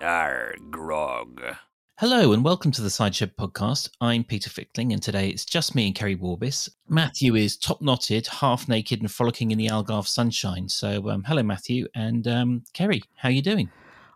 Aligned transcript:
Arr, 0.00 0.54
grog. 0.70 1.42
Hello 1.98 2.32
and 2.32 2.44
welcome 2.44 2.70
to 2.70 2.82
the 2.82 2.90
Cider 2.90 3.14
Shed 3.14 3.36
podcast. 3.38 3.88
I'm 3.98 4.24
Peter 4.24 4.50
Fickling, 4.50 4.92
and 4.92 5.02
today 5.02 5.30
it's 5.30 5.46
just 5.46 5.74
me 5.74 5.86
and 5.86 5.94
Kerry 5.94 6.14
Warbis. 6.14 6.68
Matthew 6.86 7.34
is 7.34 7.56
top 7.56 7.80
knotted, 7.80 8.26
half 8.26 8.68
naked, 8.68 9.00
and 9.00 9.10
frolicking 9.10 9.52
in 9.52 9.58
the 9.58 9.68
Algarve 9.68 10.06
sunshine. 10.06 10.68
So, 10.68 11.08
um, 11.08 11.24
hello, 11.24 11.42
Matthew, 11.42 11.86
and 11.94 12.28
um, 12.28 12.64
Kerry, 12.74 13.02
how 13.16 13.30
are 13.30 13.32
you 13.32 13.40
doing? 13.40 13.70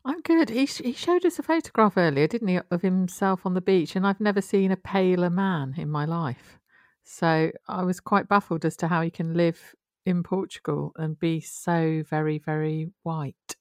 I'm 0.04 0.20
good. 0.20 0.50
He, 0.50 0.66
sh- 0.66 0.82
he 0.84 0.92
showed 0.92 1.24
us 1.24 1.38
a 1.38 1.42
photograph 1.42 1.96
earlier, 1.96 2.26
didn't 2.26 2.48
he, 2.48 2.60
of 2.70 2.82
himself 2.82 3.46
on 3.46 3.54
the 3.54 3.62
beach, 3.62 3.96
and 3.96 4.06
I've 4.06 4.20
never 4.20 4.42
seen 4.42 4.72
a 4.72 4.76
paler 4.76 5.30
man 5.30 5.74
in 5.78 5.88
my 5.88 6.04
life. 6.04 6.58
So 7.04 7.52
I 7.68 7.84
was 7.84 8.00
quite 8.00 8.28
baffled 8.28 8.66
as 8.66 8.76
to 8.78 8.88
how 8.88 9.00
he 9.00 9.10
can 9.10 9.32
live 9.32 9.74
in 10.04 10.22
Portugal 10.24 10.92
and 10.96 11.18
be 11.18 11.40
so 11.40 12.02
very, 12.06 12.36
very 12.36 12.90
white. 13.02 13.56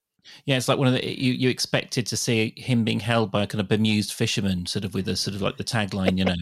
Yeah, 0.46 0.58
it's 0.58 0.68
like 0.68 0.78
one 0.78 0.88
of 0.88 0.94
the 0.94 1.06
you, 1.22 1.34
you 1.34 1.50
expected 1.50 2.06
to 2.08 2.18
see 2.18 2.54
him 2.58 2.84
being 2.84 3.00
held 3.00 3.32
by 3.32 3.44
a 3.44 3.48
kind 3.48 3.62
of 3.62 3.68
bemused 3.68 4.14
fisherman, 4.14 4.66
sort 4.66 4.86
of 4.86 4.94
with 4.94 5.08
a 5.08 5.16
sort 5.16 5.36
of 5.36 5.42
like 5.42 5.58
the 5.58 5.64
tagline, 5.64 6.18
you 6.18 6.26
know, 6.26 6.36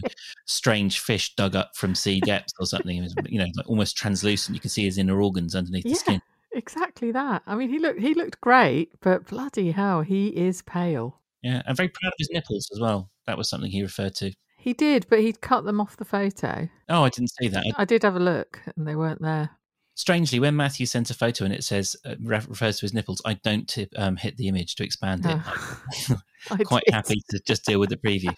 strange 0.46 1.00
fish 1.00 1.34
dug 1.36 1.54
up 1.56 1.76
from 1.76 1.94
sea 1.94 2.20
depths 2.20 2.52
or 2.58 2.66
something. 2.66 2.96
You 3.28 3.38
know, 3.38 3.46
like 3.56 3.68
almost 3.68 3.96
translucent. 3.96 4.54
You 4.54 4.60
can 4.60 4.70
see 4.70 4.84
his 4.84 4.98
inner 4.98 5.20
organs 5.20 5.54
underneath 5.54 5.84
Yeah. 5.86 5.92
the 5.92 5.96
skin. 5.98 6.22
Exactly 6.52 7.12
that. 7.12 7.42
I 7.46 7.54
mean, 7.54 7.68
he 7.68 7.78
looked 7.78 8.00
he 8.00 8.14
looked 8.14 8.40
great, 8.40 8.92
but 9.00 9.26
bloody 9.26 9.70
hell, 9.70 10.02
he 10.02 10.28
is 10.28 10.62
pale. 10.62 11.20
Yeah, 11.42 11.62
and 11.66 11.76
very 11.76 11.88
proud 11.88 12.08
of 12.08 12.14
his 12.18 12.30
nipples 12.30 12.68
as 12.72 12.80
well. 12.80 13.10
That 13.26 13.38
was 13.38 13.48
something 13.48 13.70
he 13.70 13.82
referred 13.82 14.14
to. 14.16 14.32
He 14.56 14.72
did, 14.72 15.06
but 15.08 15.20
he'd 15.20 15.40
cut 15.40 15.64
them 15.64 15.80
off 15.80 15.96
the 15.98 16.04
photo. 16.04 16.68
Oh, 16.88 17.04
I 17.04 17.10
didn't 17.10 17.30
see 17.30 17.46
that. 17.48 17.64
I- 17.76 17.82
I 17.82 17.84
did 17.84 18.02
have 18.02 18.16
a 18.16 18.20
look, 18.20 18.60
and 18.76 18.86
they 18.88 18.96
weren't 18.96 19.22
there. 19.22 19.50
Strangely, 19.98 20.38
when 20.38 20.54
Matthew 20.54 20.86
sent 20.86 21.10
a 21.10 21.14
photo 21.14 21.44
and 21.44 21.52
it 21.52 21.64
says 21.64 21.96
uh, 22.06 22.14
refers 22.20 22.78
to 22.78 22.82
his 22.82 22.94
nipples, 22.94 23.20
I 23.24 23.34
don't 23.34 23.68
tip, 23.68 23.92
um, 23.96 24.16
hit 24.16 24.36
the 24.36 24.46
image 24.46 24.76
to 24.76 24.84
expand 24.84 25.26
it. 25.26 25.36
Oh. 25.44 26.18
Quite 26.64 26.84
did. 26.86 26.94
happy 26.94 27.20
to 27.30 27.40
just 27.40 27.64
deal 27.64 27.80
with 27.80 27.90
the 27.90 27.96
preview. 27.96 28.32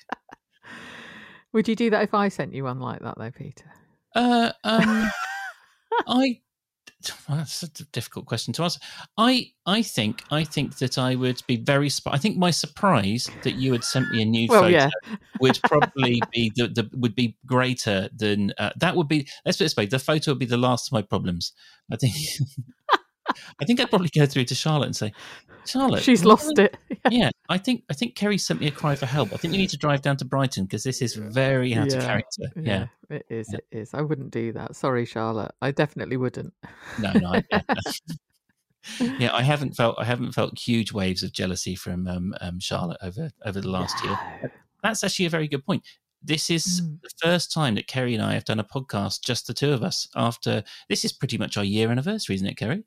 Would 1.52 1.68
you 1.68 1.76
do 1.76 1.90
that 1.90 2.02
if 2.02 2.14
I 2.14 2.28
sent 2.28 2.54
you 2.54 2.64
one 2.64 2.80
like 2.80 3.00
that, 3.00 3.16
though, 3.18 3.30
Peter? 3.30 3.70
Uh, 4.14 4.52
um, 4.64 5.10
I. 6.08 6.40
well, 7.28 7.38
That's 7.38 7.62
a 7.62 7.68
difficult 7.92 8.26
question 8.26 8.52
to 8.54 8.62
answer. 8.62 8.80
I 9.16 9.52
I 9.66 9.82
think 9.82 10.24
I 10.30 10.44
think 10.44 10.78
that 10.78 10.98
I 10.98 11.14
would 11.14 11.42
be 11.46 11.56
very. 11.56 11.90
I 12.06 12.18
think 12.18 12.36
my 12.36 12.50
surprise 12.50 13.28
that 13.42 13.54
you 13.54 13.72
had 13.72 13.84
sent 13.84 14.10
me 14.10 14.22
a 14.22 14.24
new 14.24 14.48
Well, 14.48 14.62
photo 14.62 14.76
yeah. 14.76 14.90
would 15.40 15.58
probably 15.64 16.20
be 16.32 16.52
the, 16.54 16.68
the 16.68 16.90
would 16.94 17.14
be 17.14 17.36
greater 17.46 18.08
than 18.14 18.52
uh, 18.58 18.70
that 18.76 18.96
would 18.96 19.08
be. 19.08 19.28
Let's 19.44 19.58
put 19.58 19.64
it 19.64 19.66
this 19.66 19.76
way: 19.76 19.86
the 19.86 19.98
photo 19.98 20.32
would 20.32 20.38
be 20.38 20.46
the 20.46 20.56
last 20.56 20.88
of 20.88 20.92
my 20.92 21.02
problems. 21.02 21.52
I 21.92 21.96
think. 21.96 22.14
I 23.60 23.64
think 23.64 23.80
I'd 23.80 23.90
probably 23.90 24.10
go 24.14 24.26
through 24.26 24.44
to 24.46 24.54
Charlotte 24.54 24.86
and 24.86 24.96
say, 24.96 25.12
Charlotte, 25.66 26.02
She's 26.02 26.24
lost 26.24 26.58
it. 26.58 26.76
yeah, 27.10 27.30
I 27.48 27.58
think 27.58 27.84
I 27.90 27.94
think 27.94 28.14
Kerry 28.16 28.38
sent 28.38 28.60
me 28.60 28.66
a 28.68 28.70
cry 28.70 28.94
for 28.96 29.06
help. 29.06 29.32
I 29.32 29.36
think 29.36 29.52
you 29.52 29.58
need 29.58 29.70
to 29.70 29.76
drive 29.76 30.00
down 30.02 30.16
to 30.16 30.24
Brighton 30.24 30.64
because 30.64 30.82
this 30.82 31.02
is 31.02 31.14
very 31.14 31.74
out 31.74 31.88
of 31.88 31.94
Yeah, 31.94 32.00
character. 32.06 32.42
Yeah, 32.56 32.86
it 33.10 33.26
is. 33.28 33.48
Yeah. 33.52 33.58
It 33.70 33.78
is. 33.78 33.94
I 33.94 34.00
wouldn't 34.00 34.30
do 34.30 34.52
that. 34.54 34.74
Sorry, 34.74 35.04
Charlotte. 35.04 35.52
I 35.60 35.70
definitely 35.70 36.16
wouldn't. 36.16 36.54
no, 36.98 37.12
no. 37.12 37.32
I, 37.52 37.62
yeah, 39.18 39.34
I 39.34 39.42
haven't 39.42 39.74
felt 39.76 39.96
I 39.98 40.04
haven't 40.04 40.32
felt 40.32 40.58
huge 40.58 40.92
waves 40.92 41.22
of 41.22 41.32
jealousy 41.32 41.74
from 41.74 42.06
um, 42.08 42.34
um, 42.40 42.58
Charlotte 42.58 42.98
over 43.02 43.30
over 43.44 43.60
the 43.60 43.68
last 43.70 44.02
year. 44.04 44.18
That's 44.82 45.04
actually 45.04 45.26
a 45.26 45.30
very 45.30 45.46
good 45.46 45.64
point. 45.64 45.84
This 46.22 46.50
is 46.50 46.80
Mm. 46.82 47.00
the 47.02 47.10
first 47.22 47.52
time 47.52 47.74
that 47.76 47.86
Kerry 47.86 48.14
and 48.14 48.22
I 48.22 48.34
have 48.34 48.44
done 48.44 48.60
a 48.60 48.64
podcast, 48.64 49.22
just 49.22 49.46
the 49.46 49.54
two 49.54 49.72
of 49.72 49.82
us. 49.82 50.08
After 50.16 50.64
this 50.88 51.04
is 51.04 51.12
pretty 51.12 51.38
much 51.38 51.56
our 51.56 51.64
year 51.64 51.90
anniversary, 51.90 52.34
isn't 52.36 52.46
it, 52.46 52.56
Kerry? 52.56 52.84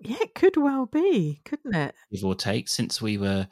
Yeah, 0.00 0.16
it 0.20 0.34
could 0.34 0.56
well 0.56 0.86
be, 0.86 1.40
couldn't 1.44 1.74
it? 1.74 1.94
Give 2.12 2.24
or 2.24 2.34
take, 2.34 2.68
since 2.68 3.00
we 3.02 3.18
were 3.18 3.46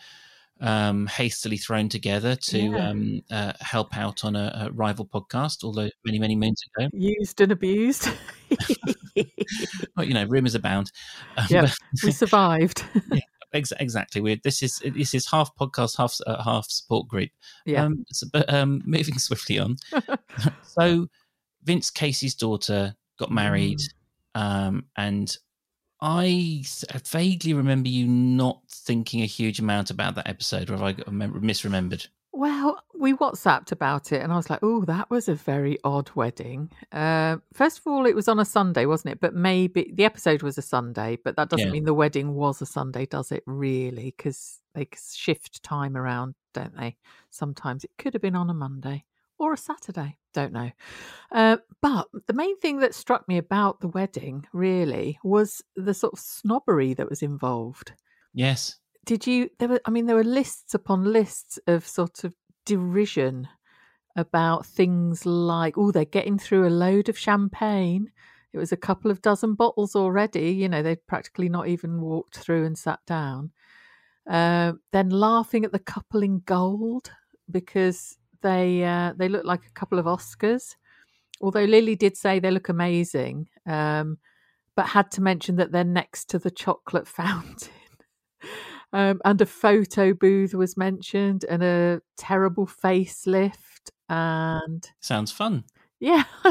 um, 0.60 1.06
hastily 1.08 1.56
thrown 1.56 1.88
together 1.88 2.36
to 2.36 2.58
Yeah. 2.58 2.88
um, 2.90 3.22
uh, 3.30 3.52
help 3.60 3.96
out 3.96 4.24
on 4.24 4.36
a, 4.36 4.66
a 4.68 4.72
rival 4.72 5.04
podcast, 5.06 5.64
although 5.64 5.90
many 6.04 6.18
many 6.18 6.36
moons 6.36 6.62
ago. 6.76 6.88
Used 6.92 7.40
and 7.40 7.52
abused. 7.52 8.08
Well, 9.96 10.06
you 10.06 10.14
know, 10.14 10.24
rumours 10.24 10.54
abound. 10.54 10.90
Um, 11.36 11.46
Yep. 11.50 11.70
we 12.02 12.10
survived. 12.12 12.84
Ex- 13.52 13.72
exactly. 13.78 14.20
We're, 14.22 14.38
this 14.42 14.62
is 14.62 14.80
this 14.94 15.12
is 15.14 15.30
half 15.30 15.50
podcast, 15.56 15.96
half 15.98 16.16
uh, 16.26 16.42
half 16.42 16.66
support 16.70 17.08
group. 17.08 17.30
yeah. 17.66 17.84
Um, 17.84 18.04
so, 18.10 18.26
but 18.32 18.52
um, 18.52 18.82
moving 18.86 19.18
swiftly 19.18 19.58
on. 19.58 19.76
so, 20.62 21.08
Vince 21.64 21.90
Casey's 21.90 22.34
daughter 22.34 22.94
got 23.18 23.30
married, 23.30 23.78
Mm. 24.34 24.40
um, 24.40 24.84
and 24.96 25.36
I 26.02 26.64
vaguely 27.06 27.54
remember 27.54 27.88
you 27.88 28.08
not 28.08 28.60
thinking 28.68 29.22
a 29.22 29.26
huge 29.26 29.60
amount 29.60 29.88
about 29.90 30.16
that 30.16 30.28
episode, 30.28 30.68
or 30.68 30.72
have 30.72 30.82
I 30.82 30.92
misremembered? 30.94 32.08
Well, 32.32 32.82
we 32.98 33.12
WhatsApped 33.12 33.70
about 33.72 34.10
it, 34.10 34.20
and 34.20 34.32
I 34.32 34.36
was 34.36 34.50
like, 34.50 34.60
"Oh, 34.62 34.84
that 34.86 35.10
was 35.10 35.28
a 35.28 35.34
very 35.34 35.78
odd 35.84 36.10
wedding." 36.16 36.70
Uh, 36.90 37.36
first 37.52 37.78
of 37.78 37.86
all, 37.86 38.04
it 38.06 38.16
was 38.16 38.26
on 38.26 38.40
a 38.40 38.44
Sunday, 38.44 38.84
wasn't 38.84 39.12
it? 39.12 39.20
But 39.20 39.34
maybe 39.34 39.92
the 39.94 40.04
episode 40.04 40.42
was 40.42 40.58
a 40.58 40.62
Sunday, 40.62 41.18
but 41.22 41.36
that 41.36 41.50
doesn't 41.50 41.66
Yeah. 41.68 41.72
mean 41.72 41.84
the 41.84 41.94
wedding 41.94 42.34
was 42.34 42.60
a 42.60 42.66
Sunday, 42.66 43.06
does 43.06 43.30
it? 43.30 43.44
Really? 43.46 44.14
Because 44.16 44.60
they 44.74 44.88
shift 44.96 45.62
time 45.62 45.96
around, 45.96 46.34
don't 46.52 46.74
they? 46.76 46.96
Sometimes 47.30 47.84
it 47.84 47.90
could 47.98 48.14
have 48.14 48.22
been 48.22 48.34
on 48.36 48.50
a 48.50 48.54
Monday 48.54 49.04
or 49.42 49.52
a 49.52 49.56
Saturday. 49.58 50.16
Don't 50.32 50.52
know. 50.52 50.70
Uh, 51.30 51.58
but 51.80 52.08
the 52.26 52.32
main 52.32 52.58
thing 52.60 52.78
that 52.78 52.94
struck 52.94 53.28
me 53.28 53.36
about 53.36 53.80
the 53.80 53.88
wedding 53.88 54.46
really 54.52 55.18
was 55.22 55.60
the 55.76 55.94
sort 55.94 56.12
of 56.14 56.18
snobbery 56.18 56.94
that 56.94 57.10
was 57.10 57.22
involved 57.22 57.92
Yes. 58.34 58.76
did 59.04 59.26
you 59.26 59.50
there 59.58 59.68
were 59.68 59.80
i 59.84 59.90
mean 59.90 60.06
there 60.06 60.16
were 60.16 60.24
lists 60.24 60.74
upon 60.74 61.04
lists 61.04 61.58
of 61.66 61.86
sort 61.86 62.24
of 62.24 62.34
derision 62.64 63.46
about 64.16 64.64
things 64.64 65.26
like 65.26 65.76
oh 65.76 65.90
they're 65.90 66.04
getting 66.04 66.38
through 66.38 66.66
a 66.66 66.70
load 66.70 67.08
of 67.08 67.18
champagne 67.18 68.10
it 68.52 68.58
was 68.58 68.72
a 68.72 68.76
couple 68.76 69.10
of 69.10 69.20
dozen 69.22 69.54
bottles 69.54 69.96
already 69.96 70.50
you 70.50 70.68
know 70.68 70.82
they'd 70.82 71.06
practically 71.06 71.48
not 71.48 71.68
even 71.68 72.00
walked 72.00 72.38
through 72.38 72.64
and 72.64 72.78
sat 72.78 73.00
down 73.06 73.50
uh, 74.30 74.72
then 74.92 75.10
laughing 75.10 75.64
at 75.64 75.72
the 75.72 75.78
couple 75.78 76.22
in 76.22 76.40
gold 76.46 77.10
because 77.50 78.16
they 78.42 78.84
uh, 78.84 79.12
they 79.16 79.28
look 79.28 79.44
like 79.44 79.66
a 79.66 79.72
couple 79.72 79.98
of 79.98 80.06
oscars. 80.06 80.76
Although 81.40 81.64
lily 81.64 81.96
did 81.96 82.16
say 82.16 82.38
they 82.38 82.50
look 82.52 82.68
amazing 82.68 83.48
um, 83.66 84.18
but 84.76 84.86
had 84.86 85.10
to 85.12 85.20
mention 85.20 85.56
that 85.56 85.72
they're 85.72 85.82
next 85.84 86.26
to 86.30 86.38
the 86.38 86.50
chocolate 86.52 87.08
fountain. 87.20 87.72
Um, 88.92 89.20
and 89.24 89.40
a 89.40 89.46
photo 89.46 90.12
booth 90.12 90.54
was 90.54 90.76
mentioned 90.76 91.44
and 91.48 91.62
a 91.62 92.00
terrible 92.18 92.66
facelift 92.66 93.90
and 94.08 94.88
Sounds 95.00 95.32
fun. 95.32 95.64
yeah 95.98 96.24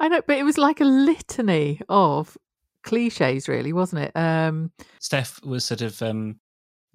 i 0.00 0.08
know 0.08 0.20
but 0.26 0.36
it 0.38 0.42
was 0.42 0.58
like 0.58 0.80
a 0.80 0.84
litany 0.84 1.80
of 1.88 2.36
cliches 2.82 3.46
really 3.48 3.72
wasn't 3.72 4.02
it? 4.02 4.12
Um 4.16 4.72
Steph 4.98 5.40
was 5.44 5.64
sort 5.64 5.82
of 5.82 6.00
um, 6.02 6.40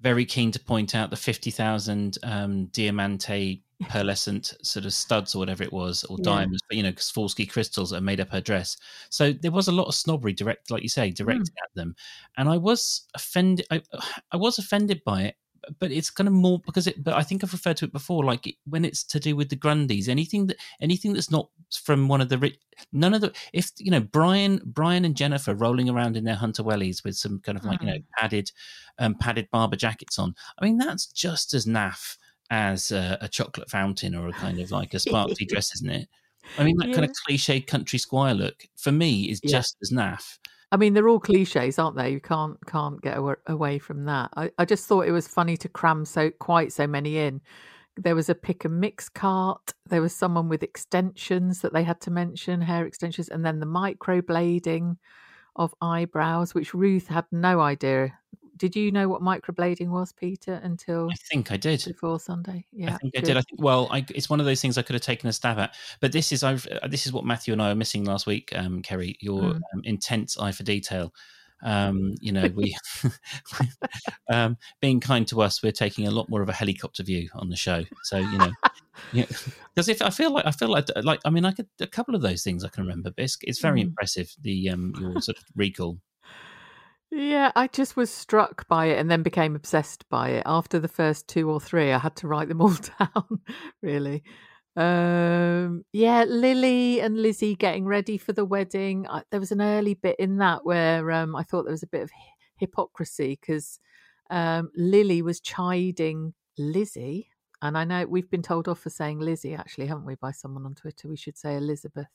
very 0.00 0.26
keen 0.26 0.50
to 0.52 0.60
point 0.60 0.94
out 0.94 1.08
the 1.10 1.16
50,000 1.16 2.18
um, 2.22 2.66
diamante 2.66 3.62
pearlescent 3.84 4.54
sort 4.64 4.86
of 4.86 4.92
studs 4.92 5.34
or 5.34 5.38
whatever 5.38 5.62
it 5.62 5.72
was, 5.72 6.04
or 6.04 6.16
Yeah. 6.18 6.24
diamonds, 6.24 6.62
but 6.68 6.76
you 6.76 6.82
know, 6.82 6.92
Swarovski 6.92 7.48
crystals 7.48 7.90
that 7.90 8.00
made 8.00 8.20
up 8.20 8.30
her 8.30 8.40
dress. 8.40 8.76
So 9.10 9.32
there 9.32 9.50
was 9.52 9.68
a 9.68 9.72
lot 9.72 9.86
of 9.86 9.94
snobbery 9.94 10.32
direct, 10.32 10.70
like 10.70 10.82
you 10.82 10.88
say, 10.88 11.10
directed 11.10 11.54
at 11.62 11.74
them. 11.74 11.94
And 12.36 12.48
I 12.48 12.56
was 12.56 13.02
offended. 13.14 13.66
I, 13.70 13.82
I 14.32 14.36
was 14.36 14.58
offended 14.58 15.02
by 15.04 15.24
it, 15.24 15.36
but 15.78 15.90
it's 15.90 16.10
kind 16.10 16.28
of 16.28 16.32
more 16.32 16.60
because 16.64 16.86
it, 16.86 17.02
but 17.02 17.14
I 17.14 17.22
think 17.22 17.42
I've 17.42 17.52
referred 17.52 17.76
to 17.78 17.84
it 17.84 17.92
before, 17.92 18.24
like 18.24 18.46
it, 18.46 18.54
when 18.64 18.84
it's 18.84 19.04
to 19.04 19.20
do 19.20 19.36
with 19.36 19.50
the 19.50 19.56
Grundys, 19.56 20.08
anything 20.08 20.46
that, 20.46 20.56
anything 20.80 21.12
that's 21.12 21.30
not 21.30 21.50
from 21.82 22.08
one 22.08 22.20
of 22.20 22.28
the 22.28 22.38
rich, 22.38 22.56
none 22.92 23.14
of 23.14 23.20
the, 23.20 23.32
if, 23.52 23.72
you 23.78 23.90
know, 23.90 24.00
Brian, 24.00 24.60
Brian 24.64 25.04
and 25.04 25.16
Jennifer 25.16 25.54
rolling 25.54 25.90
around 25.90 26.16
in 26.16 26.24
their 26.24 26.36
Hunter 26.36 26.62
Wellies 26.62 27.04
with 27.04 27.16
some 27.16 27.40
kind 27.40 27.58
of 27.58 27.64
like, 27.64 27.80
you 27.82 27.88
know, 27.88 27.98
padded, 28.16 28.52
um, 28.98 29.16
padded 29.16 29.48
Barbour 29.50 29.76
jackets 29.76 30.18
on. 30.18 30.34
I 30.58 30.64
mean, 30.64 30.78
that's 30.78 31.06
just 31.06 31.52
as 31.52 31.66
naff 31.66 32.16
as 32.50 32.92
a, 32.92 33.18
a 33.20 33.28
chocolate 33.28 33.70
fountain 33.70 34.14
or 34.14 34.28
a 34.28 34.32
kind 34.32 34.60
of 34.60 34.70
like 34.70 34.94
a 34.94 34.98
sparkly 34.98 35.46
dress, 35.48 35.74
isn't 35.76 35.90
it? 35.90 36.08
I 36.58 36.64
mean, 36.64 36.76
that 36.78 36.92
kind 36.92 37.04
of 37.04 37.10
cliche 37.26 37.60
country 37.60 37.98
squire 37.98 38.34
look 38.34 38.66
for 38.76 38.92
me 38.92 39.24
is 39.24 39.40
Yeah. 39.42 39.58
just 39.58 39.76
as 39.82 39.90
naff. 39.90 40.38
I 40.72 40.76
mean, 40.76 40.94
they're 40.94 41.08
all 41.08 41.20
cliches, 41.20 41.78
aren't 41.78 41.96
they? 41.96 42.10
You 42.10 42.20
can't 42.20 42.58
can't 42.66 43.00
get 43.00 43.16
away 43.46 43.78
from 43.78 44.04
that. 44.06 44.30
I, 44.36 44.50
I 44.58 44.64
just 44.64 44.86
thought 44.86 45.06
it 45.06 45.12
was 45.12 45.28
funny 45.28 45.56
to 45.58 45.68
cram 45.68 46.04
so 46.04 46.30
quite 46.30 46.72
so 46.72 46.86
many 46.86 47.18
in. 47.18 47.40
There 47.96 48.14
was 48.16 48.28
a 48.28 48.34
pick 48.34 48.64
and 48.64 48.80
mix 48.80 49.08
cart. 49.08 49.72
There 49.88 50.02
was 50.02 50.14
someone 50.14 50.48
with 50.48 50.62
extensions 50.62 51.60
that 51.62 51.72
they 51.72 51.84
had 51.84 52.00
to 52.02 52.10
mention, 52.10 52.60
hair 52.60 52.84
extensions, 52.84 53.28
and 53.28 53.44
then 53.44 53.60
the 53.60 53.66
microblading 53.66 54.96
of 55.54 55.74
eyebrows, 55.80 56.54
which 56.54 56.74
Ruth 56.74 57.06
had 57.06 57.24
no 57.32 57.60
idea. 57.60 58.18
Did 58.56 58.74
you 58.74 58.90
know 58.90 59.08
what 59.08 59.22
microblading 59.22 59.88
was, 59.88 60.12
Peter, 60.12 60.54
until 60.62 61.10
I 61.10 61.14
think 61.30 61.52
I 61.52 61.56
did. 61.56 61.84
before 61.84 62.18
Sunday? 62.18 62.66
Yeah, 62.72 62.94
I 62.94 62.98
think 62.98 63.14
I 63.16 63.20
did. 63.20 63.36
I 63.36 63.42
think 63.42 63.60
well, 63.60 63.88
I, 63.90 64.04
it's 64.14 64.30
one 64.30 64.40
of 64.40 64.46
those 64.46 64.60
things 64.62 64.78
I 64.78 64.82
could 64.82 64.94
have 64.94 65.02
taken 65.02 65.28
a 65.28 65.32
stab 65.32 65.58
at. 65.58 65.74
But 66.00 66.12
this 66.12 66.32
is 66.32 66.42
I've 66.42 66.66
uh, 66.66 66.88
this 66.88 67.06
is 67.06 67.12
what 67.12 67.24
Matthew 67.24 67.52
and 67.52 67.60
I 67.60 67.68
were 67.68 67.74
missing 67.74 68.04
last 68.04 68.26
week, 68.26 68.52
um, 68.56 68.82
Kerry. 68.82 69.16
Your 69.20 69.42
Mm. 69.42 69.56
um, 69.74 69.82
intense 69.84 70.38
eye 70.38 70.52
for 70.52 70.62
detail. 70.62 71.12
Um, 71.62 72.14
you 72.20 72.32
know, 72.32 72.48
we 72.54 72.76
um, 74.32 74.56
being 74.80 75.00
kind 75.00 75.26
to 75.28 75.40
us, 75.42 75.62
we're 75.62 75.72
taking 75.72 76.06
a 76.06 76.10
lot 76.10 76.28
more 76.28 76.42
of 76.42 76.48
a 76.48 76.52
helicopter 76.52 77.02
view 77.02 77.28
on 77.34 77.48
the 77.48 77.56
show. 77.56 77.84
So 78.02 78.18
you 78.18 78.38
know, 78.38 78.52
because 79.74 79.88
if 79.88 80.02
I 80.02 80.10
feel 80.10 80.32
like 80.32 80.46
I 80.46 80.50
feel 80.50 80.68
like 80.68 80.86
like 81.02 81.20
I 81.24 81.30
mean, 81.30 81.44
I 81.44 81.52
could 81.52 81.68
a 81.80 81.86
couple 81.86 82.14
of 82.14 82.22
those 82.22 82.42
things 82.42 82.64
I 82.64 82.68
can 82.68 82.84
remember. 82.84 83.10
But 83.10 83.24
it's, 83.24 83.38
it's 83.42 83.60
very 83.60 83.80
Mm. 83.80 83.88
impressive 83.88 84.34
the 84.40 84.70
um 84.70 84.92
your 84.98 85.20
sort 85.20 85.38
of 85.38 85.44
recall. 85.54 85.98
Yeah, 87.10 87.52
I 87.54 87.68
just 87.68 87.96
was 87.96 88.10
struck 88.10 88.66
by 88.68 88.86
it 88.86 88.98
and 88.98 89.10
then 89.10 89.22
became 89.22 89.54
obsessed 89.54 90.08
by 90.08 90.30
it. 90.30 90.42
After 90.44 90.78
the 90.80 90.88
first 90.88 91.28
two 91.28 91.50
or 91.50 91.60
three, 91.60 91.92
I 91.92 91.98
had 91.98 92.16
to 92.16 92.28
write 92.28 92.48
them 92.48 92.60
all 92.62 92.74
down, 92.98 93.40
really. 93.80 94.22
Um, 94.76 95.84
yeah, 95.92 96.24
Lily 96.24 97.00
and 97.00 97.16
Lizzie 97.16 97.54
getting 97.54 97.86
ready 97.86 98.18
for 98.18 98.32
the 98.32 98.44
wedding. 98.44 99.06
I, 99.08 99.22
there 99.30 99.40
was 99.40 99.52
an 99.52 99.62
early 99.62 99.94
bit 99.94 100.16
in 100.18 100.38
that 100.38 100.66
where 100.66 101.10
um, 101.12 101.36
I 101.36 101.44
thought 101.44 101.62
there 101.62 101.72
was 101.72 101.84
a 101.84 101.88
bit 101.88 102.02
of 102.02 102.10
hypocrisy 102.56 103.38
because 103.40 103.78
um, 104.28 104.70
Lily 104.76 105.22
was 105.22 105.40
chiding 105.40 106.34
Lizzie. 106.58 107.30
And 107.62 107.78
I 107.78 107.84
know 107.84 108.04
we've 108.04 108.30
been 108.30 108.42
told 108.42 108.68
off 108.68 108.80
for 108.80 108.90
saying 108.90 109.20
Lizzie, 109.20 109.54
actually, 109.54 109.86
haven't 109.86 110.04
we, 110.04 110.16
by 110.16 110.32
someone 110.32 110.66
on 110.66 110.74
Twitter? 110.74 111.08
We 111.08 111.16
should 111.16 111.38
say 111.38 111.56
Elizabeth 111.56 112.08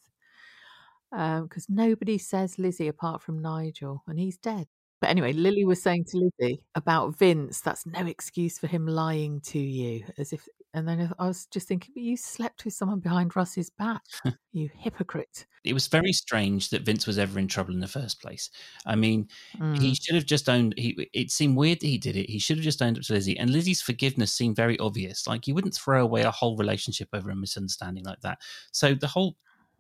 because 1.11 1.67
nobody 1.67 2.17
says 2.17 2.57
Lizzie 2.57 2.87
apart 2.87 3.21
from 3.21 3.41
Nigel, 3.41 4.03
and 4.07 4.17
he's 4.17 4.37
dead. 4.37 4.67
But 5.01 5.09
anyway, 5.09 5.33
Lily 5.33 5.65
was 5.65 5.81
saying 5.81 6.05
to 6.09 6.17
Lizzie 6.17 6.63
about 6.75 7.17
Vince, 7.17 7.61
that's 7.61 7.85
no 7.85 8.05
excuse 8.05 8.59
for 8.59 8.67
him 8.67 8.85
lying 8.87 9.41
to 9.41 9.59
you, 9.59 10.05
as 10.17 10.31
if. 10.33 10.47
And 10.73 10.87
then 10.87 11.11
I 11.19 11.27
was 11.27 11.47
just 11.47 11.67
thinking, 11.67 11.93
but 11.95 12.03
you 12.03 12.15
slept 12.15 12.63
with 12.63 12.73
someone 12.73 12.99
behind 13.01 13.35
Russ's 13.35 13.69
back, 13.69 14.03
you 14.53 14.69
hypocrite. 14.73 15.45
It 15.63 15.73
was 15.73 15.87
very 15.87 16.11
strange 16.11 16.69
that 16.69 16.81
Vince 16.83 17.05
was 17.05 17.19
ever 17.19 17.37
in 17.37 17.47
trouble 17.47 17.73
in 17.73 17.81
the 17.81 17.87
first 17.87 18.19
place. 18.19 18.49
I 18.85 18.95
mean, 18.95 19.29
he 19.71 19.93
Mm, 19.93 19.95
should 19.95 20.15
have 20.15 20.25
just 20.25 20.49
owned. 20.49 20.73
He 20.77 21.07
it 21.13 21.29
seemed 21.31 21.55
weird 21.55 21.79
that 21.81 21.87
he 21.87 21.99
did 21.99 22.15
it. 22.15 22.29
He 22.29 22.39
should 22.39 22.57
have 22.57 22.63
just 22.63 22.81
owned 22.81 22.97
up 22.97 23.03
to 23.03 23.13
Lizzie, 23.13 23.37
and 23.37 23.51
Lizzie's 23.51 23.81
forgiveness 23.81 24.33
seemed 24.33 24.55
very 24.55 24.77
obvious. 24.79 25.27
Like 25.27 25.45
you 25.47 25.53
wouldn't 25.53 25.75
throw 25.75 26.01
away 26.03 26.23
a 26.23 26.31
whole 26.31 26.57
relationship 26.57 27.09
over 27.13 27.29
a 27.29 27.35
misunderstanding 27.35 28.03
like 28.05 28.21
that. 28.21 28.39
So 28.71 28.95
the 28.95 29.07
whole, 29.07 29.37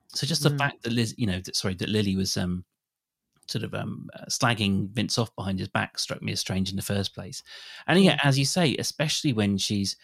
so 0.09 0.27
just 0.27 0.43
the 0.43 0.51
Mm. 0.51 0.59
fact 0.59 0.83
that 0.83 0.93
Liz, 0.93 1.15
you 1.17 1.27
know, 1.27 1.39
that, 1.41 1.55
sorry, 1.55 1.75
that 1.75 1.89
Lily 1.89 2.15
was 2.15 2.37
um 2.37 2.65
sort 3.51 3.63
of 3.63 3.73
um 3.73 4.09
uh, 4.13 4.25
slagging 4.29 4.89
Vince 4.89 5.17
off 5.17 5.35
behind 5.35 5.59
his 5.59 5.67
back 5.67 5.99
struck 5.99 6.21
me 6.21 6.31
as 6.31 6.39
strange 6.39 6.69
in 6.69 6.75
the 6.75 6.81
first 6.81 7.13
place. 7.13 7.43
And 7.87 8.01
yeah, 8.03 8.19
as 8.23 8.39
you 8.39 8.45
say, 8.45 8.75
especially 8.77 9.33
when 9.33 9.57
she's 9.57 9.95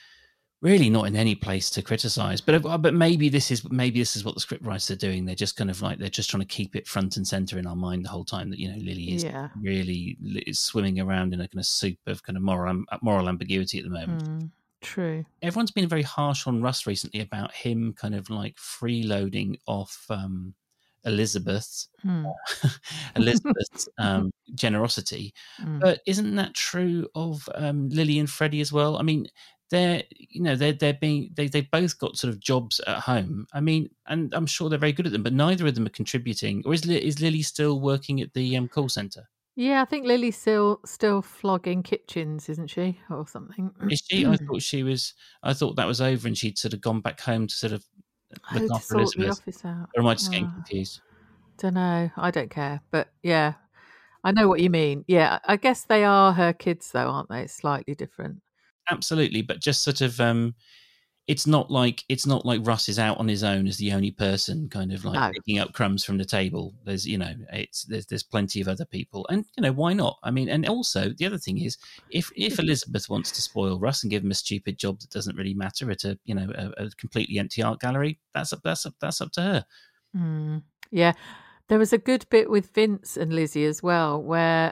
really 0.61 0.89
not 0.89 1.05
in 1.05 1.15
any 1.15 1.35
place 1.35 1.69
to 1.69 1.83
criticize 1.83 2.41
but 2.41 2.65
uh, 2.65 2.77
but 2.77 2.93
maybe 2.93 3.29
this 3.29 3.51
is 3.51 3.69
maybe 3.69 3.99
this 3.99 4.15
is 4.15 4.25
what 4.25 4.33
the 4.33 4.41
script 4.41 4.65
writers 4.65 4.89
are 4.89 4.95
doing 4.95 5.23
they're 5.23 5.35
just 5.35 5.55
kind 5.55 5.69
of 5.69 5.81
like 5.83 5.99
they're 5.99 6.09
just 6.09 6.29
trying 6.29 6.41
to 6.41 6.47
keep 6.47 6.75
it 6.75 6.87
front 6.87 7.15
and 7.15 7.27
center 7.27 7.59
in 7.59 7.67
our 7.67 7.75
mind 7.75 8.03
the 8.03 8.09
whole 8.09 8.25
time 8.25 8.49
that 8.49 8.57
you 8.57 8.67
know 8.67 8.77
lily 8.77 9.13
is 9.13 9.23
yeah. 9.23 9.49
really 9.61 10.17
is 10.47 10.59
swimming 10.59 10.99
around 10.99 11.33
in 11.33 11.41
a 11.41 11.47
kind 11.47 11.59
of 11.59 11.65
soup 11.65 11.99
of 12.07 12.23
kind 12.23 12.35
of 12.35 12.41
moral 12.41 12.83
moral 13.01 13.29
ambiguity 13.29 13.77
at 13.77 13.83
the 13.83 13.89
moment. 13.89 14.23
Mm, 14.23 14.51
true. 14.81 15.25
Everyone's 15.41 15.71
been 15.71 15.87
very 15.87 16.01
harsh 16.01 16.47
on 16.47 16.61
Russ 16.61 16.87
recently 16.87 17.21
about 17.21 17.53
him 17.53 17.93
kind 17.93 18.15
of 18.15 18.29
like 18.29 18.55
freeloading 18.55 19.59
off 19.67 20.05
um, 20.09 20.55
Elizabeth's 21.07 21.89
Mm, 22.05 22.31
Elizabeth's 23.15 23.89
um, 23.97 24.31
generosity, 24.53 25.33
mm. 25.59 25.79
but 25.79 25.99
isn't 26.05 26.35
that 26.35 26.53
true 26.53 27.07
of 27.15 27.49
um, 27.55 27.89
Lily 27.89 28.19
and 28.19 28.29
Freddie 28.29 28.61
as 28.61 28.71
well? 28.71 28.97
I 28.97 29.01
mean, 29.01 29.27
they're 29.71 30.03
you 30.11 30.41
know 30.41 30.55
they're 30.55 30.73
they're 30.73 30.93
being 30.93 31.31
they 31.35 31.47
they've 31.47 31.69
both 31.71 31.97
got 31.97 32.17
sort 32.17 32.31
of 32.31 32.39
jobs 32.39 32.79
at 32.85 32.99
home. 32.99 33.47
I 33.51 33.61
mean, 33.61 33.89
and 34.07 34.33
I'm 34.33 34.45
sure 34.45 34.69
they're 34.69 34.77
very 34.77 34.93
good 34.93 35.07
at 35.07 35.11
them, 35.11 35.23
but 35.23 35.33
neither 35.33 35.65
of 35.65 35.75
them 35.75 35.87
are 35.87 35.89
contributing. 35.89 36.61
Or 36.65 36.73
is 36.73 36.85
is 36.85 37.19
Lily 37.19 37.41
still 37.41 37.81
working 37.81 38.21
at 38.21 38.33
the 38.33 38.55
um, 38.55 38.67
call 38.67 38.89
center? 38.89 39.27
Yeah, 39.55 39.81
I 39.81 39.85
think 39.85 40.05
Lily's 40.05 40.37
still 40.37 40.79
still 40.85 41.23
flogging 41.23 41.81
kitchens, 41.81 42.47
isn't 42.47 42.69
she, 42.69 42.99
or 43.09 43.27
something? 43.27 43.71
Is 43.89 44.03
she? 44.07 44.23
I 44.25 44.35
thought 44.47 44.61
she 44.61 44.83
was. 44.83 45.15
I 45.41 45.53
thought 45.53 45.77
that 45.77 45.87
was 45.87 45.99
over, 45.99 46.27
and 46.27 46.37
she'd 46.37 46.59
sort 46.59 46.75
of 46.75 46.81
gone 46.81 47.01
back 47.01 47.19
home 47.19 47.47
to 47.47 47.55
sort 47.55 47.73
of 47.73 47.83
Look 48.31 48.67
to 48.67 48.73
after 48.73 48.85
sort 49.05 49.15
the 49.17 49.29
office 49.29 49.65
out. 49.65 49.89
Or 49.95 50.01
am 50.01 50.07
I 50.07 50.13
just 50.15 50.31
getting 50.31 50.47
Oh. 50.47 50.53
confused? 50.55 51.01
Don't 51.57 51.73
know. 51.73 52.09
I 52.17 52.31
don't 52.31 52.49
care. 52.49 52.81
But 52.91 53.09
yeah, 53.23 53.53
I 54.23 54.31
know 54.31 54.47
what 54.47 54.59
you 54.59 54.69
mean. 54.69 55.05
Yeah, 55.07 55.39
I 55.45 55.57
guess 55.57 55.85
they 55.85 56.03
are 56.03 56.33
her 56.33 56.53
kids, 56.53 56.91
though, 56.91 57.07
aren't 57.09 57.29
they? 57.29 57.41
It's 57.43 57.53
slightly 57.53 57.95
different. 57.95 58.41
Absolutely, 58.89 59.41
but 59.41 59.59
just 59.59 59.83
sort 59.83 60.01
of. 60.01 60.19
um 60.19 60.55
it's 61.27 61.45
not 61.45 61.69
like 61.69 62.03
it's 62.07 62.25
not 62.25 62.45
like 62.45 62.65
Russ 62.65 62.87
is 62.87 62.97
out 62.97 63.17
on 63.17 63.27
his 63.27 63.43
own 63.43 63.67
as 63.67 63.77
the 63.77 63.91
only 63.91 64.11
person, 64.11 64.69
kind 64.69 64.93
of 64.93 65.03
like 65.03 65.15
No. 65.15 65.31
picking 65.33 65.59
up 65.59 65.73
crumbs 65.73 66.05
from 66.05 66.17
the 66.17 66.25
table. 66.25 66.73
There's, 66.85 67.05
you 67.05 67.17
know, 67.17 67.33
it's 67.51 67.83
there's 67.83 68.05
there's 68.05 68.23
plenty 68.23 68.61
of 68.61 68.67
other 68.67 68.85
people, 68.85 69.27
and 69.29 69.43
you 69.57 69.63
know 69.63 69.73
why 69.73 69.93
not? 69.93 70.17
I 70.23 70.31
mean, 70.31 70.47
and 70.47 70.67
also 70.67 71.09
the 71.17 71.25
other 71.25 71.37
thing 71.37 71.61
is, 71.61 71.77
if 72.09 72.31
if 72.35 72.59
Elizabeth 72.59 73.09
wants 73.09 73.31
to 73.31 73.41
spoil 73.41 73.77
Russ 73.79 74.03
and 74.03 74.09
give 74.11 74.23
him 74.23 74.31
a 74.31 74.35
stupid 74.35 74.77
job 74.77 74.99
that 75.01 75.09
doesn't 75.09 75.35
really 75.35 75.53
matter 75.53 75.91
at 75.91 76.05
a 76.05 76.17
you 76.23 76.33
know 76.33 76.49
a, 76.55 76.85
a 76.85 76.89
completely 76.91 77.39
empty 77.39 77.61
art 77.61 77.79
gallery, 77.79 78.19
that's 78.33 78.53
up 78.53 78.61
that's 78.63 78.85
up 78.85 78.93
that's 79.01 79.19
up 79.21 79.31
to 79.33 79.41
her. 79.41 79.65
Mm, 80.15 80.63
yeah. 80.91 81.13
There 81.69 81.77
was 81.79 81.91
a 81.91 81.97
good 81.97 82.25
bit 82.29 82.49
with 82.49 82.73
Vince 82.73 83.17
and 83.17 83.33
Lizzie 83.33 83.65
as 83.65 83.83
well, 83.83 84.23
where 84.23 84.71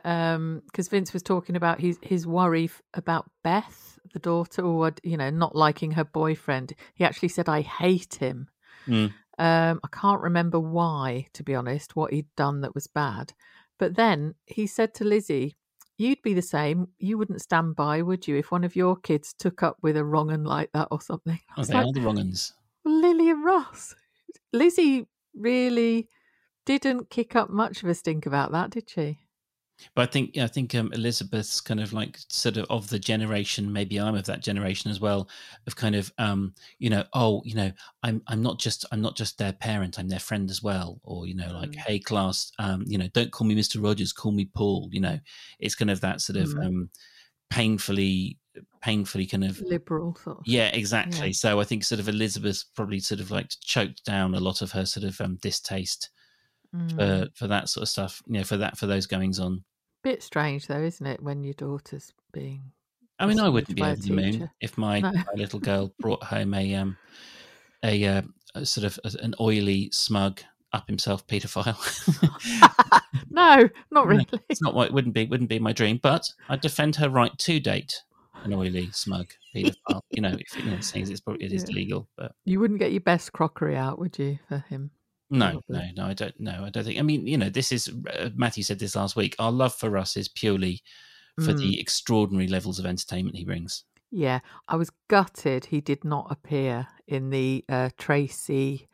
because 0.65 0.87
Vince 0.87 1.11
was 1.11 1.21
talking 1.21 1.57
about 1.57 1.81
his 1.81 1.99
his 2.01 2.25
worry 2.25 2.65
f- 2.65 2.81
about 2.93 3.29
Beth, 3.43 3.94
the 4.15 4.19
daughter, 4.19 4.63
or 4.63 4.91
you 5.03 5.17
know, 5.17 5.29
not 5.29 5.55
liking 5.55 5.91
her 5.91 6.05
boyfriend. 6.05 6.73
He 6.95 7.05
actually 7.05 7.29
said, 7.29 7.49
"I 7.49 7.61
hate 7.61 8.15
him." 8.15 8.49
Mm. 8.87 9.15
Um, 9.37 9.79
I 9.83 9.89
can't 9.91 10.21
remember 10.21 10.59
why, 10.59 11.27
to 11.33 11.43
be 11.43 11.55
honest, 11.55 11.95
what 11.95 12.13
he'd 12.13 12.33
done 12.37 12.61
that 12.61 12.75
was 12.75 12.87
bad. 12.87 13.33
But 13.79 13.95
then 13.95 14.35
he 14.47 14.67
said 14.67 14.93
to 14.95 15.03
Lizzie, 15.05 15.55
"You'd 15.97 16.21
be 16.23 16.33
the 16.33 16.41
same. 16.41 16.87
You 16.99 17.17
wouldn't 17.17 17.41
stand 17.41 17.75
by, 17.75 18.01
would 18.01 18.27
you, 18.27 18.37
if 18.37 18.51
one 18.51 18.63
of 18.63 18.75
your 18.77 18.95
kids 18.97 19.33
took 19.33 19.63
up 19.63 19.77
with 19.83 19.97
a 19.97 20.05
wrong 20.05 20.31
un 20.31 20.43
like 20.45 20.71
that 20.73 20.87
or 20.91 21.01
something?" 21.01 21.39
I 21.51 21.55
Oh, 21.57 21.61
was 21.61 21.69
they 21.69 21.73
like, 21.73 21.81
are 21.81 21.91
the 21.91 22.01
wrong 22.01 22.19
uns. 22.19 22.53
Lily 22.85 23.29
and 23.29 23.43
Ross. 23.43 23.95
Lizzie 24.53 25.07
really 25.35 26.09
didn't 26.65 27.09
kick 27.11 27.35
up 27.35 27.49
much 27.49 27.83
of 27.83 27.89
a 27.89 27.95
stink 27.95 28.25
about 28.25 28.51
that, 28.53 28.71
did 28.71 28.89
she? 28.89 29.24
But 29.93 30.03
I 30.09 30.11
think 30.11 30.37
I 30.37 30.47
think 30.47 30.73
um, 30.75 30.91
Elizabeth's 30.93 31.59
kind 31.61 31.79
of 31.79 31.93
like 31.93 32.17
sort 32.29 32.57
of 32.57 32.65
of 32.69 32.89
the 32.89 32.99
generation. 32.99 33.71
Maybe 33.71 33.99
I'm 33.99 34.15
of 34.15 34.25
that 34.25 34.41
generation 34.41 34.89
as 34.89 34.99
well. 34.99 35.29
Of 35.67 35.75
kind 35.75 35.95
of 35.95 36.11
um, 36.17 36.53
you 36.79 36.89
know, 36.89 37.03
oh, 37.13 37.41
you 37.45 37.55
know, 37.55 37.71
I'm 38.03 38.21
I'm 38.27 38.41
not 38.41 38.59
just 38.59 38.85
I'm 38.91 39.01
not 39.01 39.15
just 39.17 39.37
their 39.37 39.53
parent. 39.53 39.99
I'm 39.99 40.07
their 40.07 40.19
friend 40.19 40.49
as 40.49 40.63
well. 40.63 40.99
Or 41.03 41.27
you 41.27 41.35
know, 41.35 41.51
like, 41.53 41.71
Mm. 41.71 41.75
hey, 41.75 41.99
class, 41.99 42.51
um, 42.57 42.83
you 42.87 42.97
know, 42.97 43.07
don't 43.13 43.31
call 43.31 43.45
me 43.47 43.55
Mister 43.55 43.79
Rogers. 43.81 44.13
Call 44.13 44.31
me 44.31 44.45
Paul. 44.45 44.89
You 44.91 45.01
know, 45.01 45.19
it's 45.59 45.75
kind 45.75 45.91
of 45.91 46.01
that 46.01 46.21
sort 46.21 46.37
of 46.37 46.49
Mm. 46.49 46.65
um, 46.65 46.89
painfully, 47.49 48.37
painfully 48.81 49.25
kind 49.25 49.43
of 49.43 49.59
Liberal 49.61 50.15
sort 50.23 50.39
of. 50.39 50.43
yeah, 50.47 50.67
exactly. 50.67 51.27
Yeah. 51.27 51.33
So 51.33 51.59
I 51.59 51.63
think 51.63 51.83
sort 51.83 51.99
of 51.99 52.09
Elizabeth 52.09 52.63
probably 52.75 52.99
sort 52.99 53.21
of 53.21 53.31
like 53.31 53.49
choked 53.61 54.03
down 54.05 54.35
a 54.35 54.39
lot 54.39 54.61
of 54.61 54.71
her 54.71 54.85
sort 54.85 55.05
of 55.05 55.19
um, 55.21 55.37
distaste 55.41 56.09
Mm. 56.75 56.95
for 56.95 57.29
for 57.35 57.47
that 57.47 57.69
sort 57.69 57.83
of 57.83 57.89
stuff. 57.89 58.21
You 58.27 58.39
know, 58.39 58.43
for 58.43 58.57
that 58.57 58.77
for 58.77 58.85
those 58.87 59.05
goings 59.07 59.39
on. 59.39 59.63
Bit 60.03 60.21
strange 60.21 60.67
though, 60.67 60.81
isn't 60.81 61.05
it, 61.05 61.21
when 61.23 61.43
your 61.43 61.53
daughter's 61.55 62.13
being 62.31 62.71
I 63.17 63.25
mean, 63.27 63.39
I 63.39 63.47
wouldn't 63.49 63.75
be 63.75 63.81
over 63.81 63.95
the 63.95 64.11
moon 64.11 64.49
if 64.59 64.77
my, 64.77 64.99
No. 64.99 65.11
my 65.11 65.23
little 65.35 65.59
girl 65.71 65.93
brought 65.99 66.21
home 66.23 66.53
a 66.53 66.75
um 66.75 66.97
a, 67.83 68.05
uh, 68.05 68.21
a 68.55 68.65
sort 68.65 68.85
of 68.85 68.99
a- 69.05 69.23
an 69.23 69.35
oily, 69.39 69.89
smug, 69.91 70.41
up 70.73 70.87
himself 70.87 71.25
paedophile. 71.27 71.77
No, 73.31 73.67
not 73.91 74.05
No, 74.07 74.11
really. 74.11 74.27
it's 74.49 74.61
not 74.61 74.73
what 74.73 74.87
it 74.87 74.93
wouldn't 74.93 75.13
be 75.13 75.25
wouldn't 75.25 75.49
be 75.49 75.59
my 75.59 75.73
dream, 75.73 75.99
but 76.01 76.29
I 76.49 76.55
defend 76.55 76.95
her 76.97 77.09
right 77.09 77.35
to 77.39 77.59
date 77.59 78.01
an 78.43 78.53
oily, 78.53 78.89
smug 78.91 79.27
paedophile. 79.55 80.01
you 80.11 80.21
know, 80.21 80.37
if 80.39 80.57
you 80.57 80.69
know, 80.71 80.77
as 80.77 80.93
it's 80.93 81.19
probably 81.21 81.45
it 81.45 81.51
is 81.53 81.65
Yeah. 81.69 81.75
legal, 81.75 82.07
but 82.17 82.33
You 82.45 82.59
wouldn't 82.59 82.79
get 82.79 82.91
your 82.91 83.01
best 83.01 83.33
crockery 83.33 83.75
out, 83.75 83.97
would 83.99 84.17
you, 84.19 84.39
for 84.47 84.59
him? 84.69 84.91
No, 85.29 85.61
no, 85.69 85.81
no, 85.95 86.05
I 86.05 86.13
don't. 86.13 86.39
No, 86.39 86.63
I 86.65 86.69
don't 86.69 86.83
think. 86.83 86.99
I 86.99 87.01
mean, 87.01 87.25
you 87.27 87.37
know, 87.37 87.49
this 87.49 87.71
is 87.71 87.89
uh, 88.13 88.29
Matthew 88.35 88.63
said 88.63 88.79
this 88.79 88.95
last 88.95 89.15
week. 89.15 89.35
Our 89.39 89.51
love 89.51 89.73
for 89.73 89.89
Russ 89.89 90.17
is 90.17 90.27
purely 90.27 90.81
for 91.41 91.53
Mm. 91.53 91.59
the 91.59 91.79
extraordinary 91.81 92.47
levels 92.47 92.79
of 92.79 92.85
entertainment 92.85 93.35
he 93.35 93.43
brings. 93.43 93.83
Yeah, 94.11 94.39
I 94.69 94.77
was 94.77 94.89
gutted 95.09 95.65
he 95.65 95.81
did 95.81 96.05
not 96.05 96.27
appear 96.29 96.87
in 97.07 97.29
the 97.29 97.65
uh, 97.67 97.89
Tracy 97.97 98.87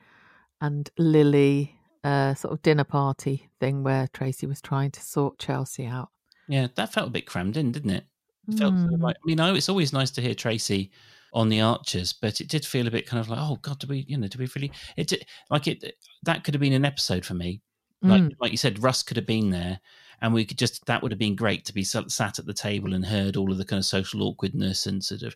and 0.59 0.89
Lily 0.97 1.75
uh, 2.03 2.33
sort 2.33 2.53
of 2.53 2.61
dinner 2.63 2.83
party 2.83 3.49
thing 3.59 3.83
where 3.83 4.07
Tracy 4.07 4.47
was 4.47 4.61
trying 4.61 4.89
to 4.91 5.01
sort 5.01 5.37
Chelsea 5.37 5.85
out. 5.85 6.09
Yeah, 6.47 6.67
that 6.75 6.93
felt 6.93 7.09
a 7.09 7.11
bit 7.11 7.27
crammed 7.27 7.57
in, 7.57 7.71
didn't 7.71 7.91
it? 7.91 8.05
It 8.47 8.57
felt 8.57 8.73
Mm. 8.73 8.99
like, 9.01 9.15
I 9.15 9.25
mean, 9.25 9.37
know 9.37 9.53
it's 9.53 9.69
always 9.69 9.93
nice 9.93 10.09
to 10.11 10.21
hear 10.21 10.33
Tracy 10.33 10.89
on 11.33 11.49
the 11.49 11.61
Archers, 11.61 12.13
but 12.13 12.41
it 12.41 12.49
did 12.49 12.65
feel 12.65 12.87
a 12.87 12.91
bit 12.91 13.07
kind 13.07 13.19
of 13.19 13.29
like, 13.29 13.39
oh 13.41 13.57
God, 13.61 13.79
do 13.79 13.87
we, 13.87 14.05
you 14.07 14.17
know, 14.17 14.27
do 14.27 14.37
we 14.37 14.49
really? 14.55 14.71
It 14.97 15.07
did, 15.07 15.25
like 15.49 15.67
it 15.67 15.95
that 16.23 16.43
could 16.43 16.53
have 16.53 16.61
been 16.61 16.73
an 16.73 16.85
episode 16.85 17.25
for 17.25 17.33
me. 17.33 17.61
Like 18.03 18.21
Mm. 18.23 18.35
like 18.39 18.51
you 18.51 18.57
said, 18.57 18.81
Russ 18.81 19.03
could 19.03 19.17
have 19.17 19.27
been 19.27 19.51
there, 19.51 19.79
and 20.21 20.33
we 20.33 20.45
could 20.45 20.57
just 20.57 20.85
that 20.85 21.01
would 21.01 21.11
have 21.11 21.19
been 21.19 21.35
great 21.35 21.65
to 21.65 21.73
be 21.73 21.83
sat 21.83 22.39
at 22.39 22.45
the 22.45 22.53
table 22.53 22.93
and 22.93 23.05
heard 23.05 23.35
all 23.35 23.51
of 23.51 23.57
the 23.57 23.65
kind 23.65 23.79
of 23.79 23.85
social 23.85 24.23
awkwardness 24.23 24.85
and 24.85 25.03
sort 25.03 25.23
of 25.23 25.35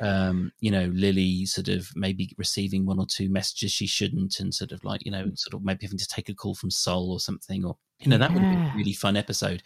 um, 0.00 0.50
you 0.58 0.70
know, 0.70 0.90
Lily 0.92 1.46
sort 1.46 1.68
of 1.68 1.88
maybe 1.94 2.34
receiving 2.36 2.84
one 2.84 2.98
or 2.98 3.06
two 3.06 3.28
messages 3.30 3.70
she 3.70 3.86
shouldn't, 3.86 4.40
and 4.40 4.52
sort 4.52 4.72
of 4.72 4.82
like, 4.84 5.04
you 5.04 5.12
know, 5.12 5.30
sort 5.34 5.54
of 5.54 5.64
maybe 5.64 5.86
having 5.86 5.98
to 5.98 6.08
take 6.08 6.28
a 6.28 6.34
call 6.34 6.54
from 6.54 6.70
Sol 6.70 7.12
or 7.12 7.20
something, 7.20 7.64
or 7.64 7.76
you 8.00 8.10
know, 8.10 8.18
that 8.18 8.32
would 8.32 8.42
have 8.42 8.50
been 8.50 8.58
a 8.58 8.76
really 8.76 8.92
fun 8.92 9.16
episode. 9.16 9.62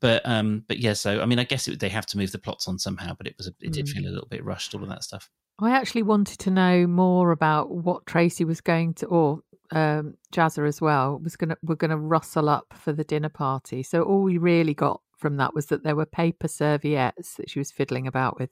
But 0.00 0.22
um, 0.24 0.64
but 0.68 0.78
yeah, 0.78 0.92
so 0.92 1.20
I 1.20 1.26
mean, 1.26 1.38
I 1.40 1.44
guess 1.44 1.66
it, 1.66 1.80
they 1.80 1.88
have 1.88 2.06
to 2.06 2.16
move 2.18 2.32
the 2.32 2.38
plots 2.38 2.68
on 2.68 2.78
somehow, 2.78 3.14
but 3.18 3.26
it 3.26 3.34
was 3.36 3.48
a, 3.48 3.54
it 3.60 3.72
did 3.72 3.86
Mm. 3.86 3.90
feel 3.90 4.06
a 4.06 4.14
little 4.14 4.28
bit 4.28 4.44
rushed, 4.44 4.74
all 4.74 4.82
of 4.82 4.88
that 4.88 5.02
stuff. 5.02 5.28
I 5.58 5.72
actually 5.72 6.04
wanted 6.04 6.38
to 6.40 6.50
know 6.50 6.86
more 6.86 7.30
about 7.32 7.70
what 7.70 8.06
Tracy 8.06 8.44
was 8.44 8.60
going 8.60 8.94
to, 8.94 9.06
or 9.06 9.40
um, 9.72 10.14
Jazzer 10.32 10.68
as 10.68 10.80
well, 10.80 11.18
was 11.18 11.34
going 11.34 11.50
to, 11.50 11.56
were 11.62 11.76
going 11.76 11.90
to 11.90 11.96
rustle 11.96 12.48
up 12.48 12.74
for 12.76 12.92
the 12.92 13.04
dinner 13.04 13.28
party. 13.28 13.82
So 13.82 14.02
all 14.02 14.22
we 14.22 14.38
really 14.38 14.74
got 14.74 15.00
from 15.16 15.38
that 15.38 15.54
was 15.54 15.66
that 15.66 15.82
there 15.82 15.96
were 15.96 16.06
paper 16.06 16.46
serviettes 16.46 17.34
that 17.34 17.50
she 17.50 17.58
was 17.58 17.72
fiddling 17.72 18.06
about 18.06 18.38
with. 18.38 18.50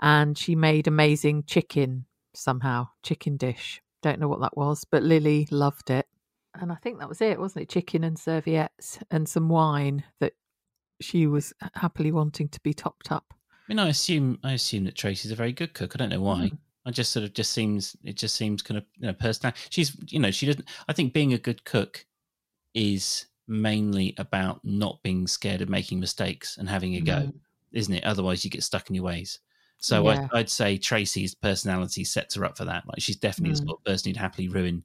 And 0.00 0.36
she 0.36 0.54
made 0.54 0.86
amazing 0.86 1.44
chicken 1.44 2.04
somehow, 2.34 2.88
chicken 3.02 3.36
dish. 3.36 3.80
Don't 4.02 4.20
know 4.20 4.28
what 4.28 4.40
that 4.40 4.56
was, 4.56 4.84
but 4.84 5.02
Lily 5.02 5.48
loved 5.50 5.88
it. 5.88 6.06
And 6.60 6.70
I 6.70 6.76
think 6.76 6.98
that 6.98 7.08
was 7.08 7.20
it, 7.20 7.40
wasn't 7.40 7.62
it? 7.62 7.68
Chicken 7.70 8.04
and 8.04 8.18
serviettes 8.18 8.98
and 9.10 9.28
some 9.28 9.48
wine 9.48 10.04
that 10.20 10.34
she 11.00 11.26
was 11.26 11.52
happily 11.74 12.12
wanting 12.12 12.48
to 12.48 12.60
be 12.60 12.74
topped 12.74 13.10
up. 13.10 13.32
I 13.50 13.56
mean, 13.68 13.78
I 13.78 13.88
assume 13.88 14.38
I 14.44 14.52
assume 14.52 14.84
that 14.84 14.94
Tracy's 14.94 15.32
a 15.32 15.36
very 15.36 15.52
good 15.52 15.72
cook. 15.72 15.92
I 15.94 15.98
don't 15.98 16.10
know 16.10 16.20
why. 16.20 16.50
Mm. 16.52 16.58
I 16.86 16.90
just 16.90 17.12
sort 17.12 17.24
of 17.24 17.32
just 17.32 17.52
seems 17.52 17.96
it 18.04 18.16
just 18.16 18.34
seems 18.36 18.62
kind 18.62 18.78
of 18.78 18.84
you 18.98 19.06
know 19.06 19.12
personal. 19.14 19.54
She's 19.70 19.96
you 20.12 20.18
know 20.20 20.30
she 20.30 20.46
doesn't. 20.46 20.68
I 20.88 20.92
think 20.92 21.12
being 21.12 21.32
a 21.32 21.38
good 21.38 21.64
cook 21.64 22.04
is 22.74 23.26
mainly 23.46 24.14
about 24.18 24.60
not 24.64 25.02
being 25.02 25.26
scared 25.26 25.60
of 25.62 25.68
making 25.68 26.00
mistakes 26.00 26.56
and 26.56 26.68
having 26.68 26.94
a 26.96 27.00
go, 27.00 27.12
Mm. 27.12 27.34
isn't 27.72 27.94
it? 27.94 28.04
Otherwise, 28.04 28.44
you 28.44 28.50
get 28.50 28.62
stuck 28.64 28.88
in 28.88 28.94
your 28.94 29.04
ways. 29.04 29.38
So 29.78 30.08
Yeah. 30.10 30.28
I, 30.32 30.38
I'd 30.38 30.50
say 30.50 30.78
Tracy's 30.78 31.34
personality 31.34 32.04
sets 32.04 32.34
her 32.36 32.44
up 32.44 32.56
for 32.56 32.64
that. 32.64 32.84
Like 32.86 33.00
she's 33.00 33.16
definitely 33.16 33.54
the 33.56 33.62
Mm. 33.62 33.66
sort 33.68 33.80
of 33.80 33.84
person 33.84 34.10
who'd 34.10 34.16
happily 34.16 34.48
ruin 34.48 34.84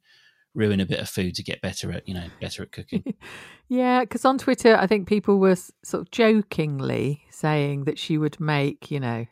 ruin 0.55 0.79
a 0.79 0.85
bit 0.85 0.99
of 0.99 1.07
food 1.07 1.35
to 1.35 1.43
get 1.43 1.61
better 1.61 1.91
at 1.91 2.07
you 2.07 2.13
know 2.13 2.27
better 2.41 2.63
at 2.63 2.71
cooking. 2.71 3.03
Yeah, 3.71 3.99
because 4.01 4.25
on 4.25 4.39
Twitter, 4.39 4.75
I 4.75 4.87
think 4.87 5.07
people 5.07 5.37
were 5.37 5.55
sort 5.83 6.01
of 6.01 6.09
jokingly 6.09 7.21
saying 7.29 7.83
that 7.83 7.99
she 7.99 8.17
would 8.17 8.39
make, 8.39 8.89
you 8.89 8.99
know, 8.99 9.27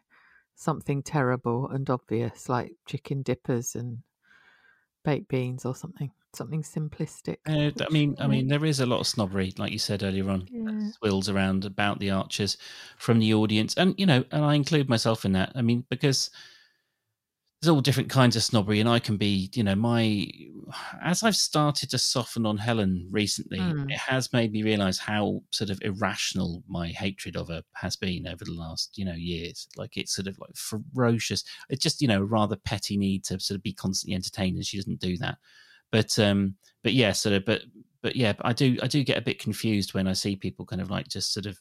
something 0.57 1.03
terrible 1.03 1.69
and 1.69 1.89
obvious 1.89 2.49
like 2.49 2.73
chicken 2.85 3.21
dippers 3.21 3.75
and 3.75 4.03
baked 5.03 5.27
beans 5.27 5.65
or 5.65 5.75
something, 5.75 6.11
something 6.33 6.61
simplistic. 6.61 7.37
Uh, 7.47 7.71
I 7.79 7.89
mean, 7.91 8.15
I 8.19 8.27
mean, 8.27 8.47
there 8.47 8.65
is 8.65 8.81
a 8.81 8.85
lot 8.85 8.99
of 8.99 9.07
snobbery, 9.07 9.53
like 9.57 9.71
you 9.71 9.79
said 9.79 10.03
earlier 10.03 10.29
on, 10.29 10.49
Yeah. 10.49 10.63
that 10.65 10.93
swirls 10.99 11.29
around 11.29 11.63
about 11.63 11.99
the 11.99 12.11
Archers 12.11 12.57
from 12.97 13.19
the 13.19 13.33
audience, 13.33 13.73
and 13.75 13.95
you 13.97 14.05
know, 14.05 14.25
and 14.31 14.43
I 14.43 14.55
include 14.55 14.89
myself 14.89 15.23
in 15.23 15.31
that. 15.31 15.53
I 15.55 15.61
mean, 15.61 15.85
because 15.89 16.29
there's 17.61 17.69
all 17.69 17.81
different 17.81 18.09
kinds 18.09 18.35
of 18.35 18.43
snobbery, 18.43 18.79
and 18.79 18.87
I 18.89 18.99
can 18.99 19.17
be, 19.17 19.49
you 19.53 19.63
know, 19.63 19.75
my 19.75 20.27
as 21.01 21.23
I've 21.23 21.35
started 21.35 21.89
to 21.91 21.97
soften 21.97 22.45
on 22.45 22.57
Helen 22.57 23.07
recently, 23.11 23.59
Mm. 23.59 23.91
it 23.91 23.97
has 23.97 24.33
made 24.33 24.51
me 24.51 24.63
realise 24.63 24.97
how 24.97 25.41
sort 25.51 25.69
of 25.69 25.79
irrational 25.81 26.63
my 26.67 26.89
hatred 26.89 27.35
of 27.37 27.47
her 27.47 27.63
has 27.75 27.95
been 27.95 28.27
over 28.27 28.43
the 28.43 28.53
last, 28.53 28.97
you 28.97 29.05
know, 29.05 29.13
years. 29.13 29.67
Like 29.77 29.95
it's 29.97 30.15
sort 30.15 30.27
of 30.27 30.37
like 30.39 30.55
ferocious. 30.55 31.43
It's 31.69 31.81
just, 31.83 32.01
you 32.01 32.07
know, 32.07 32.21
a 32.21 32.25
rather 32.25 32.55
petty 32.55 32.97
need 32.97 33.23
to 33.25 33.39
sort 33.39 33.55
of 33.55 33.63
be 33.63 33.73
constantly 33.73 34.15
entertained, 34.15 34.57
and 34.57 34.65
she 34.65 34.77
doesn't 34.77 34.99
do 34.99 35.17
that. 35.17 35.37
But 35.91 36.17
um, 36.19 36.55
but 36.83 36.93
yeah, 36.93 37.13
sort 37.13 37.35
of, 37.35 37.45
but 37.45 37.61
but 38.01 38.15
yeah, 38.15 38.33
I 38.41 38.53
do 38.53 38.77
I 38.81 38.87
do 38.87 39.03
get 39.03 39.17
a 39.17 39.21
bit 39.21 39.39
confused 39.39 39.93
when 39.93 40.07
I 40.07 40.13
see 40.13 40.35
people 40.35 40.65
kind 40.65 40.81
of 40.81 40.89
like 40.89 41.07
just 41.07 41.33
sort 41.33 41.45
of 41.45 41.57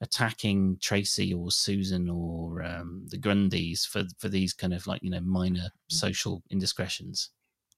attacking 0.00 0.78
Tracy 0.82 1.32
or 1.32 1.50
Susan 1.50 2.08
or 2.10 2.62
um, 2.62 3.06
the 3.08 3.18
Grundys 3.18 3.86
for 3.86 4.04
for 4.18 4.28
these 4.28 4.52
kind 4.52 4.74
of 4.74 4.86
like 4.86 5.02
you 5.02 5.10
know 5.10 5.20
minor 5.20 5.68
social 5.88 6.42
indiscretions. 6.50 7.30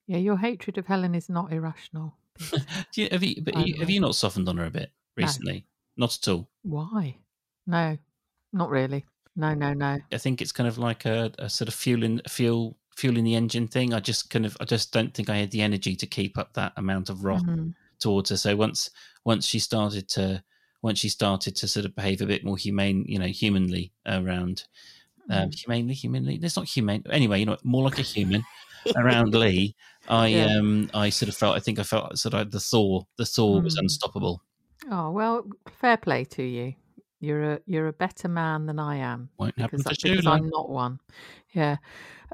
Yeah, 0.08 0.18
your 0.18 0.38
hatred 0.38 0.78
of 0.78 0.86
Helen 0.86 1.14
is 1.14 1.28
not 1.28 1.52
irrational. 1.52 2.14
Do 2.92 3.02
you, 3.02 3.08
have 3.12 3.22
you 3.22 3.42
but 3.42 3.54
you, 3.66 3.78
have 3.78 3.90
you 3.90 4.00
not 4.00 4.14
softened 4.14 4.48
on 4.48 4.56
her 4.56 4.64
a 4.64 4.70
bit 4.70 4.90
No. 5.16 5.22
recently? 5.24 5.66
Not 5.96 6.16
at 6.16 6.28
all. 6.28 6.48
Why? 6.62 7.16
No, 7.66 7.98
not 8.52 8.70
really. 8.70 9.04
No, 9.36 9.54
no, 9.54 9.72
no. 9.74 9.98
I 10.10 10.18
think 10.18 10.40
it's 10.40 10.50
kind 10.52 10.66
of 10.68 10.78
like 10.78 11.04
a, 11.04 11.30
a 11.38 11.48
sort 11.50 11.68
of 11.68 11.74
fueling 11.74 12.20
fuel 12.28 12.76
fueling 12.96 13.22
the 13.24 13.34
engine 13.36 13.68
thing. 13.68 13.92
I 13.94 14.00
just 14.00 14.30
kind 14.30 14.46
of 14.46 14.56
I 14.60 14.64
just 14.64 14.92
don't 14.92 15.12
think 15.14 15.28
I 15.30 15.36
had 15.36 15.50
the 15.50 15.62
energy 15.62 15.94
to 15.96 16.06
keep 16.06 16.38
up 16.38 16.54
that 16.54 16.72
amount 16.76 17.10
of 17.10 17.24
wrath 17.24 17.44
Mhm. 17.44 17.74
towards 18.00 18.30
her. 18.30 18.36
So 18.36 18.56
once 18.56 18.90
once 19.24 19.46
she 19.46 19.58
started 19.58 20.08
to 20.10 20.42
once 20.82 20.98
she 21.00 21.08
started 21.08 21.54
to 21.56 21.68
sort 21.68 21.84
of 21.86 21.94
behave 21.94 22.20
a 22.22 22.26
bit 22.26 22.44
more 22.44 22.56
humane, 22.56 23.04
you 23.06 23.18
know, 23.18 23.26
humanly 23.26 23.92
around 24.06 24.64
um, 25.30 25.50
humanely, 25.52 25.92
humanly. 25.94 26.36
It's 26.42 26.56
not 26.56 26.66
humane. 26.66 27.02
Anyway, 27.10 27.40
you 27.40 27.46
know, 27.46 27.58
more 27.62 27.82
like 27.84 27.98
a 27.98 28.02
human 28.02 28.42
around 28.96 29.34
Lee. 29.34 29.76
I 30.08 30.28
Yeah. 30.28 30.56
um 30.58 30.90
I 30.94 31.10
sort 31.10 31.28
of 31.28 31.36
felt 31.36 31.56
I 31.56 31.60
think 31.60 31.78
I 31.78 31.82
felt 31.82 32.18
sort 32.18 32.34
of 32.34 32.50
the 32.50 32.60
thaw. 32.60 33.02
The 33.16 33.24
thaw 33.26 33.60
was 33.60 33.76
Mm. 33.76 33.80
unstoppable. 33.82 34.42
Oh 34.90 35.10
well, 35.10 35.44
fair 35.80 35.96
play 35.96 36.24
to 36.24 36.42
you. 36.42 36.74
You're 37.20 37.52
a 37.54 37.60
you're 37.66 37.88
a 37.88 37.92
better 37.92 38.28
man 38.28 38.66
than 38.66 38.78
I 38.78 38.96
am. 38.96 39.30
Won't 39.38 39.58
happen 39.58 39.78
because, 39.78 39.98
to 39.98 40.08
I, 40.08 40.10
because. 40.12 40.26
I'm 40.26 40.48
not 40.48 40.68
one. 40.70 41.00
Yeah. 41.52 41.76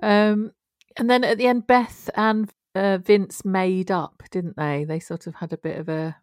Um, 0.02 0.52
and 0.96 1.08
then 1.10 1.24
at 1.24 1.38
the 1.38 1.46
end, 1.46 1.66
Beth 1.66 2.10
and 2.16 2.50
uh, 2.74 2.98
Vince 2.98 3.44
made 3.44 3.90
up, 3.90 4.22
didn't 4.30 4.56
they? 4.56 4.84
They 4.84 5.00
sort 5.00 5.26
of 5.26 5.34
had 5.36 5.52
a 5.52 5.58
bit 5.58 5.78
of 5.78 5.88
a. 5.88 6.16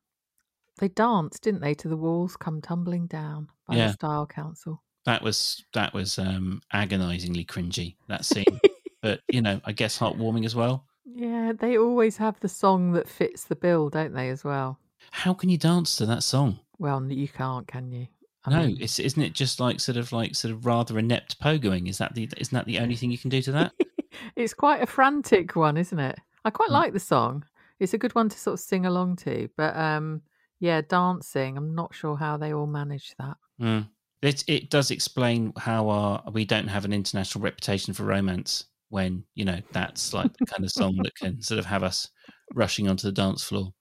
They 0.80 0.88
danced, 0.90 1.44
didn't 1.44 1.62
they, 1.62 1.74
to 1.76 1.88
the 1.88 1.98
walls 1.98 2.38
come 2.38 2.62
tumbling 2.62 3.08
down 3.08 3.50
by 3.68 3.76
Yeah. 3.76 3.88
the 3.88 3.94
Style 3.94 4.26
Council. 4.28 4.82
That 5.06 5.22
was 5.24 5.64
that 5.74 5.94
was 5.94 6.20
um 6.20 6.62
agonizingly 6.72 7.46
cringy 7.46 7.96
that 8.08 8.26
scene. 8.26 8.46
but 9.02 9.22
you 9.32 9.42
know, 9.42 9.60
I 9.66 9.72
guess 9.72 9.98
heartwarming 9.98 10.46
as 10.46 10.56
well. 10.56 10.86
Yeah, 11.06 11.54
they 11.58 11.78
always 11.78 12.18
have 12.18 12.40
the 12.40 12.50
song 12.50 12.92
that 12.94 13.08
fits 13.08 13.46
the 13.46 13.56
bill, 13.56 13.90
don't 13.90 14.14
they, 14.14 14.30
as 14.30 14.44
well? 14.44 14.80
How 15.12 15.34
can 15.34 15.50
you 15.50 15.58
dance 15.58 15.96
to 15.98 16.06
that 16.06 16.24
song? 16.24 16.60
Well, 16.78 17.04
you 17.12 17.28
can't, 17.28 17.68
can 17.68 17.92
you? 17.92 18.08
I 18.46 18.50
no, 18.52 18.68
mean, 18.68 18.78
it's 18.82 18.98
isn't 19.00 19.22
it 19.22 19.34
just 19.34 19.60
like 19.60 19.80
sort 19.80 19.98
of 19.98 20.12
like 20.12 20.34
sort 20.36 20.52
of 20.52 20.66
rather 20.66 20.98
inept 20.98 21.40
pogoing? 21.40 21.88
Is 21.88 22.00
that 22.00 22.16
the 22.16 22.28
isn't 22.38 22.56
that 22.56 22.66
the 22.66 22.80
only 22.80 22.96
thing 22.96 23.12
you 23.12 23.18
can 23.18 23.30
do 23.30 23.42
to 23.44 23.52
that? 23.52 23.74
it's 24.36 24.54
quite 24.54 24.82
a 24.82 24.88
frantic 24.88 25.56
one, 25.56 25.78
isn't 25.78 26.00
it? 26.00 26.18
I 26.44 26.50
quite 26.50 26.70
Mm. 26.70 26.74
like 26.74 26.94
the 26.94 27.00
song. 27.00 27.44
It's 27.80 27.94
a 27.94 28.00
good 28.00 28.16
one 28.16 28.30
to 28.30 28.38
sort 28.40 28.56
of 28.56 28.60
sing 28.60 28.86
along 28.86 29.18
to. 29.18 29.48
But 29.58 29.76
um, 29.76 30.22
yeah, 30.60 30.82
dancing. 30.82 31.56
I'm 31.58 31.76
not 31.76 31.94
sure 31.94 32.16
how 32.18 32.38
they 32.38 32.52
all 32.54 32.68
manage 32.68 33.14
that. 33.20 33.38
Mm. 33.62 33.90
It 34.24 34.44
it 34.48 34.70
does 34.72 34.90
explain 34.90 35.54
how 35.58 35.90
our 35.90 36.24
we 36.32 36.46
don't 36.46 36.68
have 36.68 36.86
an 36.86 36.94
international 36.94 37.44
reputation 37.44 37.94
for 37.94 38.04
romance 38.06 38.66
when 38.92 39.24
you 39.34 39.44
know 39.46 39.60
that's 39.72 40.14
like 40.14 40.32
the 40.38 40.46
kind 40.46 40.64
of 40.64 40.72
song 40.72 40.98
that 41.04 41.16
can 41.16 41.42
sort 41.42 41.58
of 41.60 41.66
have 41.66 41.82
us 41.82 42.08
rushing 42.54 42.88
onto 42.88 43.08
the 43.08 43.12
dance 43.12 43.44
floor. 43.44 43.74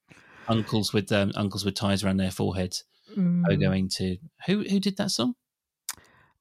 Uncles 0.48 0.92
with 0.94 1.12
um, 1.12 1.30
uncles 1.36 1.64
with 1.64 1.74
ties 1.74 2.02
around 2.02 2.16
their 2.16 2.30
foreheads 2.30 2.84
Mm. 3.16 3.42
are 3.50 3.56
going 3.56 3.88
to 3.88 4.16
who 4.46 4.62
who 4.62 4.78
did 4.78 4.96
that 4.98 5.10
song? 5.10 5.34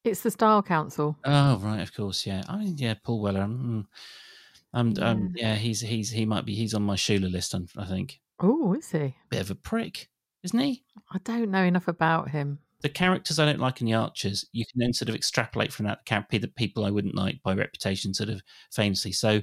It's 0.03 0.21
the 0.21 0.29
Style 0.31 0.61
Council. 0.63 1.17
Oh 1.25 1.57
right, 1.57 1.81
of 1.81 1.93
course, 1.93 2.25
yeah. 2.27 2.43
I 2.47 2.57
mean, 2.57 2.77
yeah, 2.77 2.93
Paul 3.03 3.21
Weller. 3.21 3.41
Mm, 3.41 3.85
um, 4.73 4.93
um, 5.01 5.33
yeah, 5.35 5.55
he's 5.55 5.81
he's 5.81 6.11
he 6.11 6.25
might 6.27 6.45
be 6.45 6.53
he's 6.53 6.75
on 6.75 6.83
my 6.83 6.95
Shula 6.95 7.31
list. 7.31 7.55
I 7.75 7.85
think 7.85 8.19
Oh, 8.39 8.73
is 8.73 8.91
he? 8.91 9.15
bit 9.31 9.41
of 9.41 9.49
a 9.51 9.55
prick, 9.55 10.09
isn't 10.43 10.59
he? 10.59 10.83
I 11.11 11.17
don't 11.23 11.49
know 11.49 11.63
enough 11.63 11.87
about 11.87 12.29
him. 12.29 12.59
The 12.81 12.89
characters 12.89 13.39
I 13.39 13.45
don't 13.45 13.59
like 13.59 13.81
in 13.81 13.87
the 13.87 13.93
Archers, 13.93 14.45
you 14.51 14.65
can 14.65 14.79
then 14.79 14.93
sort 14.93 15.09
of 15.09 15.15
extrapolate 15.15 15.73
from 15.73 15.85
that 15.85 16.05
the 16.37 16.47
people 16.47 16.85
I 16.85 16.91
wouldn't 16.91 17.15
like 17.15 17.41
by 17.43 17.53
reputation, 17.53 18.13
sort 18.13 18.29
of 18.29 18.41
famously. 18.71 19.11
So, 19.11 19.41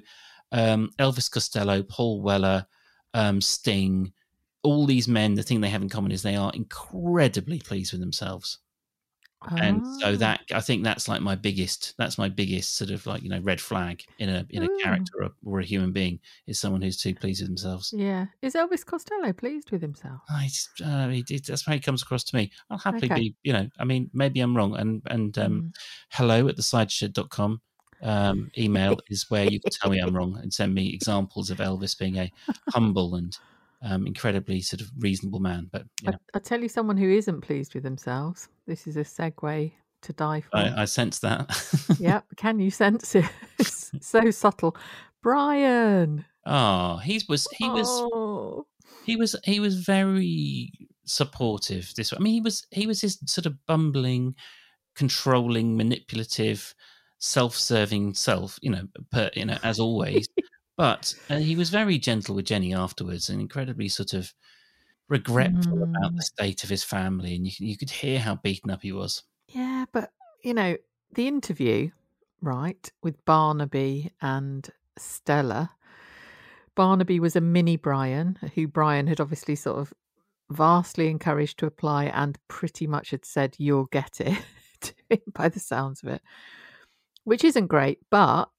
um, 0.53 0.91
Elvis 0.99 1.31
Costello, 1.31 1.83
Paul 1.83 2.23
Weller, 2.23 2.67
um, 3.15 3.41
Sting, 3.41 4.13
all 4.63 4.87
these 4.87 5.07
men, 5.07 5.35
the 5.35 5.43
thing 5.43 5.61
they 5.61 5.69
have 5.69 5.83
in 5.83 5.89
common 5.89 6.13
is 6.13 6.23
they 6.23 6.37
are 6.37 6.53
incredibly 6.55 7.59
pleased 7.59 7.93
with 7.93 8.01
themselves, 8.01 8.59
and 9.59 9.87
so 10.01 10.15
Ah. 10.15 10.17
that 10.17 10.41
I 10.53 10.61
think 10.61 10.83
that's 10.83 11.09
like 11.09 11.21
my 11.21 11.35
biggest, 11.35 11.95
that's 11.99 12.19
my 12.19 12.29
biggest 12.29 12.75
sort 12.77 12.91
of 12.91 13.07
like 13.07 13.23
you 13.23 13.29
know 13.29 13.41
red 13.41 13.61
flag 13.61 14.03
in 14.19 14.29
a 14.29 14.47
in 14.51 14.63
a 14.63 14.67
Ooh. 14.67 14.79
character 14.83 15.23
or, 15.23 15.31
or 15.45 15.61
a 15.61 15.65
human 15.65 15.93
being 15.93 16.19
is 16.47 16.59
someone 16.59 16.83
who's 16.83 16.97
too 16.97 17.15
pleased 17.15 17.43
with 17.43 17.49
themselves. 17.51 17.93
Yeah. 17.97 18.27
Is 18.43 18.55
Elvis 18.55 18.85
Costello 18.85 19.33
pleased 19.33 19.71
with 19.71 19.83
himself? 19.83 20.21
I 20.29 20.47
just, 20.47 20.69
uh, 20.85 21.09
it, 21.11 21.31
it, 21.31 21.47
that's 21.47 21.65
how 21.67 21.73
he 21.75 21.81
comes 21.81 22.03
across 22.03 22.25
to 22.25 22.37
me. 22.37 22.51
I'll 22.71 22.79
happily 22.79 23.07
Okay. 23.07 23.15
be, 23.15 23.35
you 23.43 23.53
know, 23.53 23.69
I 23.79 23.85
mean, 23.85 24.11
maybe 24.13 24.41
I'm 24.41 24.57
wrong. 24.57 24.77
And, 24.77 25.03
and 25.07 25.37
um, 25.39 25.53
Mm. 25.63 25.73
hello 26.11 26.49
at 26.49 26.57
the 26.57 26.63
cidershed.com 26.63 27.61
um, 28.03 28.51
email 28.59 28.99
is 29.09 29.27
where 29.31 29.45
you 29.45 29.61
can 29.61 29.71
tell 29.71 29.91
me 29.91 29.99
I'm 30.01 30.15
wrong 30.15 30.39
and 30.43 30.53
send 30.53 30.75
me 30.75 30.93
examples 30.93 31.51
of 31.51 31.59
Elvis 31.59 31.97
being 31.99 32.19
a 32.19 32.31
humble 32.71 33.15
and 33.15 33.37
um, 33.83 34.07
incredibly 34.07 34.61
sort 34.61 34.81
of 34.81 34.89
reasonable 34.99 35.41
man. 35.41 35.69
But 35.71 35.83
you 36.03 36.11
know, 36.11 36.19
I, 36.35 36.39
I 36.39 36.41
tell 36.41 36.61
you, 36.61 36.69
someone 36.69 36.97
who 36.97 37.11
isn't 37.11 37.41
pleased 37.43 37.75
with 37.75 37.83
themselves. 37.83 38.49
This 38.67 38.87
is 38.87 38.97
a 38.97 39.01
segue 39.01 39.73
to 40.03 40.13
die 40.13 40.41
for. 40.41 40.57
I, 40.57 40.83
I 40.83 40.85
sense 40.85 41.19
that. 41.21 41.49
yep. 41.99 42.25
Can 42.37 42.59
you 42.59 42.71
sense 42.71 43.15
it? 43.15 43.25
It's 43.59 43.91
so 44.01 44.31
subtle. 44.31 44.77
Brian. 45.23 46.25
oh, 46.47 46.99
he 46.99 47.21
was, 47.29 47.49
he 47.57 47.69
was, 47.69 47.89
Oh. 47.89 48.67
he 49.05 49.17
was, 49.17 49.35
he 49.45 49.59
was 49.61 49.81
very 49.81 50.71
supportive. 51.05 51.93
This, 51.97 52.13
I 52.13 52.19
mean, 52.19 52.35
he 52.35 52.41
was 52.41 52.67
he 52.71 52.87
was 52.87 53.01
his 53.01 53.19
sort 53.27 53.47
of 53.47 53.55
bumbling, 53.67 54.35
controlling, 54.95 55.77
manipulative, 55.77 56.75
self-serving 57.19 58.15
self. 58.15 58.59
You 58.63 58.71
know, 58.71 58.83
per, 59.11 59.31
you 59.35 59.47
know, 59.47 59.59
as 59.63 59.81
always. 59.81 60.29
But 60.77 61.15
uh, 61.31 61.37
he 61.37 61.57
was 61.57 61.71
very 61.71 61.99
gentle 61.99 62.35
with 62.35 62.47
Jenny 62.47 62.75
afterwards, 62.75 63.29
and 63.29 63.41
incredibly 63.41 63.89
sort 63.89 64.13
of 64.13 64.33
regretful 65.09 65.79
mm. 65.79 65.83
about 65.83 66.17
the 66.17 66.23
state 66.23 66.65
of 66.65 66.71
his 66.71 66.85
family, 66.85 67.35
and 67.35 67.47
you 67.47 67.53
you 67.59 67.77
could 67.77 67.91
hear 67.91 68.19
how 68.19 68.37
beaten 68.37 68.71
up 68.71 68.83
he 68.83 68.93
was. 68.93 69.23
Yeah, 69.49 69.87
but 69.93 70.13
you 70.43 70.55
know, 70.55 70.77
the 71.15 71.29
interview, 71.29 71.91
right, 72.41 72.91
with 73.03 73.25
Barnaby 73.25 74.13
and 74.21 74.69
Stella. 74.99 75.71
Barnaby 76.75 77.21
was 77.21 77.37
a 77.37 77.41
mini 77.41 77.77
Brian, 77.77 78.39
who 78.55 78.69
Brian 78.69 79.07
had 79.07 79.19
obviously 79.19 79.55
sort 79.55 79.79
of 79.79 79.95
vastly 80.51 81.09
encouraged 81.09 81.59
to 81.59 81.67
apply 81.67 82.05
and 82.05 82.39
pretty 82.49 82.87
much 82.87 83.11
had 83.11 83.25
said, 83.25 83.57
You'll 83.59 83.87
get 83.87 84.21
it 84.21 84.95
by 85.35 85.49
the 85.49 85.61
sounds 85.61 86.03
of 86.03 86.11
it, 86.11 86.23
which 87.25 87.45
isn't 87.45 87.67
great. 87.67 87.99
But 88.11 88.51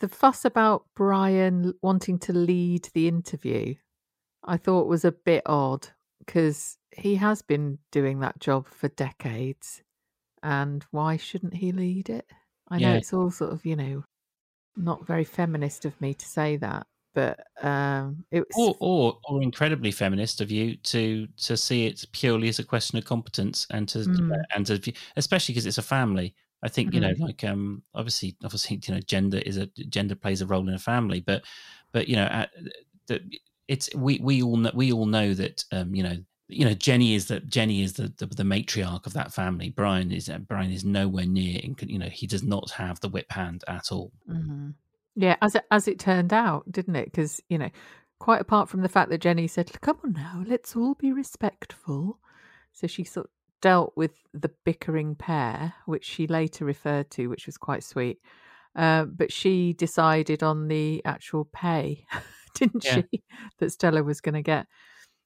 the 0.00 0.08
fuss 0.08 0.44
about 0.44 0.84
Brian 0.94 1.74
wanting 1.82 2.18
to 2.20 2.32
lead 2.32 2.88
the 2.94 3.08
interview, 3.08 3.74
I 4.44 4.56
thought 4.56 4.86
was 4.86 5.04
a 5.04 5.12
bit 5.12 5.42
odd 5.46 5.88
because 6.18 6.78
he 6.96 7.16
has 7.16 7.42
been 7.42 7.78
doing 7.90 8.20
that 8.20 8.40
job 8.40 8.66
for 8.68 8.88
decades. 8.88 9.82
And 10.42 10.84
why 10.90 11.16
shouldn't 11.16 11.54
he 11.54 11.72
lead 11.72 12.10
it? 12.10 12.26
I 12.68 12.78
know 12.78 12.92
yeah. 12.92 12.96
it's 12.96 13.12
all 13.12 13.30
sort 13.30 13.52
of, 13.52 13.64
you 13.66 13.76
know, 13.76 14.04
not 14.76 15.06
very 15.06 15.24
feminist 15.24 15.84
of 15.84 16.00
me 16.00 16.14
to 16.14 16.26
say 16.26 16.56
that, 16.58 16.86
but 17.14 17.40
um, 17.62 18.24
it 18.30 18.40
was 18.40 18.56
or, 18.56 18.76
or, 18.78 19.18
or 19.24 19.42
incredibly 19.42 19.90
feminist 19.90 20.40
of 20.40 20.50
you 20.50 20.76
to 20.76 21.26
to 21.38 21.56
see 21.56 21.86
it 21.86 22.04
purely 22.12 22.48
as 22.48 22.58
a 22.58 22.64
question 22.64 22.98
of 22.98 23.04
competence 23.04 23.66
and 23.70 23.88
to 23.88 23.98
mm. 23.98 24.40
and 24.54 24.66
to 24.66 24.92
especially 25.16 25.54
because 25.54 25.66
it's 25.66 25.78
a 25.78 25.82
family. 25.82 26.34
I 26.62 26.68
think 26.68 26.92
you 26.92 27.00
know, 27.00 27.12
mm-hmm. 27.12 27.24
like 27.24 27.44
um, 27.44 27.82
obviously, 27.94 28.36
obviously, 28.44 28.80
you 28.84 28.94
know, 28.94 29.00
gender 29.00 29.38
is 29.38 29.56
a 29.56 29.66
gender 29.66 30.14
plays 30.14 30.40
a 30.40 30.46
role 30.46 30.68
in 30.68 30.74
a 30.74 30.78
family, 30.78 31.20
but 31.20 31.44
but 31.92 32.08
you 32.08 32.16
know, 32.16 32.24
at, 32.24 32.50
the, 33.06 33.20
it's 33.68 33.94
we 33.94 34.18
we 34.18 34.42
all 34.42 34.56
know, 34.56 34.72
we 34.74 34.92
all 34.92 35.06
know 35.06 35.34
that 35.34 35.64
um, 35.72 35.94
you 35.94 36.02
know 36.02 36.16
you 36.48 36.64
know 36.64 36.74
Jenny 36.74 37.14
is 37.14 37.26
that 37.26 37.48
Jenny 37.48 37.82
is 37.82 37.92
the, 37.94 38.12
the, 38.16 38.26
the 38.26 38.42
matriarch 38.42 39.06
of 39.06 39.12
that 39.12 39.32
family. 39.32 39.70
Brian 39.70 40.10
is 40.10 40.28
uh, 40.28 40.38
Brian 40.38 40.72
is 40.72 40.84
nowhere 40.84 41.26
near. 41.26 41.60
and 41.62 41.80
You 41.82 41.98
know 41.98 42.08
he 42.08 42.26
does 42.26 42.42
not 42.42 42.70
have 42.72 43.00
the 43.00 43.08
whip 43.08 43.30
hand 43.30 43.62
at 43.68 43.92
all. 43.92 44.12
Mm-hmm. 44.28 44.70
Yeah, 45.14 45.36
as 45.42 45.54
it, 45.54 45.64
as 45.70 45.88
it 45.88 45.98
turned 45.98 46.32
out, 46.32 46.70
didn't 46.70 46.96
it? 46.96 47.06
Because 47.06 47.40
you 47.48 47.58
know, 47.58 47.70
quite 48.18 48.40
apart 48.40 48.68
from 48.68 48.82
the 48.82 48.88
fact 48.88 49.10
that 49.10 49.20
Jenny 49.20 49.46
said, 49.46 49.80
"Come 49.80 49.98
on 50.04 50.12
now, 50.12 50.42
let's 50.46 50.74
all 50.74 50.94
be 50.94 51.12
respectful," 51.12 52.18
so 52.72 52.86
she 52.86 53.04
sort 53.04 53.26
of 53.26 53.32
dealt 53.60 53.92
with 53.96 54.12
the 54.32 54.50
bickering 54.64 55.14
pair, 55.14 55.74
which 55.86 56.04
she 56.04 56.26
later 56.26 56.64
referred 56.64 57.10
to, 57.12 57.28
which 57.28 57.46
was 57.46 57.56
quite 57.56 57.82
sweet. 57.82 58.18
Uh, 58.76 59.04
but 59.04 59.32
she 59.32 59.72
decided 59.72 60.42
on 60.42 60.68
the 60.68 61.02
actual 61.04 61.48
pay, 61.52 62.06
didn't 62.54 62.84
yeah. 62.84 63.02
she? 63.10 63.22
That 63.58 63.72
Stella 63.72 64.02
was 64.02 64.20
going 64.20 64.34
to 64.34 64.42
get. 64.42 64.66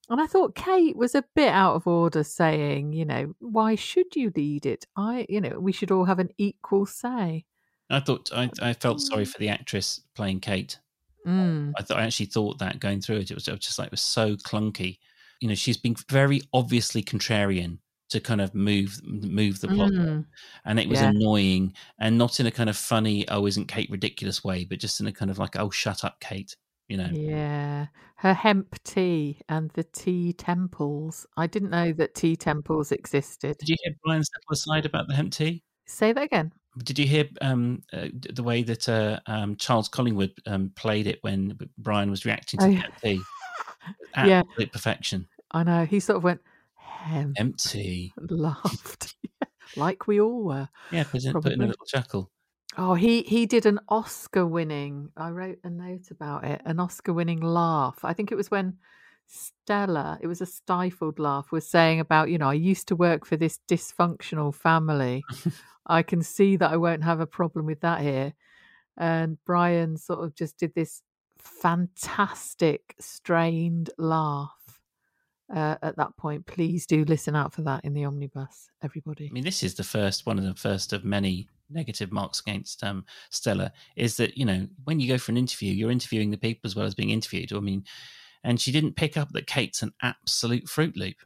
And 0.09 0.21
I 0.21 0.27
thought 0.27 0.55
Kate 0.55 0.97
was 0.97 1.15
a 1.15 1.25
bit 1.35 1.49
out 1.49 1.75
of 1.75 1.87
order 1.87 2.25
saying, 2.25 2.93
you 2.93 3.05
know, 3.05 3.35
why 3.39 3.77
should 3.77 4.17
you 4.17 4.33
lead 4.35 4.67
it? 4.67 4.87
I, 4.97 5.27
you 5.29 5.41
know, 5.41 5.59
we 5.61 5.73
should 5.73 5.91
all 5.91 6.05
have 6.05 6.19
an 6.19 6.31
equal 6.39 6.87
say. 6.87 7.45
I 7.89 8.01
thought 8.01 8.31
I, 8.35 8.51
I 8.61 8.73
felt 8.73 9.01
sorry 9.01 9.25
mm. 9.25 9.29
for 9.29 9.39
the 9.39 9.49
actress 9.49 10.01
playing 10.15 10.41
Kate. 10.41 10.79
Mm. 11.27 11.73
I 11.79 11.83
thought 11.83 11.99
I 11.99 12.05
actually 12.05 12.27
thought 12.27 12.59
that 12.59 12.81
going 12.81 13.01
through 13.01 13.19
it, 13.19 13.31
it 13.31 13.35
was, 13.35 13.47
it 13.47 13.53
was 13.53 13.61
just 13.61 13.79
like 13.79 13.87
it 13.87 13.93
was 13.93 14.01
so 14.01 14.35
clunky. 14.37 14.99
You 15.41 15.49
know, 15.49 15.55
she's 15.55 15.77
been 15.77 15.97
very 16.09 16.41
obviously 16.53 17.03
contrarian 17.03 17.79
to 18.12 18.21
kind 18.21 18.40
of 18.40 18.54
move 18.54 19.00
move 19.04 19.61
the 19.61 19.69
plot, 19.69 19.90
mm. 19.90 20.25
and 20.64 20.81
it 20.81 20.88
was 20.88 21.00
yeah. 21.00 21.11
annoying, 21.11 21.75
and 21.99 22.16
not 22.16 22.40
in 22.40 22.47
a 22.47 22.50
kind 22.50 22.71
of 22.71 22.76
funny, 22.76 23.26
oh, 23.28 23.47
isn't 23.47 23.69
Kate 23.69 23.90
ridiculous 23.90 24.42
way, 24.42 24.64
but 24.64 24.78
just 24.78 25.00
in 25.00 25.07
a 25.07 25.12
kind 25.12 25.31
of 25.31 25.38
like, 25.38 25.57
oh, 25.57 25.71
shut 25.71 26.04
up, 26.04 26.21
Kate 26.21 26.57
you 26.92 26.99
know. 26.99 27.09
Yeah. 27.11 27.87
Her 28.16 28.35
hemp 28.35 28.76
tea 28.85 29.40
and 29.49 29.71
the 29.71 29.83
tea 29.83 30.35
temples. 30.35 31.26
I 31.37 31.47
didn't 31.47 31.71
know 31.71 31.92
that 31.95 32.14
tea 32.14 32.37
temples 32.37 32.92
existed. 32.92 33.57
Did 33.59 33.71
you 33.71 33.76
hear 33.83 33.95
Brian 34.04 34.23
step 34.23 34.42
aside 34.50 34.87
about 34.87 35.09
the 35.09 35.14
hemp 35.14 35.33
tea? 35.33 35.64
Say 35.87 36.12
that 36.12 36.23
again. 36.23 36.52
Did 36.85 36.99
you 36.99 37.07
hear 37.07 37.25
um, 37.40 37.83
uh, 37.92 38.09
the 38.33 38.42
way 38.42 38.62
that 38.62 38.88
uh, 38.88 39.20
um, 39.27 39.57
Charles 39.57 39.88
Collingwood 39.88 40.33
um, 40.46 40.70
played 40.77 41.07
it 41.07 41.18
when 41.22 41.59
Brian 41.79 42.11
was 42.11 42.25
reacting 42.25 42.61
to 42.61 42.66
oh, 42.66 42.68
the 42.68 42.77
hemp 42.77 42.94
tea? 43.03 43.20
Absolute 44.14 44.46
yeah. 44.59 44.66
perfection. 44.72 45.27
I 45.51 45.64
know. 45.64 45.85
He 45.85 45.98
sort 45.98 46.18
of 46.18 46.25
went, 46.25 46.40
hemp. 46.92 47.35
Empty. 47.38 48.12
Laughed. 48.28 49.14
like 49.76 50.07
we 50.07 50.20
all 50.20 50.44
were. 50.44 50.68
Yeah, 50.90 51.05
put 51.05 51.24
in, 51.24 51.33
put 51.33 51.52
in 51.52 51.62
a 51.62 51.66
little 51.66 51.87
chuckle. 51.87 52.31
Oh, 52.76 52.94
he 52.94 53.22
he 53.22 53.46
did 53.46 53.66
an 53.66 53.81
Oscar 53.88 54.46
winning. 54.46 55.11
I 55.16 55.31
wrote 55.31 55.59
a 55.64 55.70
note 55.70 56.11
about 56.11 56.44
it. 56.44 56.62
An 56.64 56.81
Oscar 56.81 57.12
winning 57.12 57.40
laugh. 57.40 57.98
I 58.02 58.14
think 58.14 58.33
it 58.33 58.37
was 58.37 58.50
when 58.50 58.78
Stella, 59.26 60.18
it 60.20 60.26
was 60.26 60.40
a 60.40 60.46
stifled 60.46 61.18
laugh, 61.18 61.52
was 61.52 61.68
saying 61.68 62.00
about, 62.00 62.31
you 62.31 62.38
know, 62.38 62.48
I 62.48 62.55
used 62.55 62.88
to 62.88 62.96
work 62.96 63.24
for 63.26 63.37
this 63.37 63.59
dysfunctional 63.68 64.55
family. 64.55 65.22
I 65.87 66.02
can 66.02 66.22
see 66.22 66.57
that 66.57 66.70
I 66.70 66.76
won't 66.76 67.05
have 67.05 67.20
a 67.20 67.26
problem 67.26 67.66
with 67.66 67.81
that 67.81 68.00
here. 68.00 68.35
And 68.96 69.38
Brian 69.44 69.96
sort 69.96 70.20
of 70.20 70.35
just 70.35 70.59
did 70.59 70.74
this 70.74 71.02
fantastic, 71.38 72.94
strained 73.00 73.90
laugh 73.98 74.62
uh, 75.53 75.77
at 75.83 75.97
that 75.97 76.17
point. 76.17 76.47
Please 76.47 76.87
do 76.87 77.05
listen 77.05 77.37
out 77.37 77.53
for 77.53 77.62
that 77.62 77.85
in 77.85 77.93
the 77.95 78.05
omnibus, 78.05 78.71
everybody. 78.83 79.29
I 79.29 79.33
mean, 79.33 79.45
this 79.45 79.62
is 79.62 79.75
the 79.75 79.85
first 79.85 80.27
one 80.27 80.38
of 80.38 80.45
the 80.45 80.55
first 80.55 80.93
of 80.93 81.05
many 81.05 81.49
negative 81.71 82.12
marks 82.12 82.41
against 82.41 82.83
um, 82.83 83.05
Stella. 83.31 83.73
Is 83.97 84.17
that 84.17 84.37
you 84.37 84.45
know 84.45 84.67
when 84.85 85.01
you 85.01 85.09
go 85.09 85.19
for 85.19 85.33
an 85.33 85.38
interview, 85.38 85.73
you're 85.73 85.91
interviewing 85.91 86.31
the 86.31 86.38
people 86.38 86.67
as 86.69 86.75
well 86.75 86.87
as 86.87 86.95
being 86.95 87.11
interviewed. 87.11 87.53
I 87.53 87.61
mean, 87.61 87.85
and 88.43 88.61
she 88.61 88.73
didn't 88.73 88.97
pick 88.97 89.17
up 89.17 89.31
that 89.33 89.47
Kate's 89.47 89.83
an 89.83 89.93
absolute 90.03 90.69
fruit 90.69 90.97
loop. 90.97 91.17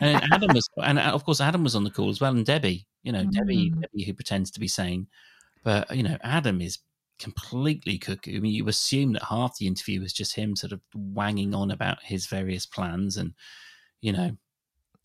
And 0.00 0.22
Adam 0.32 0.54
was, 0.54 0.68
and 0.82 0.98
of 0.98 1.24
course 1.24 1.40
Adam 1.40 1.64
was 1.64 1.74
on 1.74 1.84
the 1.84 1.90
call 1.90 2.10
as 2.10 2.20
well, 2.20 2.34
and 2.34 2.46
Debbie. 2.46 2.86
You 3.02 3.10
know, 3.12 3.24
mm. 3.24 3.32
Debbie, 3.32 3.70
Debbie 3.70 4.04
who 4.04 4.14
pretends 4.14 4.52
to 4.52 4.60
be 4.60 4.68
sane, 4.68 5.08
but 5.64 5.94
you 5.94 6.04
know 6.04 6.18
Adam 6.22 6.60
is 6.60 6.78
completely 7.18 7.98
cuckoo. 7.98 8.36
I 8.36 8.40
mean, 8.40 8.54
you 8.54 8.68
assume 8.68 9.12
that 9.12 9.24
half 9.24 9.58
the 9.58 9.66
interview 9.66 10.00
was 10.00 10.12
just 10.12 10.36
him 10.36 10.56
sort 10.56 10.72
of 10.72 10.80
wanging 10.94 11.54
on 11.54 11.70
about 11.70 12.02
his 12.02 12.26
various 12.26 12.66
plans 12.66 13.16
and 13.16 13.34
you 14.02 14.12
know 14.12 14.36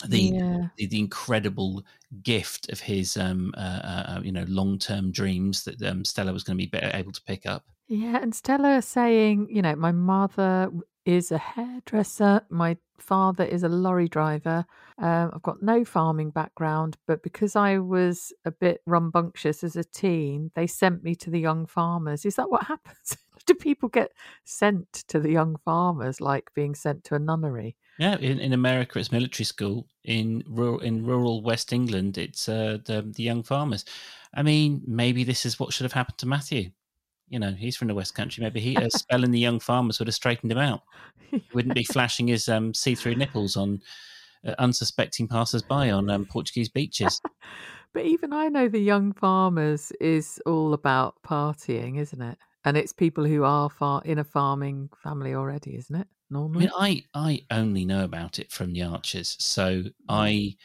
the 0.05 0.19
yeah. 0.19 0.67
the, 0.75 0.85
the, 0.85 0.99
incredible 0.99 1.83
gift 2.21 2.69
of 2.69 2.79
his 2.79 3.17
um 3.17 3.53
uh, 3.57 3.81
uh, 3.83 4.03
uh 4.07 4.21
you 4.21 4.31
know 4.31 4.45
long 4.47 4.77
term 4.77 5.11
dreams 5.11 5.63
that 5.63 5.81
um, 5.81 6.05
Stella 6.05 6.33
was 6.33 6.43
going 6.43 6.57
to 6.57 6.67
be 6.67 6.77
able 6.77 7.11
to 7.11 7.21
pick 7.23 7.45
up. 7.45 7.65
Yeah, 7.87 8.17
and 8.21 8.35
Stella 8.35 8.81
saying, 8.81 9.47
you 9.49 9.61
know, 9.61 9.75
my 9.75 9.93
mother 9.93 10.69
is 11.05 11.31
a 11.31 11.37
hairdresser, 11.37 12.41
my 12.49 12.75
father 12.97 13.45
is 13.45 13.63
a 13.63 13.69
lorry 13.69 14.09
driver. 14.09 14.65
Um, 14.97 15.31
I've 15.33 15.41
got 15.41 15.63
no 15.63 15.85
farming 15.85 16.31
background, 16.31 16.97
but 17.07 17.23
because 17.23 17.55
I 17.55 17.77
was 17.77 18.33
a 18.43 18.51
bit 18.51 18.81
rambunctious 18.85 19.63
as 19.63 19.77
a 19.77 19.85
teen, 19.85 20.51
they 20.53 20.67
sent 20.67 21.01
me 21.01 21.15
to 21.15 21.29
the 21.29 21.39
young 21.39 21.65
farmers. 21.65 22.25
Is 22.25 22.35
that 22.35 22.49
what 22.49 22.63
happens? 22.67 23.17
Do 23.45 23.53
people 23.53 23.87
get 23.87 24.11
sent 24.43 24.91
to 25.07 25.19
the 25.21 25.31
young 25.31 25.55
farmers 25.63 26.19
like 26.19 26.53
being 26.53 26.75
sent 26.75 27.05
to 27.05 27.15
a 27.15 27.19
nunnery? 27.19 27.77
Yeah, 27.99 28.17
in, 28.17 28.39
in 28.39 28.53
America, 28.53 28.99
it's 28.99 29.11
military 29.11 29.45
school. 29.45 29.87
In 30.03 30.43
rural 30.47 30.79
in 30.79 31.05
rural 31.05 31.41
West 31.41 31.73
England, 31.73 32.17
it's 32.17 32.47
uh, 32.47 32.77
the 32.85 33.01
the 33.01 33.23
young 33.23 33.43
farmers. 33.43 33.85
I 34.33 34.43
mean, 34.43 34.81
maybe 34.85 35.23
this 35.23 35.45
is 35.45 35.59
what 35.59 35.73
should 35.73 35.85
have 35.85 35.93
happened 35.93 36.17
to 36.19 36.27
Matthew. 36.27 36.71
You 37.29 37.39
know, 37.39 37.51
he's 37.51 37.75
from 37.75 37.87
the 37.87 37.95
West 37.95 38.15
Country. 38.15 38.43
Maybe 38.43 38.59
he 38.59 38.75
a 38.75 38.89
spell 38.91 39.23
in 39.23 39.31
the 39.31 39.39
young 39.39 39.59
farmers 39.59 39.99
would 39.99 40.07
have 40.07 40.15
straightened 40.15 40.51
him 40.51 40.59
out. 40.59 40.81
He 41.31 41.43
wouldn't 41.53 41.75
be 41.75 41.83
flashing 41.83 42.27
his 42.27 42.47
um, 42.47 42.73
see 42.73 42.95
through 42.95 43.15
nipples 43.15 43.57
on 43.57 43.81
uh, 44.45 44.53
unsuspecting 44.59 45.27
passers 45.27 45.61
by 45.61 45.91
on 45.91 46.09
um, 46.09 46.25
Portuguese 46.25 46.69
beaches. 46.69 47.19
but 47.93 48.05
even 48.05 48.31
I 48.31 48.47
know 48.47 48.69
the 48.69 48.79
young 48.79 49.11
farmers 49.13 49.91
is 49.99 50.39
all 50.45 50.73
about 50.73 51.15
partying, 51.25 51.97
isn't 51.99 52.21
it? 52.21 52.37
And 52.63 52.77
it's 52.77 52.93
people 52.93 53.25
who 53.25 53.43
are 53.43 53.69
far 53.69 54.01
in 54.03 54.19
a 54.19 54.23
farming 54.23 54.89
family 55.01 55.33
already, 55.33 55.75
isn't 55.75 55.95
it? 55.95 56.07
Normally? 56.29 56.69
I 56.77 56.89
mean, 56.89 57.03
I 57.13 57.45
I 57.49 57.59
only 57.59 57.85
know 57.85 58.03
about 58.03 58.39
it 58.39 58.51
from 58.51 58.73
the 58.73 58.83
Archers, 58.83 59.35
so. 59.39 59.83
I 60.09 60.55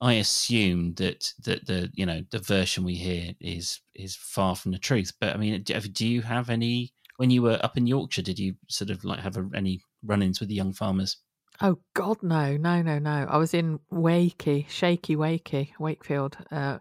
I 0.00 0.14
assume 0.14 0.94
that 0.94 1.32
that 1.44 1.66
the 1.66 1.90
you 1.94 2.06
know 2.06 2.24
the 2.30 2.38
version 2.38 2.84
we 2.84 2.94
hear 2.94 3.34
is 3.40 3.80
is 3.94 4.16
far 4.16 4.56
from 4.56 4.72
the 4.72 4.78
truth. 4.78 5.12
But 5.20 5.34
I 5.34 5.36
mean, 5.36 5.62
do 5.62 6.08
you 6.08 6.22
have 6.22 6.48
any 6.48 6.92
when 7.18 7.30
you 7.30 7.42
were 7.42 7.60
up 7.62 7.76
in 7.76 7.86
Yorkshire? 7.86 8.22
Did 8.22 8.38
you 8.38 8.54
sort 8.68 8.90
of 8.90 9.04
like 9.04 9.20
have 9.20 9.36
a, 9.36 9.48
any 9.54 9.82
run-ins 10.02 10.40
with 10.40 10.48
the 10.48 10.54
young 10.54 10.72
farmers? 10.72 11.18
Oh 11.60 11.78
God, 11.92 12.22
no, 12.22 12.56
no, 12.56 12.80
no, 12.80 12.98
no. 12.98 13.26
I 13.28 13.36
was 13.36 13.52
in 13.52 13.78
Wakey, 13.92 14.66
Shaky 14.70 15.16
Wakey, 15.16 15.72
Wakefield. 15.78 16.38
Uh, 16.50 16.78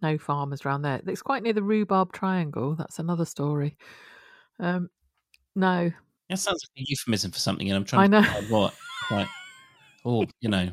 no 0.00 0.16
farmers 0.16 0.64
around 0.64 0.82
there. 0.82 1.02
It's 1.06 1.20
quite 1.20 1.42
near 1.42 1.52
the 1.52 1.62
Rhubarb 1.62 2.12
Triangle. 2.12 2.74
That's 2.74 2.98
another 2.98 3.26
story. 3.26 3.76
Um, 4.58 4.88
no, 5.54 5.90
that 6.28 6.38
sounds 6.38 6.62
like 6.64 6.82
a 6.82 6.86
euphemism 6.88 7.30
for 7.30 7.38
something, 7.38 7.68
and 7.68 7.76
I'm 7.76 7.84
trying 7.84 8.14
I 8.14 8.20
know. 8.20 8.40
to 8.40 8.46
what. 8.52 8.74
Right. 9.10 9.28
oh, 10.04 10.26
you 10.40 10.48
know, 10.50 10.70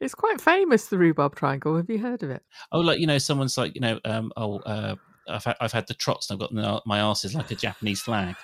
It's 0.00 0.14
quite 0.14 0.40
famous, 0.40 0.86
the 0.86 0.98
rhubarb 0.98 1.34
triangle. 1.34 1.76
Have 1.76 1.90
you 1.90 1.98
heard 1.98 2.22
of 2.22 2.30
it? 2.30 2.42
oh, 2.70 2.80
like 2.80 3.00
you 3.00 3.06
know, 3.06 3.18
someone's 3.18 3.58
like, 3.58 3.74
you 3.74 3.80
know, 3.80 3.98
um, 4.04 4.32
oh, 4.36 4.58
uh, 4.60 4.94
I've 5.28 5.44
had, 5.44 5.56
I've 5.60 5.72
had 5.72 5.86
the 5.88 5.94
trots, 5.94 6.30
and 6.30 6.40
I've 6.40 6.54
got 6.54 6.86
my- 6.86 7.00
arse 7.00 7.24
is 7.24 7.34
like 7.34 7.50
a 7.50 7.56
Japanese 7.56 8.00
flag. 8.00 8.36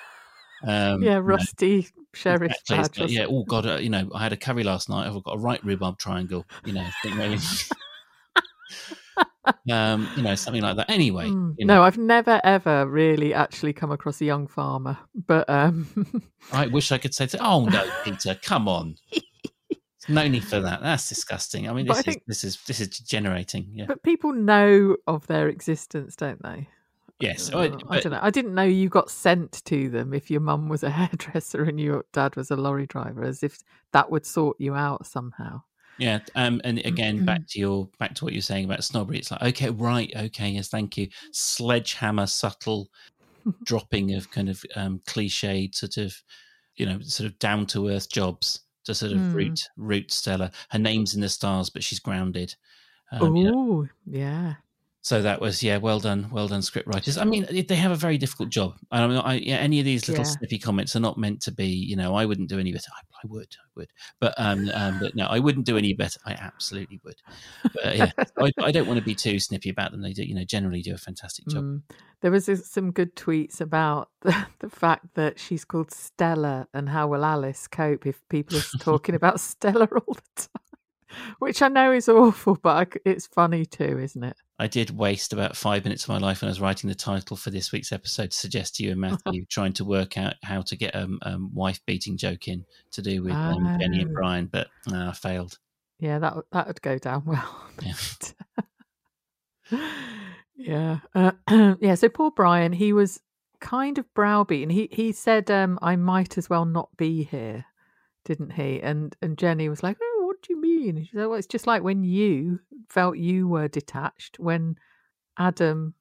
Um, 0.65 0.71
yeah, 0.71 0.95
you 0.97 1.05
know, 1.11 1.21
rusty 1.21 1.89
sheriff 2.15 2.53
badge. 2.69 2.99
like, 2.99 3.11
yeah. 3.11 3.27
Oh 3.29 3.45
God, 3.45 3.67
uh, 3.67 3.77
you 3.77 3.89
know, 3.91 4.11
I 4.15 4.23
had 4.23 4.33
a 4.33 4.37
curry 4.37 4.65
last 4.65 4.89
night. 4.89 5.07
I've 5.07 5.23
got 5.23 5.37
a 5.37 5.39
right 5.39 5.63
rhubarb 5.65 5.99
triangle. 5.99 6.45
You 6.65 6.73
know. 6.73 6.89
um, 9.71 10.09
you 10.17 10.23
know, 10.23 10.35
something 10.35 10.63
like 10.63 10.77
that. 10.77 10.91
Anyway, 10.91 11.29
Mm. 11.29 11.55
you 11.59 11.67
know, 11.67 11.77
No, 11.77 11.83
I've 11.83 11.99
never 11.99 12.41
ever 12.45 12.87
really 12.87 13.35
actually 13.35 13.73
come 13.73 13.91
across 13.93 14.21
a 14.21 14.25
young 14.25 14.47
farmer, 14.47 14.99
but 15.27 15.49
um, 15.51 16.23
I 16.53 16.67
wish 16.69 16.93
I 16.93 16.99
could 16.99 17.15
say, 17.15 17.27
to, 17.27 17.39
"Oh 17.45 17.65
no, 17.67 17.85
Peter, 18.05 18.35
come 18.43 18.69
on." 18.69 18.97
No 20.09 20.27
need 20.27 20.43
for 20.43 20.59
that. 20.59 20.83
That's 20.83 21.09
disgusting. 21.09 21.69
I 21.71 21.73
mean, 21.73 21.87
this 21.87 21.99
I 21.99 22.01
is 22.01 22.05
think- 22.05 22.23
this 22.27 22.43
is 22.43 22.59
this 22.67 22.81
is 22.81 22.89
degenerating. 22.89 23.69
Yeah. 23.73 23.85
but 23.87 24.03
people 24.03 24.33
know 24.33 24.97
of 25.07 25.25
their 25.29 25.47
existence, 25.49 26.17
don't 26.17 26.43
they? 26.43 26.69
yes. 27.21 27.53
Uh, 27.55 27.59
I, 27.59 27.65
I 27.67 27.69
but- 27.69 28.03
don't 28.03 28.13
know. 28.13 28.19
I 28.21 28.31
didn't 28.31 28.55
know 28.57 28.65
you 28.65 28.89
got 28.89 29.11
sent 29.11 29.65
to 29.67 29.89
them 29.89 30.13
if 30.13 30.29
your 30.29 30.41
mum 30.41 30.69
was 30.69 30.83
a 30.83 30.91
hairdresser 30.99 31.63
and 31.63 31.79
your 31.79 32.05
dad 32.13 32.35
was 32.35 32.51
a 32.51 32.57
lorry 32.57 32.87
driver, 32.89 33.23
as 33.23 33.45
if 33.45 33.59
that 33.93 34.11
would 34.11 34.27
sort 34.27 34.57
you 34.59 34.75
out 34.75 35.07
somehow. 35.07 35.63
Yeah, 35.99 36.21
um, 36.35 36.61
and 36.65 36.79
again, 36.85 37.21
Mm-hmm. 37.21 37.23
back 37.23 37.47
to 37.51 37.59
your 37.61 37.89
back 37.99 38.15
to 38.17 38.25
what 38.25 38.33
you're 38.33 38.43
saying 38.43 38.65
about 38.65 38.85
snobbery. 38.85 39.19
It's 39.19 39.31
like, 39.31 39.43
okay, 39.43 39.71
right, 39.71 40.11
okay, 40.17 40.49
yes, 40.51 40.69
thank 40.69 40.97
you. 40.97 41.09
Sledgehammer, 41.33 42.27
subtle 42.27 42.89
dropping 43.65 44.15
of 44.15 44.31
kind 44.31 44.49
of 44.49 44.63
um, 44.77 45.01
cliched 45.07 45.75
sort 45.77 45.99
of, 45.99 46.15
you 46.77 46.87
know, 46.87 47.01
sort 47.03 47.29
of 47.31 47.39
down 47.39 47.67
to 47.69 47.89
earth 47.89 48.11
jobs 48.11 48.61
to 48.87 48.95
sort 48.95 49.13
of 49.13 49.23
Mm. 49.23 49.33
root 49.35 49.69
root 49.77 50.11
Stella. 50.13 50.51
Her 50.71 50.79
name's 50.79 51.15
in 51.15 51.21
the 51.23 51.29
stars, 51.29 51.71
but 51.71 51.85
she's 51.85 52.01
grounded. 52.01 52.55
Um, 53.13 53.37
you 53.41 53.47
know, 53.47 53.53
Oh, 53.55 53.89
yeah. 54.05 54.57
So 55.03 55.21
that 55.21 55.41
was 55.41 55.65
yeah, 55.65 55.79
well 55.79 55.99
done, 55.99 56.29
well 56.31 56.47
done, 56.47 56.63
script 56.63 56.87
writers. 56.87 57.19
I 57.19 57.25
mean, 57.25 57.45
they 57.51 57.75
have 57.75 57.91
a 57.91 57.97
very 57.97 58.19
difficult 58.19 58.51
job. 58.51 58.77
I 58.93 59.05
mean, 59.09 59.19
I, 59.19 59.35
yeah, 59.35 59.57
any 59.57 59.81
of 59.81 59.85
these 59.85 60.09
little 60.09 60.25
Yeah. 60.25 60.31
snippy 60.31 60.59
comments 60.59 60.95
are 60.95 61.01
not 61.01 61.19
meant 61.19 61.43
to 61.43 61.51
be. 61.51 61.67
You 61.67 61.97
know, 61.97 62.15
I 62.15 62.25
wouldn't 62.25 62.49
do 62.49 62.61
any 62.61 62.73
better. 62.73 62.89
I, 62.97 63.01
I 63.01 63.27
would, 63.29 63.49
I 63.61 63.69
would, 63.75 63.91
but 64.21 64.35
um, 64.39 64.71
um, 64.73 65.01
but 65.01 65.17
no, 65.17 65.27
I 65.27 65.41
wouldn't 65.41 65.67
do 65.67 65.77
any 65.77 65.93
better. 65.93 66.21
I 66.25 66.35
absolutely 66.35 67.01
would. 67.03 67.17
But 67.75 67.97
yeah, 67.97 68.13
I, 68.39 68.53
I 68.63 68.71
don't 68.71 68.87
want 68.87 69.01
to 69.01 69.05
be 69.05 69.17
too 69.17 69.41
snippy 69.41 69.71
about 69.71 69.91
them. 69.91 70.03
They 70.03 70.13
do, 70.13 70.23
you 70.23 70.37
know, 70.37 70.45
generally 70.45 70.83
do 70.83 70.95
a 70.95 70.99
fantastic 70.99 71.49
job. 71.49 71.65
Mm. 71.65 71.83
There 72.21 72.31
was 72.31 72.49
some 72.71 72.93
good 72.93 73.17
tweets 73.17 73.61
about 73.61 74.11
the, 74.23 74.47
the 74.61 74.71
fact 74.71 75.15
that 75.15 75.41
she's 75.41 75.65
called 75.65 75.91
Stella 75.91 76.69
and 76.73 76.89
how 76.89 77.09
will 77.09 77.25
Alice 77.25 77.67
cope 77.67 78.07
if 78.07 78.21
people 78.29 78.59
are 78.59 78.79
talking 78.79 79.17
about 79.17 79.41
Stella 79.41 79.89
all 80.07 80.15
the 80.15 80.23
time, 80.37 80.62
which 81.39 81.63
I 81.63 81.69
know 81.69 81.93
is 81.93 82.09
awful, 82.09 82.57
but 82.63 82.95
it's 83.05 83.27
funny 83.27 83.65
too, 83.67 83.99
isn't 83.99 84.23
it? 84.25 84.37
I 84.59 84.67
did 84.69 84.97
waste 84.97 85.33
about 85.33 85.57
five 85.57 85.85
minutes 85.85 86.05
of 86.05 86.11
my 86.11 86.19
life 86.19 86.41
when 86.43 86.49
I 86.49 86.53
was 86.53 86.61
writing 86.61 86.89
the 86.89 86.95
title 86.95 87.37
for 87.37 87.51
this 87.51 87.73
week's 87.73 87.91
episode 87.93 88.31
to 88.31 88.37
suggest 88.37 88.77
to 88.77 88.85
you 88.85 88.93
and 88.93 89.01
Matthew 89.27 89.45
trying 89.47 89.73
to 89.75 89.85
work 89.85 90.17
out 90.17 90.35
how 90.43 90.63
to 90.63 90.77
get 90.77 90.95
a 90.95 91.03
um, 91.05 91.19
um, 91.23 91.51
wife 91.55 91.81
beating 91.87 92.17
joke 92.17 92.47
in 92.49 92.65
to 92.93 93.03
do 93.03 93.23
with 93.23 93.33
um, 93.33 93.77
Jenny 93.81 94.03
and 94.03 94.11
Oh. 94.11 94.15
Brian, 94.15 94.47
but 94.47 94.69
uh, 94.93 95.09
I 95.09 95.13
failed. 95.13 95.59
Yeah, 95.99 96.19
that 96.21 96.37
would- 96.37 96.45
that 96.53 96.67
would 96.67 96.83
go 96.83 96.99
down 96.99 97.25
well. 97.27 97.65
Yeah. 97.83 97.95
yeah, 100.57 100.99
uh, 101.15 101.33
yeah. 101.81 101.95
So 101.95 102.09
poor 102.09 102.31
Brian, 102.31 102.73
he 102.73 102.93
was 102.93 103.21
kind 103.61 103.99
of 103.99 104.13
browbeaten. 104.15 104.71
He 104.71 104.89
he 104.93 105.13
said, 105.13 105.51
um, 105.51 105.79
"I 105.83 105.97
might 105.97 106.37
as 106.39 106.51
well 106.51 106.65
not 106.65 106.97
be 106.97 107.25
here," 107.25 107.65
didn't 108.25 108.51
he? 108.53 108.81
And 108.83 109.17
and 109.23 109.39
Jenny 109.39 109.69
was 109.69 109.83
like, 109.83 109.97
"Oh, 110.03 110.12
what 110.43 110.49
do 110.49 110.55
you 110.55 110.61
mean?" 110.61 110.97
And 110.97 111.07
she 111.07 111.13
said, 111.13 111.27
"Well, 111.27 111.39
it's 111.39 111.47
just 111.47 111.67
like 111.67 111.83
when 111.83 112.03
you 112.03 112.61
felt 112.89 113.17
you 113.17 113.47
were 113.47 113.69
detached 113.69 114.39
when 114.39 114.77
Adam 115.39 115.95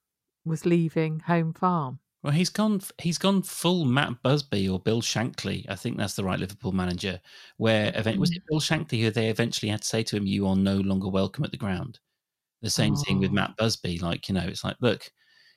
was 0.45 0.65
leaving 0.65 1.19
home 1.19 1.53
farm." 1.53 1.99
Well, 2.23 2.33
he's 2.33 2.49
gone. 2.49 2.81
He's 2.99 3.17
gone 3.17 3.43
full 3.43 3.85
Matt 3.85 4.21
Busby 4.23 4.67
or 4.67 4.79
Bill 4.79 5.01
Shankly. 5.01 5.65
I 5.69 5.75
think 5.75 5.97
that's 5.97 6.15
the 6.15 6.23
right 6.23 6.39
Liverpool 6.39 6.71
manager. 6.71 7.19
Where 7.57 7.91
event 7.95 8.19
was 8.19 8.31
mm. 8.31 8.37
it 8.37 8.43
Bill 8.47 8.59
Shankly 8.59 9.01
who 9.01 9.11
they 9.11 9.29
eventually 9.29 9.69
had 9.69 9.81
to 9.81 9.87
say 9.87 10.03
to 10.03 10.17
him, 10.17 10.25
"You 10.25 10.47
are 10.47 10.55
no 10.55 10.77
longer 10.77 11.09
welcome 11.09 11.43
at 11.43 11.51
the 11.51 11.57
ground." 11.57 11.99
The 12.61 12.69
same 12.69 12.95
thing 12.95 13.19
with 13.19 13.31
Oh. 13.31 13.33
Matt 13.33 13.57
Busby. 13.57 13.99
Like 13.99 14.27
you 14.27 14.35
know, 14.35 14.45
it's 14.45 14.63
like, 14.63 14.77
look, 14.81 15.11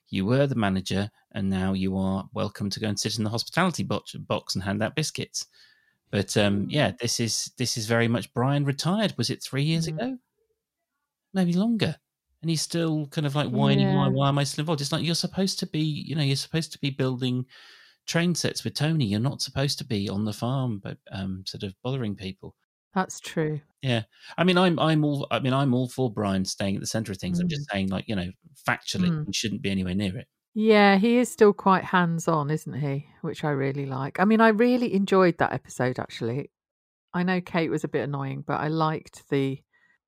you 0.08 0.26
were 0.26 0.46
the 0.46 0.54
manager, 0.54 1.10
and 1.32 1.48
now 1.48 1.72
you 1.72 1.96
are 1.96 2.28
welcome 2.34 2.70
to 2.70 2.80
go 2.80 2.88
and 2.88 2.98
sit 2.98 3.18
in 3.18 3.24
the 3.24 3.30
hospitality 3.30 3.82
box, 3.82 4.12
box 4.14 4.54
and 4.54 4.64
hand 4.64 4.82
out 4.82 4.94
biscuits. 4.94 5.46
But 6.14 6.36
um, 6.36 6.66
yeah, 6.70 6.92
this 7.00 7.18
is 7.18 7.50
this 7.58 7.76
is 7.76 7.86
very 7.86 8.06
much 8.06 8.32
Brian 8.32 8.64
retired. 8.64 9.14
Was 9.18 9.30
it 9.30 9.42
three 9.42 9.64
years 9.64 9.88
Mm. 9.88 9.94
ago? 9.94 10.18
Maybe 11.32 11.54
longer. 11.54 11.96
And 12.40 12.48
he's 12.50 12.62
still 12.62 13.08
kind 13.08 13.26
of 13.26 13.34
like 13.34 13.48
whining, 13.48 13.92
why, 13.96 14.04
Yeah. 14.06 14.10
why 14.12 14.28
am 14.28 14.38
I 14.38 14.44
still 14.44 14.62
involved? 14.62 14.80
It's 14.80 14.92
like 14.92 15.04
you're 15.04 15.16
supposed 15.16 15.58
to 15.58 15.66
be, 15.66 15.80
you 15.80 16.14
know, 16.14 16.22
you're 16.22 16.36
supposed 16.36 16.70
to 16.70 16.78
be 16.78 16.90
building 16.90 17.46
train 18.06 18.36
sets 18.36 18.62
with 18.62 18.74
Tony. 18.74 19.06
You're 19.06 19.18
not 19.18 19.42
supposed 19.42 19.76
to 19.78 19.84
be 19.84 20.08
on 20.08 20.24
the 20.24 20.32
farm, 20.32 20.78
but 20.78 20.98
um, 21.10 21.42
sort 21.48 21.64
of 21.64 21.74
bothering 21.82 22.14
people. 22.14 22.54
That's 22.94 23.18
true. 23.18 23.60
Yeah, 23.82 24.04
I 24.38 24.44
mean, 24.44 24.56
I'm 24.56 24.78
I'm 24.78 25.04
all 25.04 25.26
I 25.32 25.40
mean, 25.40 25.52
I'm 25.52 25.74
all 25.74 25.88
for 25.88 26.12
Brian 26.12 26.44
staying 26.44 26.76
at 26.76 26.80
the 26.80 26.86
centre 26.86 27.10
of 27.10 27.18
things. 27.18 27.40
I'm 27.40 27.48
just 27.48 27.68
saying, 27.72 27.88
like, 27.88 28.04
you 28.06 28.14
know, 28.14 28.30
factually, 28.68 29.08
Mm. 29.10 29.26
he 29.26 29.32
shouldn't 29.32 29.62
be 29.62 29.70
anywhere 29.72 29.96
near 29.96 30.16
it. 30.16 30.28
Yeah, 30.54 30.96
he 30.98 31.18
is 31.18 31.28
still 31.30 31.52
quite 31.52 31.84
hands 31.84 32.28
on, 32.28 32.48
isn't 32.50 32.74
he? 32.74 33.08
Which 33.22 33.42
I 33.42 33.50
really 33.50 33.86
like. 33.86 34.20
I 34.20 34.24
mean, 34.24 34.40
I 34.40 34.48
really 34.48 34.94
enjoyed 34.94 35.38
that 35.38 35.52
episode, 35.52 35.98
actually. 35.98 36.50
I 37.12 37.24
know 37.24 37.40
Kate 37.40 37.70
was 37.70 37.84
a 37.84 37.88
bit 37.88 38.02
annoying, 38.04 38.44
but 38.46 38.60
I 38.60 38.68
liked 38.68 39.28
the 39.30 39.60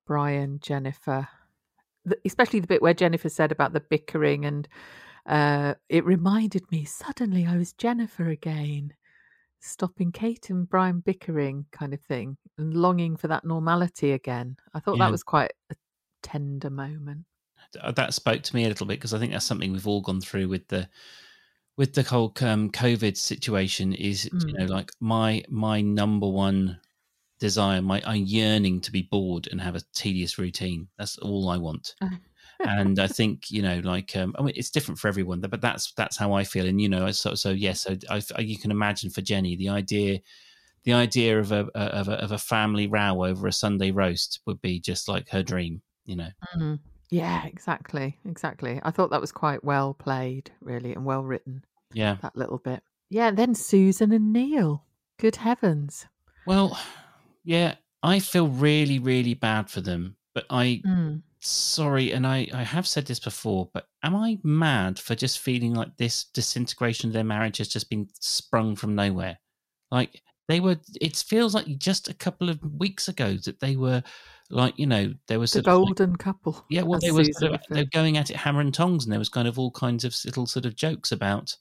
Brian, 0.05 0.59
Jennifer, 0.61 1.27
especially 2.25 2.61
the 2.61 2.67
bit 2.67 2.81
where 2.81 2.93
Jennifer 2.93 3.29
said 3.29 3.51
about 3.51 3.73
the 3.73 3.81
bickering 3.81 4.45
and 4.45 4.67
uh, 5.25 5.73
it 5.89 6.05
reminded 6.05 6.63
me 6.71 6.85
suddenly 6.85 7.45
I 7.45 7.57
was 7.57 7.73
Jennifer 7.73 8.29
again, 8.29 8.93
stopping 9.59 10.13
Kate 10.13 10.49
and 10.49 10.69
Brian 10.69 11.01
bickering 11.01 11.65
kind 11.73 11.93
of 11.93 11.99
thing 11.99 12.37
and 12.57 12.73
longing 12.73 13.17
for 13.17 13.27
that 13.27 13.43
normality 13.43 14.13
again. 14.13 14.55
I 14.73 14.79
thought 14.79 14.97
Yeah. 14.97 15.05
that 15.05 15.11
was 15.11 15.23
quite 15.23 15.51
a 15.69 15.75
tender 16.23 16.69
moment. 16.69 17.25
That 17.95 18.13
spoke 18.13 18.41
to 18.43 18.55
me 18.55 18.65
a 18.65 18.67
little 18.67 18.87
bit 18.87 18.95
because 18.99 19.13
I 19.13 19.19
think 19.19 19.31
that's 19.31 19.45
something 19.45 19.71
we've 19.71 19.87
all 19.87 20.01
gone 20.01 20.21
through 20.21 20.47
with 20.47 20.67
the 20.67 20.89
with 21.75 21.93
the 21.93 22.03
whole 22.03 22.33
um, 22.41 22.71
COVID 22.71 23.17
situation. 23.17 23.93
Is 23.93 24.25
you 24.25 24.31
Mm. 24.31 24.59
know 24.59 24.65
like 24.65 24.91
my 24.99 25.43
my 25.49 25.81
number 25.81 26.27
one 26.27 26.79
desire, 27.39 27.81
my 27.81 28.01
I'm 28.05 28.23
yearning 28.25 28.81
to 28.81 28.91
be 28.91 29.03
bored 29.03 29.47
and 29.51 29.61
have 29.61 29.75
a 29.75 29.81
tedious 29.93 30.37
routine. 30.39 30.87
That's 30.97 31.17
all 31.19 31.49
I 31.49 31.57
want. 31.57 31.93
and 32.61 32.97
I 32.99 33.07
think 33.07 33.51
you 33.51 33.61
know, 33.61 33.79
like, 33.83 34.15
um, 34.15 34.35
I 34.39 34.41
mean, 34.41 34.53
it's 34.55 34.71
different 34.71 34.99
for 34.99 35.07
everyone, 35.07 35.41
but 35.41 35.61
that's 35.61 35.93
that's 35.93 36.17
how 36.17 36.33
I 36.33 36.43
feel. 36.43 36.65
And 36.65 36.81
you 36.81 36.89
know, 36.89 37.11
so 37.11 37.35
so 37.35 37.51
yes, 37.51 37.81
so 37.81 37.95
I, 38.09 38.21
I- 38.35 38.41
you 38.41 38.57
can 38.57 38.71
imagine 38.71 39.09
for 39.11 39.21
Jenny 39.21 39.55
the 39.55 39.69
idea, 39.69 40.19
the 40.83 40.93
idea 40.93 41.39
of 41.39 41.51
a 41.51 41.67
of 41.77 42.07
a 42.07 42.13
of 42.23 42.31
a 42.31 42.37
family 42.39 42.87
row 42.87 43.23
over 43.23 43.45
a 43.47 43.53
Sunday 43.53 43.91
roast 43.91 44.39
would 44.47 44.59
be 44.61 44.79
just 44.79 45.07
like 45.07 45.29
her 45.29 45.43
dream. 45.43 45.81
You 46.05 46.15
know, 46.15 46.29
Mm. 46.57 46.79
Yeah, 47.09 47.45
exactly. 47.45 48.17
Exactly. 48.25 48.79
I 48.83 48.91
thought 48.91 49.11
that 49.11 49.21
was 49.21 49.31
quite 49.31 49.63
well 49.63 49.93
played, 49.93 50.51
really, 50.61 50.93
and 50.93 51.05
well 51.05 51.23
written, 51.23 51.63
yeah. 51.93 52.17
that 52.21 52.35
little 52.35 52.57
bit. 52.57 52.83
Yeah, 53.09 53.29
and 53.29 53.37
then 53.37 53.55
Susan 53.55 54.11
and 54.11 54.33
Neil. 54.33 54.83
Good 55.17 55.37
heavens. 55.37 56.05
Well, 56.45 56.77
yeah, 57.43 57.75
I 58.03 58.19
feel 58.19 58.47
really 58.47 58.99
really 58.99 59.33
bad 59.33 59.69
for 59.69 59.81
them, 59.81 60.17
but 60.33 60.45
I 60.49 60.81
Mm. 60.85 61.21
sorry, 61.39 62.11
and 62.11 62.27
I, 62.27 62.47
I 62.53 62.63
have 62.63 62.87
said 62.87 63.05
this 63.05 63.19
before, 63.19 63.69
but 63.73 63.87
am 64.03 64.15
I 64.15 64.39
mad 64.43 64.99
for 64.99 65.15
just 65.15 65.39
feeling 65.39 65.73
like 65.73 65.95
this 65.97 66.25
disintegration 66.25 67.09
of 67.09 67.13
their 67.13 67.23
marriage 67.23 67.57
has 67.57 67.69
just 67.69 67.89
been 67.89 68.07
sprung 68.19 68.75
from 68.75 68.95
nowhere? 68.95 69.39
Like 69.91 70.21
they 70.47 70.59
were, 70.59 70.77
it 71.01 71.15
feels 71.17 71.53
like 71.55 71.77
just 71.77 72.09
a 72.09 72.13
couple 72.13 72.49
of 72.49 72.59
weeks 72.79 73.07
ago 73.07 73.37
that 73.45 73.59
they 73.59 73.75
were 73.75 74.03
like, 74.49 74.77
you 74.79 74.85
know, 74.87 75.13
there 75.27 75.39
was 75.39 75.51
The 75.53 75.59
of 75.59 75.65
like- 75.65 75.73
golden 75.73 76.15
couple. 76.15 76.65
yeah, 76.69 76.83
well, 76.83 76.99
they 76.99 77.11
were 77.11 77.23
sort 77.25 77.53
of, 77.53 77.61
they 77.69 77.81
were 77.81 77.89
going 77.91 78.17
at 78.17 78.29
it 78.29 78.37
hammer 78.37 78.61
and 78.61 78.73
tongs, 78.73 79.03
and 79.05 79.11
there 79.11 79.19
was 79.19 79.29
kind 79.29 79.47
of 79.47 79.59
all 79.59 79.71
kinds 79.71 80.03
of 80.05 80.15
little 80.25 80.45
sort 80.47 80.65
of 80.65 80.75
jokes 80.75 81.11
about, 81.11 81.55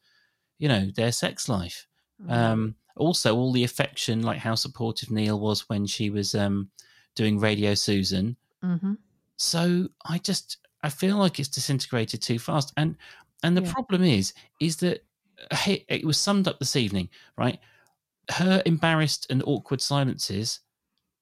you 0.58 0.68
know, 0.68 0.90
their 0.94 1.12
sex 1.12 1.48
life. 1.48 1.86
Mm. 2.24 2.30
Um, 2.32 2.74
also, 2.96 3.36
all 3.36 3.52
the 3.52 3.64
affection, 3.64 4.22
like 4.22 4.38
how 4.38 4.54
supportive 4.54 5.10
Neil 5.10 5.38
was 5.38 5.68
when 5.68 5.84
she 5.86 6.08
was 6.10 6.34
um, 6.34 6.70
doing 7.14 7.38
Radio 7.38 7.74
Susan. 7.74 8.36
hmm 8.62 8.94
So 9.36 9.88
I 10.04 10.18
just 10.18 10.58
I 10.82 10.88
feel 10.88 11.16
like 11.16 11.38
it's 11.40 11.48
disintegrated 11.48 12.22
too 12.22 12.38
fast, 12.38 12.72
and 12.76 12.96
and 13.42 13.56
the 13.56 13.62
Yeah. 13.62 13.72
problem 13.72 14.02
is 14.04 14.32
is 14.60 14.76
that 14.76 15.04
uh, 15.50 15.74
it 15.88 16.04
was 16.06 16.16
summed 16.16 16.48
up 16.48 16.58
this 16.58 16.76
evening, 16.76 17.10
right? 17.36 17.58
Her 18.30 18.62
embarrassed 18.64 19.26
and 19.28 19.42
awkward 19.44 19.82
silences 19.82 20.60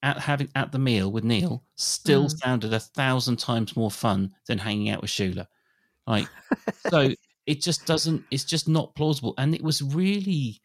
at 0.04 0.18
having 0.18 0.48
at 0.54 0.70
the 0.70 0.78
meal 0.78 1.10
with 1.10 1.24
Neil 1.24 1.64
still 1.76 2.26
Mm. 2.26 2.38
sounded 2.38 2.72
a 2.72 2.80
thousand 2.80 3.38
times 3.40 3.76
more 3.76 3.90
fun 3.90 4.32
than 4.46 4.58
hanging 4.58 4.90
out 4.90 5.02
with 5.02 5.10
Shula. 5.10 5.46
Like 6.06 6.28
so, 6.90 7.10
it 7.46 7.60
just 7.62 7.86
doesn't. 7.86 8.24
It's 8.30 8.44
just 8.44 8.68
not 8.68 8.94
plausible, 8.94 9.34
and 9.38 9.54
it 9.54 9.62
was 9.62 9.82
really. 9.82 10.60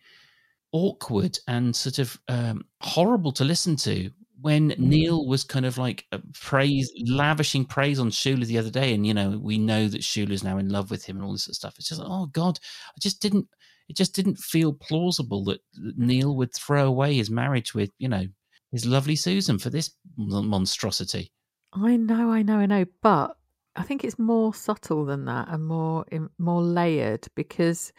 awkward 0.71 1.39
and 1.47 1.75
sort 1.75 1.97
of 1.99 2.15
um, 2.27 2.63
horrible 2.81 3.31
to 3.31 3.43
listen 3.43 3.75
to 3.75 4.11
when 4.41 4.69
Mm. 4.71 4.77
Neil 4.79 5.25
was 5.27 5.43
kind 5.43 5.65
of 5.65 5.77
like 5.79 6.05
uh, 6.11 6.19
praise, 6.33 6.91
lavishing 7.07 7.65
praise 7.65 7.99
on 7.99 8.09
Shula 8.11 8.45
the 8.45 8.57
other 8.59 8.69
day, 8.69 8.93
and 8.93 9.05
you 9.07 9.13
know 9.13 9.37
we 9.37 9.57
know 9.57 9.87
that 9.87 10.01
Shula's 10.01 10.43
now 10.43 10.57
in 10.59 10.69
love 10.69 10.91
with 10.91 11.03
him 11.05 11.17
and 11.17 11.25
all 11.25 11.31
this 11.33 11.43
sort 11.45 11.53
of 11.53 11.55
stuff. 11.55 11.75
It's 11.79 11.89
just 11.89 11.99
like, 12.01 12.09
oh 12.11 12.27
god, 12.27 12.59
I 12.95 12.99
just 13.01 13.19
didn't. 13.21 13.47
It 13.89 13.95
just 13.97 14.13
didn't 14.13 14.37
feel 14.37 14.71
plausible 14.73 15.43
that 15.45 15.59
Neil 15.97 16.35
would 16.35 16.53
throw 16.53 16.85
away 16.85 17.15
his 17.15 17.31
marriage 17.31 17.73
with 17.73 17.89
you 17.97 18.07
know 18.07 18.25
his 18.71 18.85
lovely 18.85 19.15
Susan 19.15 19.57
for 19.57 19.69
this 19.69 19.91
monstrosity. 20.17 21.31
I 21.73 21.97
know, 21.97 22.31
I 22.31 22.41
know, 22.41 22.57
I 22.57 22.65
know, 22.65 22.85
but 23.01 23.35
I 23.75 23.83
think 23.83 24.03
it's 24.03 24.19
more 24.19 24.53
subtle 24.53 25.05
than 25.05 25.25
that 25.25 25.47
and 25.49 25.65
more 25.65 26.05
more 26.37 26.61
layered 26.61 27.27
because 27.35 27.93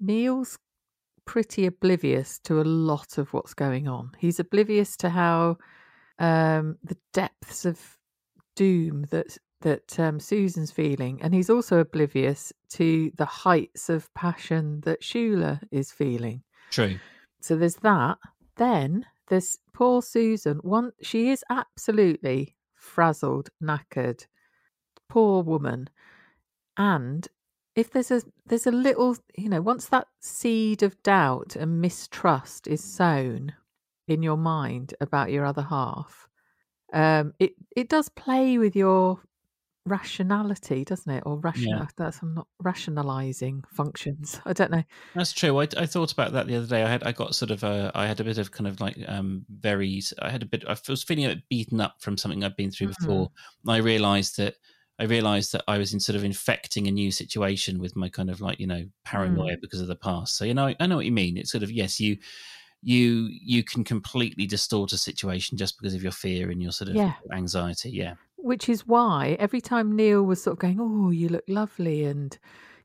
Neil's 0.00 0.58
pretty 1.24 1.66
oblivious 1.66 2.38
to 2.40 2.60
a 2.60 2.64
lot 2.64 3.18
of 3.18 3.32
what's 3.32 3.54
going 3.54 3.86
on. 3.86 4.12
He's 4.18 4.40
oblivious 4.40 4.96
to 4.98 5.10
how 5.10 5.58
um, 6.18 6.78
the 6.82 6.96
depths 7.12 7.64
of 7.64 7.78
doom 8.56 9.06
that 9.10 9.38
that 9.60 10.00
um, 10.00 10.18
Susan's 10.18 10.70
feeling, 10.70 11.20
and 11.22 11.34
he's 11.34 11.50
also 11.50 11.78
oblivious 11.78 12.52
to 12.70 13.12
the 13.16 13.26
heights 13.26 13.90
of 13.90 14.12
passion 14.14 14.80
that 14.82 15.02
Shula 15.02 15.60
is 15.70 15.92
feeling. 15.92 16.42
True. 16.70 16.98
So 17.40 17.56
there's 17.56 17.76
that. 17.76 18.18
Then 18.56 19.04
there's 19.30 19.56
poor 19.72 20.02
Susan. 20.02 20.58
One, 20.58 20.92
she 21.00 21.30
is 21.30 21.44
absolutely 21.48 22.56
frazzled, 22.74 23.48
knackered, 23.62 24.26
poor 25.08 25.42
woman. 25.42 25.88
And 26.76 27.26
if 27.76 27.90
there's 27.90 28.10
a 28.10 28.22
there's 28.44 28.66
a 28.66 28.72
little, 28.72 29.16
you 29.36 29.48
know, 29.48 29.62
once 29.62 29.86
that 29.86 30.08
seed 30.20 30.82
of 30.82 31.02
doubt 31.02 31.56
and 31.56 31.80
mistrust 31.80 32.66
is 32.66 32.82
sown 32.82 33.54
in 34.08 34.22
your 34.22 34.36
mind 34.36 34.94
about 35.00 35.30
your 35.30 35.44
other 35.46 35.62
half, 35.62 36.28
um, 36.92 37.32
it 37.38 37.52
it 37.76 37.88
does 37.88 38.08
play 38.08 38.58
with 38.58 38.74
your 38.74 39.20
rationality, 39.86 40.84
doesn't 40.84 41.12
it? 41.12 41.22
Or 41.26 41.38
rational 41.38 41.86
that's 41.96 42.22
I'm 42.22 42.34
not 42.34 42.46
rationalizing 42.62 43.64
functions. 43.68 44.40
I 44.46 44.52
don't 44.52 44.70
know. 44.70 44.84
That's 45.14 45.32
true. 45.32 45.58
I, 45.60 45.66
I 45.76 45.86
thought 45.86 46.12
about 46.12 46.32
that 46.32 46.46
the 46.46 46.56
other 46.56 46.66
day. 46.66 46.82
I 46.82 46.88
had 46.88 47.02
I 47.02 47.12
got 47.12 47.34
sort 47.34 47.50
of 47.50 47.64
a 47.64 47.90
I 47.94 48.06
had 48.06 48.20
a 48.20 48.24
bit 48.24 48.38
of 48.38 48.50
kind 48.52 48.68
of 48.68 48.80
like 48.80 48.96
um 49.08 49.44
very 49.48 50.00
I 50.20 50.30
had 50.30 50.42
a 50.42 50.46
bit 50.46 50.64
I 50.66 50.76
was 50.88 51.02
feeling 51.02 51.26
a 51.26 51.34
bit 51.34 51.48
beaten 51.48 51.80
up 51.80 51.96
from 52.00 52.16
something 52.16 52.44
I'd 52.44 52.56
been 52.56 52.70
through 52.70 52.88
Mhm. 52.88 52.94
before. 52.98 53.30
And 53.64 53.72
I 53.72 53.78
realised 53.78 54.36
that 54.36 54.56
I 54.98 55.04
realised 55.04 55.52
that 55.52 55.64
I 55.66 55.78
was 55.78 55.94
in 55.94 56.00
sort 56.00 56.16
of 56.16 56.24
infecting 56.24 56.86
a 56.86 56.90
new 56.90 57.10
situation 57.10 57.78
with 57.78 57.96
my 57.96 58.08
kind 58.08 58.30
of 58.30 58.40
like 58.40 58.60
you 58.60 58.66
know 58.66 58.84
paranoia 59.04 59.56
because 59.60 59.80
of 59.80 59.88
the 59.88 59.96
past. 59.96 60.36
So 60.36 60.44
you 60.44 60.54
know 60.54 60.66
I, 60.66 60.76
I 60.78 60.86
know 60.86 60.96
what 60.96 61.06
you 61.06 61.12
mean. 61.12 61.36
It's 61.36 61.50
sort 61.50 61.64
of 61.64 61.70
yes 61.72 61.98
you 61.98 62.18
you 62.82 63.28
you 63.30 63.62
can 63.62 63.84
completely 63.84 64.46
distort 64.46 64.92
a 64.92 64.98
situation 64.98 65.58
just 65.58 65.76
because 65.78 65.94
of 65.94 66.02
your 66.02 66.12
fear 66.12 66.50
and 66.50 66.62
your 66.62 66.72
sort 66.72 66.90
of 66.90 66.96
Yeah. 66.96 67.14
anxiety. 67.32 67.90
Yeah. 67.90 68.14
Which 68.42 68.68
is 68.68 68.86
why 68.86 69.36
every 69.38 69.60
time 69.60 69.94
Neil 69.96 70.22
was 70.22 70.42
sort 70.42 70.54
of 70.54 70.58
going, 70.60 70.78
"Oh, 70.80 71.10
you 71.10 71.28
look 71.28 71.44
lovely," 71.48 72.04
and 72.04 72.36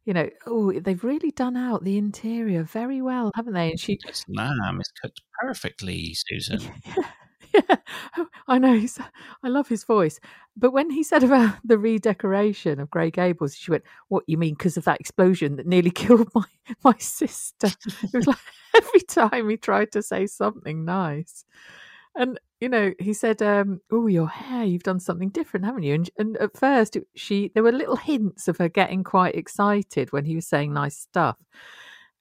you 0.06 0.14
know, 0.14 0.30
"Oh, 0.46 0.72
they've 0.80 1.04
really 1.04 1.32
done 1.32 1.58
out 1.58 1.84
the 1.84 1.98
interior 1.98 2.64
very 2.64 3.02
well, 3.02 3.32
haven't 3.36 3.54
they?" 3.54 3.72
And 3.72 3.80
she, 3.80 3.98
This 4.06 4.26
lamb 4.28 4.80
is 4.82 4.92
cooked 5.02 5.22
perfectly, 5.42 6.14
Susan. 6.14 6.60
yeah, 7.54 7.78
oh, 8.18 8.28
I 8.48 8.58
know. 8.60 8.74
he's- 8.78 9.00
I 9.44 9.48
love 9.48 9.68
his 9.70 9.84
voice. 9.86 10.20
But 10.58 10.72
when 10.72 10.90
he 10.90 11.04
said 11.04 11.24
about 11.24 11.56
the 11.64 11.78
redecoration 11.78 12.80
of 12.80 12.90
Grey 12.90 13.12
Gables, 13.12 13.56
she 13.56 13.72
went, 13.72 13.84
"What 14.10 14.24
you 14.28 14.38
mean? 14.38 14.56
Because 14.56 14.78
of 14.78 14.86
that 14.86 15.00
explosion 15.00 15.56
that 15.56 15.68
nearly 15.68 15.92
killed 16.04 16.30
my 16.36 16.44
my 16.84 16.98
sister?" 17.00 17.68
It 18.04 18.14
was 18.14 18.28
like 18.28 18.38
every 18.76 19.02
time 19.02 19.50
he 19.50 19.58
tried 19.58 19.92
to 19.94 20.02
say 20.04 20.28
something 20.28 20.84
nice, 20.86 21.46
and 22.16 22.40
you 22.66 22.70
know, 22.70 22.96
he 22.98 23.14
said, 23.14 23.44
um, 23.44 23.80
"Oh, 23.92 24.08
your 24.08 24.28
hair, 24.28 24.64
you've 24.64 24.82
done 24.82 25.00
something 25.00 25.30
different, 25.30 25.68
haven't 25.68 25.84
you?" 25.84 25.94
And, 25.94 26.10
and 26.18 26.38
at 26.38 26.58
first, 26.58 26.98
she 27.14 27.52
there 27.54 27.62
were 27.62 27.72
little 27.72 27.96
hints 27.96 28.48
of 28.48 28.58
her 28.58 28.70
getting 28.70 29.04
quite 29.04 29.36
excited 29.36 30.12
when 30.12 30.26
he 30.26 30.34
was 30.34 30.48
saying 30.48 30.74
nice 30.74 30.98
stuff. 30.98 31.38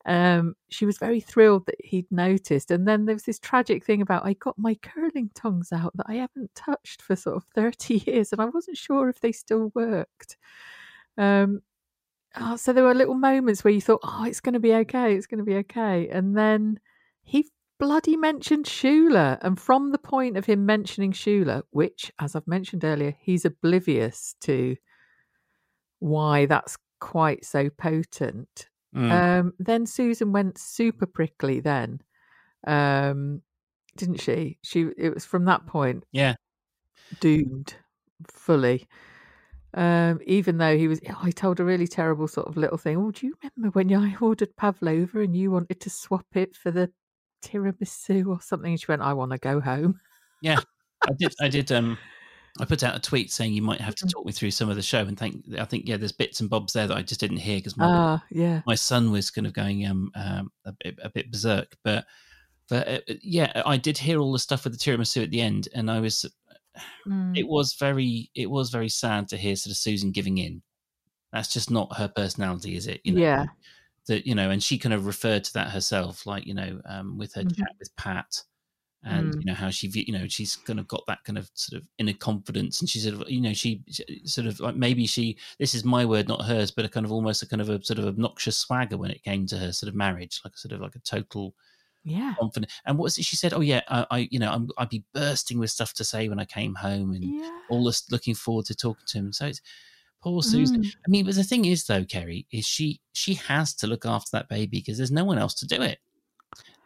Um, 0.05 0.55
she 0.69 0.85
was 0.85 0.99
very 0.99 1.21
thrilled 1.21 1.65
that 1.65 1.83
he'd 1.83 2.11
noticed, 2.11 2.71
and 2.71 2.87
then 2.87 3.07
there 3.07 3.15
was 3.15 3.23
this 3.23 3.39
tragic 3.39 3.87
thing 3.87 4.03
about 4.03 4.27
I 4.27 4.35
got 4.35 4.59
my 4.59 4.75
curling 4.83 5.31
tongues 5.35 5.73
out 5.73 5.97
that 5.97 6.07
I 6.11 6.17
haven't 6.17 6.55
touched 6.55 7.01
for 7.01 7.17
sort 7.17 7.37
of 7.37 7.45
thirty 7.55 7.95
years, 8.07 8.31
and 8.31 8.43
I 8.43 8.45
wasn't 8.45 8.77
sure 8.77 9.09
if 9.09 9.21
they 9.21 9.33
still 9.33 9.73
worked. 9.75 10.37
Um, 11.17 11.63
oh, 12.37 12.57
so 12.57 12.73
there 12.75 12.85
were 12.85 12.95
little 12.95 13.15
moments 13.15 13.65
where 13.65 13.75
you 13.75 13.81
thought, 13.81 14.03
"Oh, 14.05 14.25
it's 14.27 14.41
going 14.43 14.55
to 14.55 14.61
be 14.61 14.75
okay, 14.75 15.15
it's 15.17 15.27
going 15.27 15.39
to 15.39 15.45
be 15.45 15.57
okay," 15.57 16.09
and 16.11 16.37
then 16.37 16.81
he 17.23 17.49
bloody 17.79 18.17
mentioned 18.17 18.67
Shula. 18.67 19.39
And 19.43 19.59
from 19.59 19.93
the 19.93 19.99
point 19.99 20.37
of 20.37 20.47
him 20.47 20.67
mentioning 20.67 21.13
Shula, 21.13 21.63
which, 21.71 22.13
as 22.19 22.35
I've 22.35 22.47
mentioned 22.47 22.85
earlier, 22.85 23.17
he's 23.21 23.45
oblivious 23.45 24.37
to 24.43 24.77
why 25.99 26.47
that's 26.47 26.77
quite 27.01 27.45
so 27.45 27.71
potent. 27.71 28.69
Mm. 28.95 29.11
Um, 29.11 29.53
then 29.59 29.87
Susan 29.87 30.33
went 30.33 30.59
super 30.59 31.07
prickly 31.07 31.61
then. 31.61 32.01
Um, 32.67 33.43
didn't 33.97 34.21
she? 34.21 34.59
She 34.63 34.89
it 34.97 35.15
was 35.15 35.25
from 35.25 35.45
that 35.47 35.67
point 35.67 36.05
yeah. 36.13 36.35
doomed 37.21 37.75
fully. 38.29 38.87
Um, 39.75 40.21
even 40.25 40.59
though 40.59 40.77
he 40.77 40.87
was, 40.87 41.01
oh, 41.11 41.25
he 41.25 41.33
told 41.33 41.59
a 41.59 41.65
really 41.65 41.89
terrible 41.89 42.29
sort 42.29 42.47
of 42.47 42.57
little 42.57 42.79
thing. 42.79 42.97
Oh, 42.97 43.11
do 43.11 43.27
you 43.27 43.35
remember 43.43 43.75
when 43.75 43.93
I 43.93 44.17
ordered 44.21 44.57
pavlova 44.57 45.21
and 45.21 45.37
you 45.37 45.51
wanted 45.51 45.81
to 45.81 45.91
swap 45.91 46.27
it 46.35 46.55
for 46.55 46.71
the 46.71 46.91
tiramisu 47.45 48.27
or 48.27 48.41
something? 48.41 48.73
And 48.73 48.81
she 48.81 48.87
went, 48.89 49.03
I 49.03 49.13
want 49.13 49.33
to 49.33 49.39
go 49.39 49.61
home. 49.61 50.01
Yeah, 50.41 50.61
I 51.03 51.13
did. 51.19 51.35
I 51.41 51.49
did. 51.49 51.71
Um, 51.79 51.99
I 52.61 52.65
put 52.65 52.85
out 52.85 52.95
a 52.95 53.01
tweet 53.01 53.33
saying 53.33 53.53
you 53.53 53.63
might 53.63 53.81
have 53.81 53.97
to 53.97 54.05
Mhm. 54.05 54.11
talk 54.13 54.27
me 54.27 54.31
through 54.31 54.53
some 54.53 54.71
of 54.71 54.77
the 54.77 54.83
show, 54.83 55.01
and 55.01 55.19
think 55.19 55.45
I 55.59 55.65
think 55.65 55.89
yeah, 55.89 55.97
there's 55.97 56.13
bits 56.13 56.41
and 56.41 56.49
bobs 56.49 56.73
there 56.73 56.87
that 56.87 56.97
I 56.97 57.03
just 57.03 57.19
didn't 57.21 57.39
hear 57.39 57.59
because 57.59 57.77
my 57.77 57.87
Ah, 57.87 58.23
yeah. 58.31 58.63
my 58.65 58.77
son 58.77 59.11
was 59.11 59.31
kind 59.33 59.47
of 59.47 59.53
going 59.55 59.85
um, 59.87 60.13
um 60.15 60.53
a 60.65 60.73
bit 60.73 60.99
a 61.03 61.11
bit 61.11 61.33
berserk, 61.33 61.77
but 61.83 62.07
but 62.69 62.89
uh, 62.89 63.01
yeah, 63.23 63.61
I 63.67 63.77
did 63.77 63.99
hear 63.99 64.21
all 64.21 64.33
the 64.33 64.39
stuff 64.39 64.63
with 64.65 64.73
the 64.73 64.79
tiramisu 64.79 65.25
at 65.25 65.31
the 65.31 65.41
end, 65.41 65.69
and 65.75 65.91
I 65.91 65.99
was 66.01 66.25
Mm. 67.07 67.37
it 67.37 67.47
was 67.49 67.75
very 67.75 68.31
it 68.35 68.49
was 68.49 68.71
very 68.71 68.89
sad 68.89 69.29
to 69.29 69.37
hear 69.37 69.57
sort 69.57 69.73
of 69.73 69.77
Susan 69.77 70.13
giving 70.13 70.39
in. 70.39 70.63
That's 71.33 71.53
just 71.53 71.71
not 71.71 71.97
her 71.97 72.09
personality, 72.09 72.77
is 72.77 72.87
it? 72.87 73.01
You 73.05 73.15
know, 73.15 73.21
yeah. 73.21 73.47
That 74.09 74.27
you 74.27 74.35
know, 74.35 74.51
and 74.51 74.63
she 74.63 74.79
kind 74.79 74.95
of 74.95 75.07
referred 75.07 75.45
to 75.45 75.53
that 75.55 75.71
herself, 75.71 76.27
like 76.27 76.47
you 76.47 76.55
know, 76.55 76.81
um, 76.87 77.19
with 77.19 77.35
her 77.35 77.43
Mhm. 77.43 77.55
chat 77.57 77.73
with 77.79 77.95
Pat, 77.97 78.43
and 79.05 79.35
Mm. 79.35 79.41
you 79.41 79.47
know 79.47 79.55
how 79.55 79.71
she, 79.71 79.89
you 79.89 80.13
know, 80.13 80.27
she's 80.29 80.57
kind 80.57 80.81
of 80.81 80.89
got 80.89 81.05
that 81.07 81.25
kind 81.25 81.39
of 81.39 81.51
sort 81.55 81.81
of 81.83 81.89
inner 81.99 82.15
confidence, 82.15 82.81
and 82.81 82.89
she 82.91 83.01
sort 83.01 83.15
of, 83.21 83.31
you 83.31 83.41
know, 83.41 83.53
she 83.55 83.83
she 83.91 84.23
sort 84.27 84.47
of 84.47 84.61
like 84.61 84.77
maybe 84.77 85.07
she, 85.07 85.39
this 85.59 85.75
is 85.75 85.85
my 85.85 86.05
word, 86.07 86.29
not 86.29 86.45
hers, 86.47 86.71
but 86.71 86.85
a 86.87 86.89
kind 86.89 87.07
of 87.07 87.13
almost 87.13 87.43
a 87.43 87.49
kind 87.49 87.63
of 87.63 87.69
a 87.71 87.83
sort 87.85 87.99
of 87.99 88.07
obnoxious 88.07 88.57
swagger 88.59 88.97
when 88.99 89.11
it 89.11 89.23
came 89.25 89.47
to 89.47 89.59
her 89.59 89.73
sort 89.73 89.89
of 89.89 89.95
marriage, 89.97 90.41
like 90.45 90.55
a 90.55 90.59
sort 90.59 90.73
of 90.73 90.81
like 90.81 90.97
a 90.97 91.01
total 91.01 91.55
Yeah. 92.05 92.35
confident. 92.39 92.73
And 92.85 92.99
what 92.99 93.05
was 93.05 93.19
it 93.19 93.25
she 93.25 93.37
said? 93.37 93.53
Oh 93.55 93.61
yeah, 93.61 93.83
I, 93.89 94.07
I 94.11 94.29
you 94.31 94.39
know, 94.39 94.51
I'm, 94.51 94.69
I'd 94.79 94.89
be 94.89 95.05
bursting 95.15 95.59
with 95.59 95.71
stuff 95.71 95.95
to 95.95 96.05
say 96.05 96.29
when 96.29 96.39
I 96.41 96.45
came 96.45 96.75
home, 96.75 97.13
and 97.13 97.35
Yeah. 97.35 97.51
all 97.69 97.85
this 97.85 98.11
looking 98.11 98.35
forward 98.35 98.67
to 98.67 98.75
talking 98.75 99.07
to 99.09 99.19
him. 99.19 99.33
So 99.33 99.47
it's 99.47 99.61
poor 100.25 100.43
Susan. 100.43 100.83
Mm. 100.83 100.97
I 101.07 101.09
mean, 101.09 101.27
but 101.27 101.35
the 101.35 101.45
thing 101.45 101.67
is, 101.67 101.85
though, 101.85 102.05
Kerry, 102.05 102.47
is 102.51 102.67
she 102.67 103.01
she 103.13 103.35
has 103.35 103.75
to 103.75 103.87
look 103.87 104.07
after 104.07 104.31
that 104.33 104.49
baby 104.49 104.79
because 104.79 104.97
there's 104.97 105.13
no 105.13 105.25
one 105.25 105.39
else 105.39 105.55
to 105.57 105.67
do 105.67 105.83
it. 105.83 105.99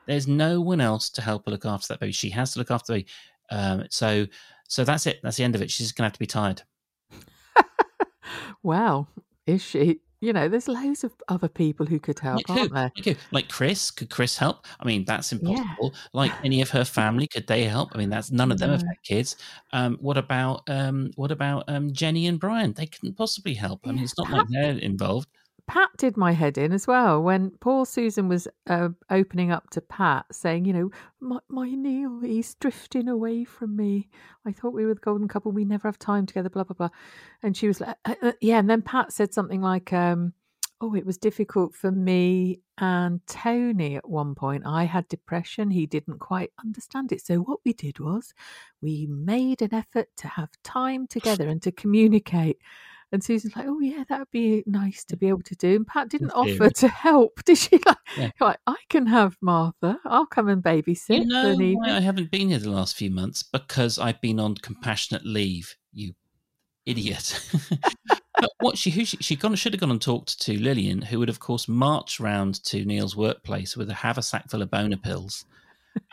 There's 0.07 0.27
no 0.27 0.61
one 0.61 0.81
else 0.81 1.09
to 1.11 1.23
help 1.23 1.47
her 1.47 1.53
look 1.53 1.65
after 1.65 1.89
that 1.89 2.01
baby. 2.01 2.13
She 2.13 2.31
has 2.31 2.53
to 2.53 2.59
look 2.59 2.73
after 2.73 2.93
the 2.93 2.99
baby. 2.99 3.11
Um, 3.51 3.85
so 3.91 4.27
so 4.69 4.85
that's 4.85 5.07
it. 5.07 5.21
That's 5.23 5.37
the 5.37 5.45
end 5.45 5.55
of 5.55 5.63
it. 5.63 5.71
She's 5.71 5.87
just 5.87 5.97
gonna 5.97 6.07
have 6.07 6.15
to 6.15 6.19
be 6.19 6.27
tired. 6.27 6.63
wow, 8.63 9.07
is 9.47 9.63
she? 9.63 10.01
You 10.21 10.33
know, 10.33 10.49
there's 10.49 10.67
loads 10.67 11.05
of 11.05 11.13
other 11.29 11.47
people 11.49 11.87
who 11.87 12.01
could 12.01 12.19
help, 12.19 12.49
Like 12.49 12.59
who? 12.59 12.61
aren't 12.63 12.75
there? 12.75 12.93
Like, 13.07 13.19
like 13.31 13.49
Chris? 13.49 13.93
Could 13.93 14.11
Chris 14.11 14.37
help? 14.37 14.67
I 14.81 14.85
mean, 14.85 15.05
that's 15.05 15.31
impossible. 15.31 15.95
Like 16.13 16.33
any 16.45 16.61
of 16.61 16.71
her 16.71 16.85
family, 16.85 17.29
could 17.29 17.47
they 17.47 17.65
help? 17.65 17.91
I 17.95 17.99
mean, 17.99 18.11
that's 18.11 18.33
none 18.33 18.51
of 18.51 18.59
them 18.59 18.71
have 18.71 18.81
had 18.83 19.03
kids. 19.05 19.37
Um, 19.73 19.97
what 20.01 20.17
about 20.17 20.69
um, 20.69 21.13
what 21.15 21.31
about 21.31 21.65
um, 21.69 21.93
Jenny 21.93 22.27
and 22.27 22.41
Brian? 22.41 22.73
They 22.73 22.87
couldn't 22.87 23.17
possibly 23.17 23.55
help. 23.55 23.81
I 23.87 23.93
mean, 23.93 24.03
it's 24.03 24.19
not 24.19 24.31
like 24.31 24.47
they're 24.49 24.79
involved. 24.79 25.29
Pat 25.69 25.91
did 25.99 26.17
my 26.17 26.33
head 26.33 26.57
in 26.57 26.73
as 26.73 26.87
well 26.87 27.23
when 27.23 27.51
poor 27.61 27.85
Susan 27.85 28.27
was 28.27 28.49
uh, 28.69 28.89
opening 29.11 29.53
up 29.53 29.69
to 29.71 29.83
Pat, 29.83 30.25
saying, 30.33 30.65
"You 30.65 30.73
know, 30.73 30.91
my, 31.21 31.39
my 31.49 31.71
Neil, 31.71 32.21
he's 32.21 32.55
drifting 32.55 33.07
away 33.07 33.45
from 33.45 33.77
me. 33.77 34.09
I 34.47 34.53
thought 34.53 34.73
we 34.73 34.87
were 34.87 34.95
the 34.95 35.01
golden 35.01 35.29
couple. 35.29 35.53
We 35.53 35.67
never 35.67 35.87
have 35.87 35.99
time 35.99 36.25
together." 36.25 36.49
Blah 36.49 36.65
blah 36.65 36.75
blah. 36.75 36.89
And 37.43 37.55
she 37.55 37.69
was 37.69 37.83
like, 37.83 37.97
uh, 38.07 38.15
uh, 38.23 38.33
"Yeah." 38.41 38.59
And 38.59 38.71
then 38.71 38.81
Pat 38.81 39.13
said 39.13 39.35
something 39.35 39.61
like, 39.61 39.93
um, 39.93 40.33
"Oh, 40.81 40.95
it 40.95 41.05
was 41.05 41.19
difficult 41.19 41.75
for 41.75 41.93
me 41.93 42.61
and 42.79 43.21
Tony 43.27 43.97
at 43.97 44.09
one 44.09 44.35
point. 44.35 44.65
I 44.67 44.85
had 44.85 45.07
depression. 45.09 45.71
He 45.71 45.87
didn't 45.87 46.19
quite 46.19 46.51
understand 46.65 47.13
it. 47.13 47.25
So 47.27 47.41
what 47.41 47.61
we 47.67 47.75
did 47.75 47.99
was 47.99 48.33
we 48.81 49.07
made 49.07 49.61
an 49.61 49.75
effort 49.75 50.09
to 50.17 50.29
have 50.29 50.49
time 50.65 51.07
together 51.07 51.47
and 51.47 51.61
to 51.63 51.73
communicate." 51.73 52.59
And 53.11 53.25
Susan's 53.25 53.57
like, 53.57 53.67
"Oh 53.67 53.81
yeah, 53.81 54.05
that 54.09 54.19
would 54.19 54.31
be 54.31 54.63
nice 54.67 55.05
to 55.07 55.17
be 55.17 55.29
able 55.29 55.43
to 55.43 55.55
do." 55.57 55.77
And 55.77 55.87
Pat 55.87 56.09
didn't 56.11 56.33
offer 56.33 56.69
to 56.77 56.89
help, 56.89 57.43
did 57.45 57.57
she? 57.59 57.81
Like, 57.87 57.97
Yeah. 58.17 58.31
like, 58.41 58.59
I 58.67 58.77
can 58.91 59.07
have 59.07 59.37
Martha. 59.41 59.99
I'll 60.05 60.27
come 60.27 60.49
and 60.49 60.63
babysit 60.63 61.21
You 61.21 61.27
know 61.27 61.57
why. 61.57 61.91
I 61.97 62.01
haven't 62.01 62.31
been 62.31 62.49
here 62.51 62.59
the 62.59 62.71
last 62.71 62.97
few 62.97 63.11
months? 63.11 63.43
Because 63.43 63.99
I've 63.99 64.21
been 64.21 64.39
on 64.39 64.57
compassionate 64.57 65.25
leave. 65.25 65.75
You 65.93 66.13
idiot. 66.85 67.41
but 68.41 68.51
what 68.61 68.77
she 68.79 68.91
who 68.91 69.05
she, 69.05 69.17
she 69.19 69.37
gone, 69.37 69.55
should 69.55 69.73
have 69.73 69.81
gone 69.81 69.91
and 69.91 70.01
talked 70.03 70.41
to 70.43 70.59
Lilian, 70.59 71.01
who 71.03 71.19
would 71.19 71.29
of 71.29 71.41
course 71.41 71.67
march 71.69 72.21
round 72.21 72.63
to 72.65 72.85
Neil's 72.85 73.17
workplace 73.17 73.77
with 73.77 73.89
a 73.91 73.95
haversack 73.95 74.51
full 74.51 74.63
of 74.63 74.71
boner 74.71 74.97
pills, 74.99 75.45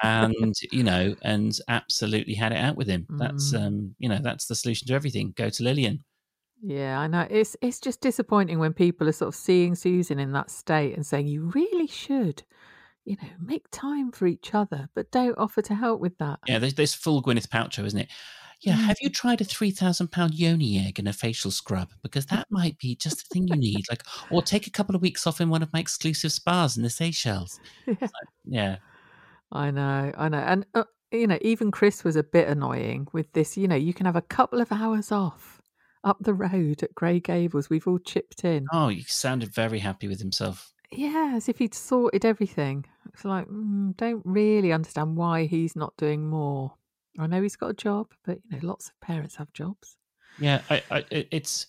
and 0.04 0.54
you 0.72 0.84
know, 0.84 1.16
and 1.24 1.58
absolutely 1.68 2.34
had 2.36 2.52
it 2.52 2.58
out 2.58 2.76
with 2.78 2.88
him. 2.88 3.06
That's 3.10 3.54
Mm. 3.54 3.66
um, 3.68 3.96
you 4.00 4.10
know, 4.10 4.20
that's 4.22 4.48
the 4.48 4.56
solution 4.56 4.88
to 4.88 4.94
everything. 4.94 5.34
Go 5.36 5.50
to 5.50 5.64
Lilian. 5.64 6.04
Yeah, 6.68 7.00
I 7.00 7.06
know. 7.06 7.28
It's 7.30 7.56
it's 7.62 7.80
just 7.80 8.02
disappointing 8.02 8.58
when 8.58 8.74
people 8.74 9.08
are 9.08 9.12
sort 9.12 9.28
of 9.28 9.36
seeing 9.36 9.76
Susan 9.76 10.18
in 10.18 10.32
that 10.32 10.50
state 10.50 10.96
and 10.96 11.06
saying, 11.06 11.28
"You 11.28 11.52
really 11.54 11.86
should, 11.86 12.42
you 13.04 13.18
know, 13.22 13.30
make 13.40 13.70
time 13.70 14.12
for 14.12 14.26
each 14.26 14.56
other, 14.56 14.90
but 14.96 15.12
don't 15.12 15.38
offer 15.38 15.62
to 15.62 15.76
help 15.76 16.02
with 16.02 16.18
that." 16.18 16.40
Yeah, 16.48 16.58
there's, 16.58 16.74
there's 16.74 16.96
full 16.96 17.22
Gwyneth 17.22 17.50
Paltrow, 17.50 17.86
isn't 17.86 18.00
it? 18.00 18.10
Yeah, 18.62 18.74
have 18.74 18.98
you 19.00 19.12
tried 19.12 19.42
a 19.42 19.44
three 19.44 19.70
thousand 19.70 20.08
pound 20.08 20.34
yoni 20.34 20.80
egg 20.80 20.98
and 20.98 21.08
a 21.08 21.14
facial 21.14 21.52
scrub? 21.52 21.92
Because 22.02 22.26
that 22.32 22.48
might 22.50 22.80
be 22.80 22.96
just 22.96 23.18
the 23.18 23.26
thing 23.32 23.48
you 23.48 23.58
need. 23.58 23.86
Like, 23.88 24.02
or 24.32 24.42
take 24.42 24.66
a 24.66 24.72
couple 24.72 24.96
of 24.96 25.04
weeks 25.04 25.28
off 25.28 25.40
in 25.40 25.50
one 25.50 25.62
of 25.62 25.72
my 25.72 25.80
exclusive 25.80 26.32
spas 26.32 26.78
in 26.78 26.82
the 26.84 26.90
Seychelles. 26.90 27.60
Yeah. 27.86 28.08
Yeah, 28.44 28.78
I 29.52 29.70
know, 29.70 30.12
I 30.18 30.30
know, 30.30 30.40
and 30.40 30.66
uh, 30.74 30.86
you 31.12 31.28
know, 31.28 31.38
even 31.42 31.70
Chris 31.70 32.04
was 32.04 32.16
a 32.16 32.24
bit 32.24 32.48
annoying 32.48 33.08
with 33.14 33.32
this. 33.34 33.56
You 33.56 33.68
know, 33.68 33.76
you 33.76 33.94
can 33.94 34.08
have 34.08 34.16
a 34.16 34.22
couple 34.24 34.62
of 34.62 34.72
hours 34.72 35.12
off 35.12 35.55
up 36.06 36.18
the 36.22 36.34
road 36.34 36.84
at 36.84 36.96
Grey 36.96 37.20
Gables. 37.20 37.70
We've 37.70 37.88
all 37.88 38.00
chipped 38.00 38.46
in. 38.46 38.68
Oh, 38.72 38.88
he 38.88 39.02
sounded 39.02 39.54
very 39.54 39.80
happy 39.80 40.08
with 40.08 40.20
himself. 40.20 40.72
Yeah, 40.92 41.34
as 41.36 41.50
if 41.50 41.58
he'd 41.58 41.74
sorted 41.74 42.24
everything. 42.24 42.86
It's 43.14 43.26
like, 43.26 43.48
mm, 43.48 43.98
don't 43.98 44.22
really 44.24 44.72
understand 44.72 45.18
why 45.18 45.46
he's 45.46 45.76
not 45.76 45.98
doing 45.98 46.30
more. 46.30 46.74
I 47.20 47.28
know 47.28 47.42
he's 47.42 47.56
got 47.56 47.72
a 47.72 47.74
job, 47.74 48.12
but 48.24 48.40
you 48.50 48.58
know, 48.58 48.68
lots 48.68 48.90
of 48.90 49.00
parents 49.02 49.36
have 49.36 49.52
jobs. 49.52 49.98
Yeah, 50.40 50.62
I, 50.70 50.84
I, 50.92 51.06
it's. 51.10 51.68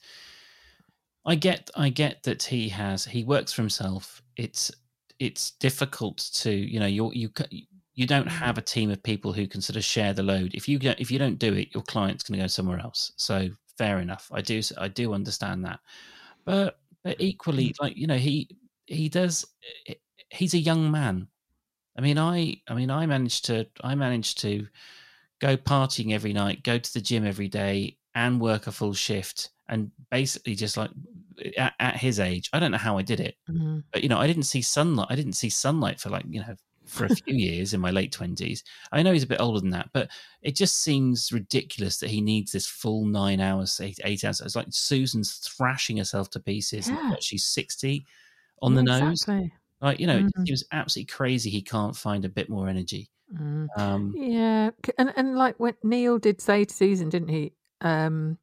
I 1.25 1.35
get, 1.35 1.70
I 1.75 1.88
get 1.88 2.22
that 2.22 2.44
he 2.44 2.68
has. 2.68 3.05
He 3.05 3.25
works 3.25 3.53
for 3.53 3.62
himself. 3.62 4.22
It's, 4.37 4.70
it's 5.18 5.53
difficult 5.53 6.18
to, 6.35 6.53
you 6.53 6.79
know, 6.79 6.87
you 6.87 7.11
you 7.12 7.31
you 7.94 8.07
don't 8.07 8.29
have 8.29 8.59
a 8.59 8.62
team 8.62 8.90
of 8.90 9.03
people 9.03 9.33
who 9.33 9.49
can 9.49 9.62
sort 9.62 9.77
of 9.77 9.83
share 9.85 10.12
the 10.12 10.22
load. 10.22 10.55
If 10.55 10.68
you 10.68 10.79
don't, 10.79 11.01
if 11.01 11.11
you 11.11 11.18
don't 11.18 11.38
do 11.38 11.55
it, 11.55 11.75
your 11.75 11.83
client's 11.83 12.22
going 12.22 12.38
to 12.38 12.44
go 12.44 12.46
somewhere 12.46 12.79
else. 12.79 13.12
So 13.16 13.49
fair 13.79 13.99
enough. 14.01 14.31
I 14.33 14.41
do, 14.41 14.61
I 14.79 14.89
do 14.89 15.12
understand 15.12 15.65
that, 15.65 15.81
but 16.45 16.79
but 17.05 17.19
mm. 17.19 17.23
equally, 17.23 17.69
mm. 17.69 17.81
like 17.81 17.97
you 17.97 18.07
know, 18.07 18.17
he 18.17 18.49
he 18.87 19.09
does. 19.09 19.47
Eh, 19.87 19.95
he's 20.31 20.55
a 20.55 20.59
young 20.59 20.91
man. 20.91 21.29
I 21.97 22.03
mean, 22.03 22.19
I, 22.19 22.61
I 22.69 22.75
mean, 22.75 22.91
I 22.91 23.07
managed 23.07 23.47
to, 23.47 23.67
I 23.83 23.95
managed 23.95 24.41
to 24.43 24.67
go 25.41 25.57
partying 25.57 26.12
every 26.12 26.33
night, 26.33 26.62
go 26.62 26.79
to 26.79 26.95
the 26.95 27.01
gym 27.01 27.27
every 27.27 27.49
day, 27.49 27.97
and 28.15 28.41
work 28.41 28.67
a 28.67 28.73
full 28.73 28.93
shift, 28.93 29.51
and 29.69 29.91
basically 30.11 30.55
just 30.55 30.77
like 30.77 30.91
at, 31.57 31.75
at 31.79 31.97
his 31.97 32.21
age, 32.21 32.51
I 32.53 32.61
don't 32.61 32.71
know 32.71 32.79
how 32.79 32.99
I 32.99 33.03
did 33.03 33.21
it, 33.21 33.37
Mm. 33.49 33.85
but 33.93 34.03
you 34.03 34.09
know, 34.09 34.19
I 34.19 34.27
didn't 34.27 34.45
see 34.45 34.62
sunlight. 34.62 35.09
I 35.11 35.17
didn't 35.17 35.35
see 35.35 35.51
sunlight 35.51 36.01
for 36.01 36.11
like 36.11 36.25
you 36.29 36.41
know 36.41 36.57
for 36.87 37.05
a 37.07 37.09
few 37.14 37.35
years 37.35 37.75
in 37.75 37.81
my 37.81 37.90
late 37.90 38.12
twenties. 38.12 38.62
I 38.92 39.03
know 39.03 39.12
he's 39.12 39.22
a 39.22 39.27
bit 39.29 39.40
older 39.40 39.61
than 39.61 39.70
that, 39.70 39.90
but 39.92 40.09
it 40.42 40.55
just 40.57 40.79
seems 40.79 41.33
ridiculous 41.33 41.99
that 41.99 42.11
he 42.11 42.20
needs 42.20 42.53
this 42.53 42.66
full 42.66 43.05
nine 43.05 43.40
hours, 43.40 43.81
eight, 43.81 43.99
eight 44.05 44.25
hours. 44.25 44.40
It's 44.40 44.57
like 44.57 44.66
Susan's 44.70 45.37
thrashing 45.37 45.96
herself 45.99 46.31
to 46.31 46.40
pieces. 46.40 46.88
Yeah. 46.88 47.14
she's 47.20 47.44
sixty 47.44 48.07
on 48.62 48.75
the 48.75 48.83
nose. 48.83 49.22
Exactly. 49.22 49.53
Like 49.81 50.01
you 50.01 50.07
know, 50.07 50.16
it 50.18 50.25
Mhm. 50.27 50.44
just 50.44 50.62
seems 50.62 50.64
absolutely 50.72 51.12
crazy. 51.12 51.51
He 51.51 51.62
can't 51.62 51.94
find 51.96 52.25
a 52.25 52.29
bit 52.31 52.49
more 52.49 52.68
energy. 52.68 53.11
Mm. 53.35 53.66
Um, 53.77 54.14
Yeah, 54.16 54.70
and 54.99 55.12
and 55.16 55.37
like 55.37 55.59
when 55.59 55.75
Neil 55.83 56.18
did 56.18 56.40
say 56.40 56.64
to 56.64 56.75
Susan, 56.75 57.09
didn't 57.09 57.29
he? 57.29 57.53
Um, 57.81 58.38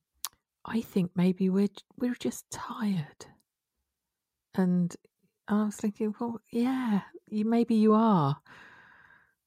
I 0.65 0.82
think 0.82 1.12
maybe 1.15 1.49
we're 1.49 1.69
we're 1.97 2.15
just 2.15 2.49
tired. 2.51 3.25
And 4.56 4.95
I 5.47 5.63
was 5.65 5.75
thinking, 5.75 6.13
well, 6.19 6.39
yeah, 6.51 7.01
you 7.34 7.46
maybe 7.46 7.76
you 7.76 7.93
are. 7.93 8.38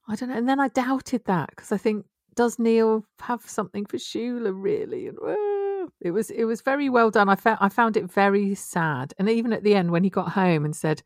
I 0.08 0.16
don't 0.16 0.28
know. 0.28 0.36
And 0.36 0.48
then 0.48 0.60
I 0.60 0.68
doubted 0.68 1.24
that 1.24 1.50
because 1.50 1.72
I 1.72 1.76
think, 1.76 2.06
does 2.34 2.58
Neil 2.58 3.04
have 3.20 3.42
something 3.48 3.86
for 3.86 3.96
Shula 3.96 4.52
really? 4.54 5.08
And 5.08 5.18
uh, 5.18 5.90
it 6.00 6.10
was 6.10 6.30
it 6.30 6.44
was 6.44 6.60
very 6.60 6.88
well 6.88 7.10
done. 7.10 7.28
I 7.28 7.34
found 7.34 7.58
I 7.60 7.68
found 7.68 7.96
it 7.96 8.10
very 8.10 8.54
sad. 8.54 9.14
And 9.18 9.28
even 9.28 9.52
at 9.52 9.62
the 9.62 9.74
end, 9.74 9.90
when 9.90 10.04
he 10.04 10.10
got 10.10 10.32
home 10.32 10.64
and 10.64 10.76
said, 10.76 11.02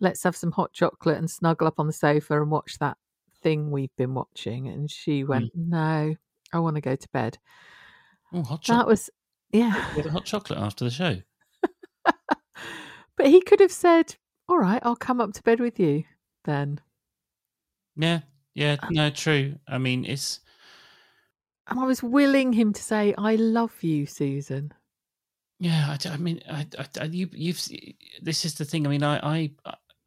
"Let's 0.00 0.22
have 0.24 0.36
some 0.36 0.52
hot 0.52 0.72
chocolate 0.72 1.18
and 1.18 1.30
snuggle 1.30 1.66
up 1.66 1.78
on 1.78 1.86
the 1.86 1.92
sofa 1.92 2.40
and 2.40 2.50
watch 2.50 2.78
that 2.78 2.98
thing 3.42 3.70
we've 3.70 3.94
been 3.96 4.14
watching," 4.14 4.68
and 4.68 4.90
she 4.90 5.24
went, 5.24 5.50
"No, 5.54 6.14
I 6.52 6.58
want 6.58 6.76
to 6.76 6.82
go 6.82 6.96
to 6.96 7.08
bed." 7.12 7.38
oh, 8.32 8.42
hot 8.42 8.66
That 8.66 8.86
was 8.86 9.10
yeah. 9.52 9.70
Hot 9.70 10.24
chocolate 10.24 10.58
after 10.58 10.84
the 10.84 10.90
show. 10.90 11.16
but 13.16 13.26
he 13.26 13.40
could 13.40 13.60
have 13.60 13.72
said, 13.72 14.16
"All 14.48 14.58
right, 14.58 14.80
I'll 14.84 14.96
come 14.96 15.20
up 15.20 15.32
to 15.34 15.42
bed 15.42 15.60
with 15.60 15.78
you 15.78 16.04
then." 16.44 16.80
Yeah, 17.96 18.20
yeah, 18.54 18.76
Uh, 18.80 18.88
no, 18.90 19.10
true. 19.10 19.58
I 19.66 19.78
mean, 19.78 20.04
it's 20.04 20.40
And 21.66 21.78
I 21.78 21.84
was 21.84 22.02
willing 22.02 22.54
him 22.54 22.72
to 22.72 22.82
say, 22.82 23.14
"I 23.18 23.34
love 23.36 23.82
you, 23.82 24.06
Susan." 24.06 24.72
yeah. 25.60 25.96
I 26.06 26.16
mean, 26.16 26.40
I, 26.50 26.66
I, 26.78 26.86
I- 27.00 27.04
you, 27.04 27.28
you've. 27.32 27.62
This 28.22 28.44
is 28.44 28.54
the 28.54 28.64
thing. 28.64 28.86
I 28.86 28.90
mean, 28.90 29.02
I, 29.02 29.18
I, 29.18 29.50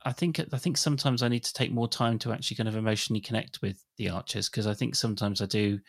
I 0.04 0.12
think, 0.12 0.40
I 0.40 0.58
think 0.58 0.78
sometimes 0.78 1.22
I 1.22 1.28
need 1.28 1.44
to 1.44 1.54
take 1.54 1.72
more 1.72 1.88
time 1.88 2.18
to 2.20 2.32
actually 2.32 2.58
kind 2.58 2.70
of 2.70 2.76
emotionally 2.76 3.22
connect 3.22 3.62
with 3.62 3.86
the 3.98 4.10
Archers 4.10 4.50
because 4.50 4.66
I 4.66 4.74
think 4.74 4.96
sometimes 4.96 5.42
I 5.42 5.46
do, 5.46 5.80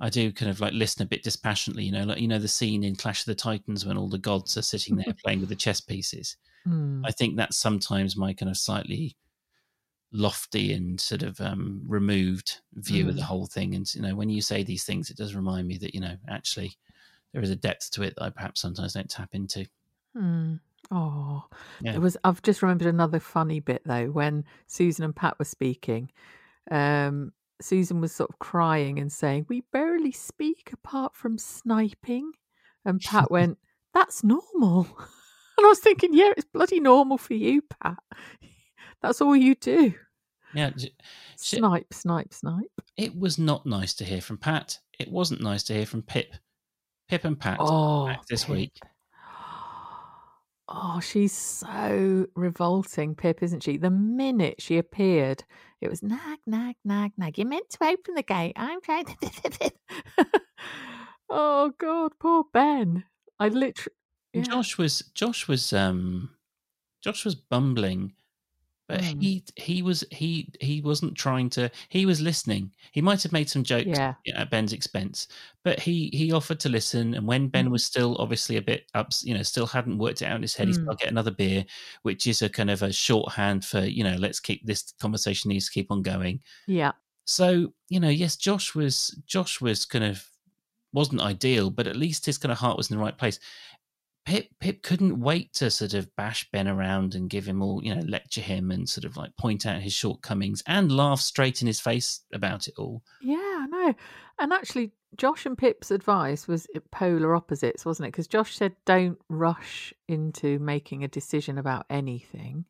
I 0.00 0.08
do 0.10 0.32
kind 0.32 0.50
of 0.50 0.60
like 0.60 0.72
listen 0.72 1.02
a 1.02 1.06
bit 1.06 1.22
dispassionately. 1.22 1.84
You 1.84 1.92
know, 1.92 2.04
like 2.04 2.18
you 2.20 2.28
know 2.28 2.38
the 2.38 2.48
scene 2.48 2.82
in 2.84 2.96
Clash 2.96 3.20
of 3.20 3.26
the 3.26 3.34
Titans 3.34 3.86
when 3.86 3.96
all 3.96 4.08
the 4.08 4.18
gods 4.18 4.56
are 4.56 4.62
sitting 4.62 4.96
there 4.96 5.14
playing 5.24 5.40
with 5.40 5.48
the 5.48 5.54
chess 5.56 5.80
pieces. 5.80 6.36
Hmm. 6.64 7.04
I 7.04 7.10
think 7.12 7.36
that's 7.36 7.56
sometimes 7.56 8.16
my 8.16 8.32
kind 8.32 8.50
of 8.50 8.56
slightly 8.56 9.16
lofty 10.12 10.72
and 10.74 11.00
sort 11.00 11.22
of 11.22 11.40
um, 11.40 11.82
removed 11.86 12.58
view 12.74 13.08
of 13.08 13.16
the 13.16 13.22
Mm. 13.22 13.26
whole 13.26 13.46
thing. 13.46 13.74
And 13.74 13.92
you 13.94 14.02
know, 14.02 14.14
when 14.14 14.28
you 14.28 14.42
say 14.42 14.62
these 14.62 14.84
things, 14.84 15.10
it 15.10 15.16
does 15.16 15.34
remind 15.34 15.66
me 15.66 15.78
that 15.78 15.94
you 15.94 16.00
know 16.00 16.16
actually 16.28 16.72
there 17.32 17.42
is 17.42 17.50
a 17.50 17.56
depth 17.56 17.90
to 17.92 18.02
it 18.02 18.14
that 18.16 18.24
I 18.24 18.30
perhaps 18.30 18.60
sometimes 18.60 18.92
don't 18.94 19.08
tap 19.08 19.30
into. 19.34 19.66
Hmm. 20.14 20.56
Oh, 20.90 21.44
Yeah. 21.80 21.94
it 21.94 22.00
was. 22.00 22.16
I've 22.24 22.42
just 22.42 22.60
remembered 22.60 22.88
another 22.88 23.20
funny 23.20 23.60
bit 23.60 23.82
though 23.86 24.10
when 24.10 24.44
Susan 24.66 25.04
and 25.04 25.16
Pat 25.16 25.38
were 25.38 25.44
speaking. 25.46 26.10
Um, 26.70 27.32
Susan 27.64 28.00
was 28.00 28.12
sort 28.12 28.30
of 28.30 28.38
crying 28.38 28.98
and 28.98 29.10
saying, 29.12 29.46
"We 29.48 29.62
barely 29.72 30.12
speak 30.12 30.70
apart 30.72 31.14
from 31.14 31.38
sniping," 31.38 32.32
and 32.84 33.00
Pat 33.00 33.30
went, 33.30 33.58
"That's 33.94 34.22
normal." 34.24 34.86
And 35.58 35.66
I 35.66 35.68
was 35.68 35.80
thinking, 35.80 36.14
"Yeah, 36.14 36.32
it's 36.34 36.46
bloody 36.50 36.80
normal 36.80 37.18
for 37.18 37.34
you, 37.34 37.60
Pat. 37.62 37.98
That's 39.02 39.20
all 39.20 39.36
you 39.36 39.54
do. 39.54 39.92
Yeah, 40.54 40.70
Shit. 40.76 40.92
Snipe, 41.36 41.92
snipe, 41.92 42.32
snipe." 42.32 42.72
it 42.96 43.14
was 43.14 43.38
not 43.38 43.66
nice 43.66 43.92
to 43.94 44.04
hear 44.04 44.22
from 44.22 44.38
Pat. 44.38 44.78
It 44.98 45.10
wasn't 45.10 45.42
nice 45.42 45.62
to 45.64 45.74
hear 45.74 45.84
from 45.86 46.02
Pip. 46.02 46.32
Pip 47.08 47.24
and 47.24 47.38
Pat 47.38 47.58
Oh, 47.60 48.06
back 48.06 48.24
this 48.26 48.44
Pip. 48.46 48.54
week. 48.56 48.80
Oh, 50.74 51.00
she's 51.00 51.32
so 51.32 52.26
revolting, 52.34 53.14
Pip, 53.14 53.42
isn't 53.42 53.62
she? 53.62 53.76
The 53.76 53.90
minute 53.90 54.60
she 54.62 54.78
appeared, 54.78 55.44
it 55.82 55.90
was 55.90 56.02
nag, 56.02 56.38
nag, 56.46 56.76
nag, 56.84 57.12
nag. 57.16 57.38
You 57.38 57.44
meant 57.44 57.68
to 57.70 57.84
open 57.84 58.14
the 58.14 58.22
gate. 58.22 58.52
I'm 58.56 58.80
trying 58.80 59.06
to. 59.06 59.72
oh 61.28 61.72
God, 61.76 62.12
poor 62.20 62.44
Ben. 62.52 63.04
I 63.38 63.48
literally. 63.48 63.96
And 64.32 64.48
Josh 64.48 64.78
was 64.78 65.00
Josh 65.14 65.48
was 65.48 65.72
um 65.72 66.30
Josh 67.02 67.24
was 67.24 67.34
bumbling, 67.34 68.14
but 68.92 69.00
Mm. 69.00 69.22
he 69.22 69.44
he 69.56 69.82
was 69.82 70.04
he 70.10 70.50
he 70.60 70.80
wasn't 70.82 71.16
trying 71.16 71.48
to. 71.50 71.70
He 71.88 72.04
was 72.04 72.20
listening. 72.20 72.70
He 72.92 73.00
might 73.00 73.22
have 73.22 73.32
made 73.32 73.48
some 73.48 73.64
jokes 73.64 73.86
Yeah. 73.98 74.14
at 74.34 74.50
Ben's 74.50 74.72
expense, 74.74 75.28
but 75.64 75.80
he 75.80 76.10
he 76.12 76.30
offered 76.32 76.60
to 76.60 76.68
listen. 76.68 77.14
And 77.14 77.26
when 77.26 77.48
Ben 77.48 77.68
Mhm. 77.68 77.72
was 77.72 77.84
still 77.84 78.16
obviously 78.18 78.56
a 78.56 78.62
bit 78.62 78.86
up, 78.94 79.12
you 79.22 79.32
know, 79.34 79.42
still 79.42 79.66
hadn't 79.66 79.96
worked 79.98 80.20
it 80.20 80.26
out 80.26 80.36
in 80.36 80.42
his 80.42 80.54
head, 80.54 80.68
he 80.68 80.74
said, 80.74 80.84
Mm. 80.84 80.88
"I'll 80.90 80.96
get 80.96 81.08
another 81.08 81.30
beer," 81.30 81.64
which 82.02 82.26
is 82.26 82.42
a 82.42 82.48
kind 82.50 82.70
of 82.70 82.82
a 82.82 82.92
shorthand 82.92 83.64
for 83.64 83.80
you 83.84 84.04
know, 84.04 84.16
let's 84.16 84.40
keep 84.40 84.66
this 84.66 84.92
conversation 85.00 85.48
needs 85.48 85.66
to 85.66 85.72
keep 85.72 85.90
on 85.90 86.02
going. 86.02 86.42
Yeah. 86.66 86.92
So 87.24 87.72
you 87.88 88.00
know, 88.00 88.10
yes, 88.10 88.36
Josh 88.36 88.74
was 88.74 89.18
Josh 89.26 89.60
was 89.60 89.86
kind 89.86 90.04
of 90.04 90.28
wasn't 90.92 91.22
ideal, 91.22 91.70
but 91.70 91.86
at 91.86 91.96
least 91.96 92.26
his 92.26 92.36
kind 92.36 92.52
of 92.52 92.58
heart 92.58 92.76
was 92.76 92.90
in 92.90 92.96
the 92.96 93.02
right 93.02 93.16
place. 93.16 93.40
Pip 94.24 94.46
Pip 94.60 94.82
couldn't 94.82 95.18
wait 95.20 95.52
to 95.54 95.70
sort 95.70 95.94
of 95.94 96.14
bash 96.16 96.48
Ben 96.52 96.68
around 96.68 97.14
and 97.14 97.28
give 97.28 97.46
him 97.46 97.60
all, 97.60 97.82
you 97.82 97.94
know, 97.94 98.02
lecture 98.02 98.40
him 98.40 98.70
and 98.70 98.88
sort 98.88 99.04
of 99.04 99.16
like 99.16 99.36
point 99.36 99.66
out 99.66 99.80
his 99.82 99.92
shortcomings 99.92 100.62
and 100.66 100.92
laugh 100.92 101.20
straight 101.20 101.60
in 101.60 101.66
his 101.66 101.80
face 101.80 102.20
about 102.32 102.68
it 102.68 102.74
all. 102.78 103.02
Yeah, 103.20 103.36
I 103.38 103.66
know. 103.68 103.94
And 104.38 104.52
actually, 104.52 104.92
Josh 105.16 105.44
and 105.44 105.58
Pip's 105.58 105.90
advice 105.90 106.46
was 106.46 106.66
polar 106.90 107.34
opposites, 107.34 107.84
wasn't 107.84 108.06
it? 108.06 108.12
Because 108.12 108.28
Josh 108.28 108.56
said, 108.56 108.76
don't 108.86 109.18
rush 109.28 109.92
into 110.08 110.58
making 110.60 111.02
a 111.02 111.08
decision 111.08 111.58
about 111.58 111.86
anything. 111.90 112.64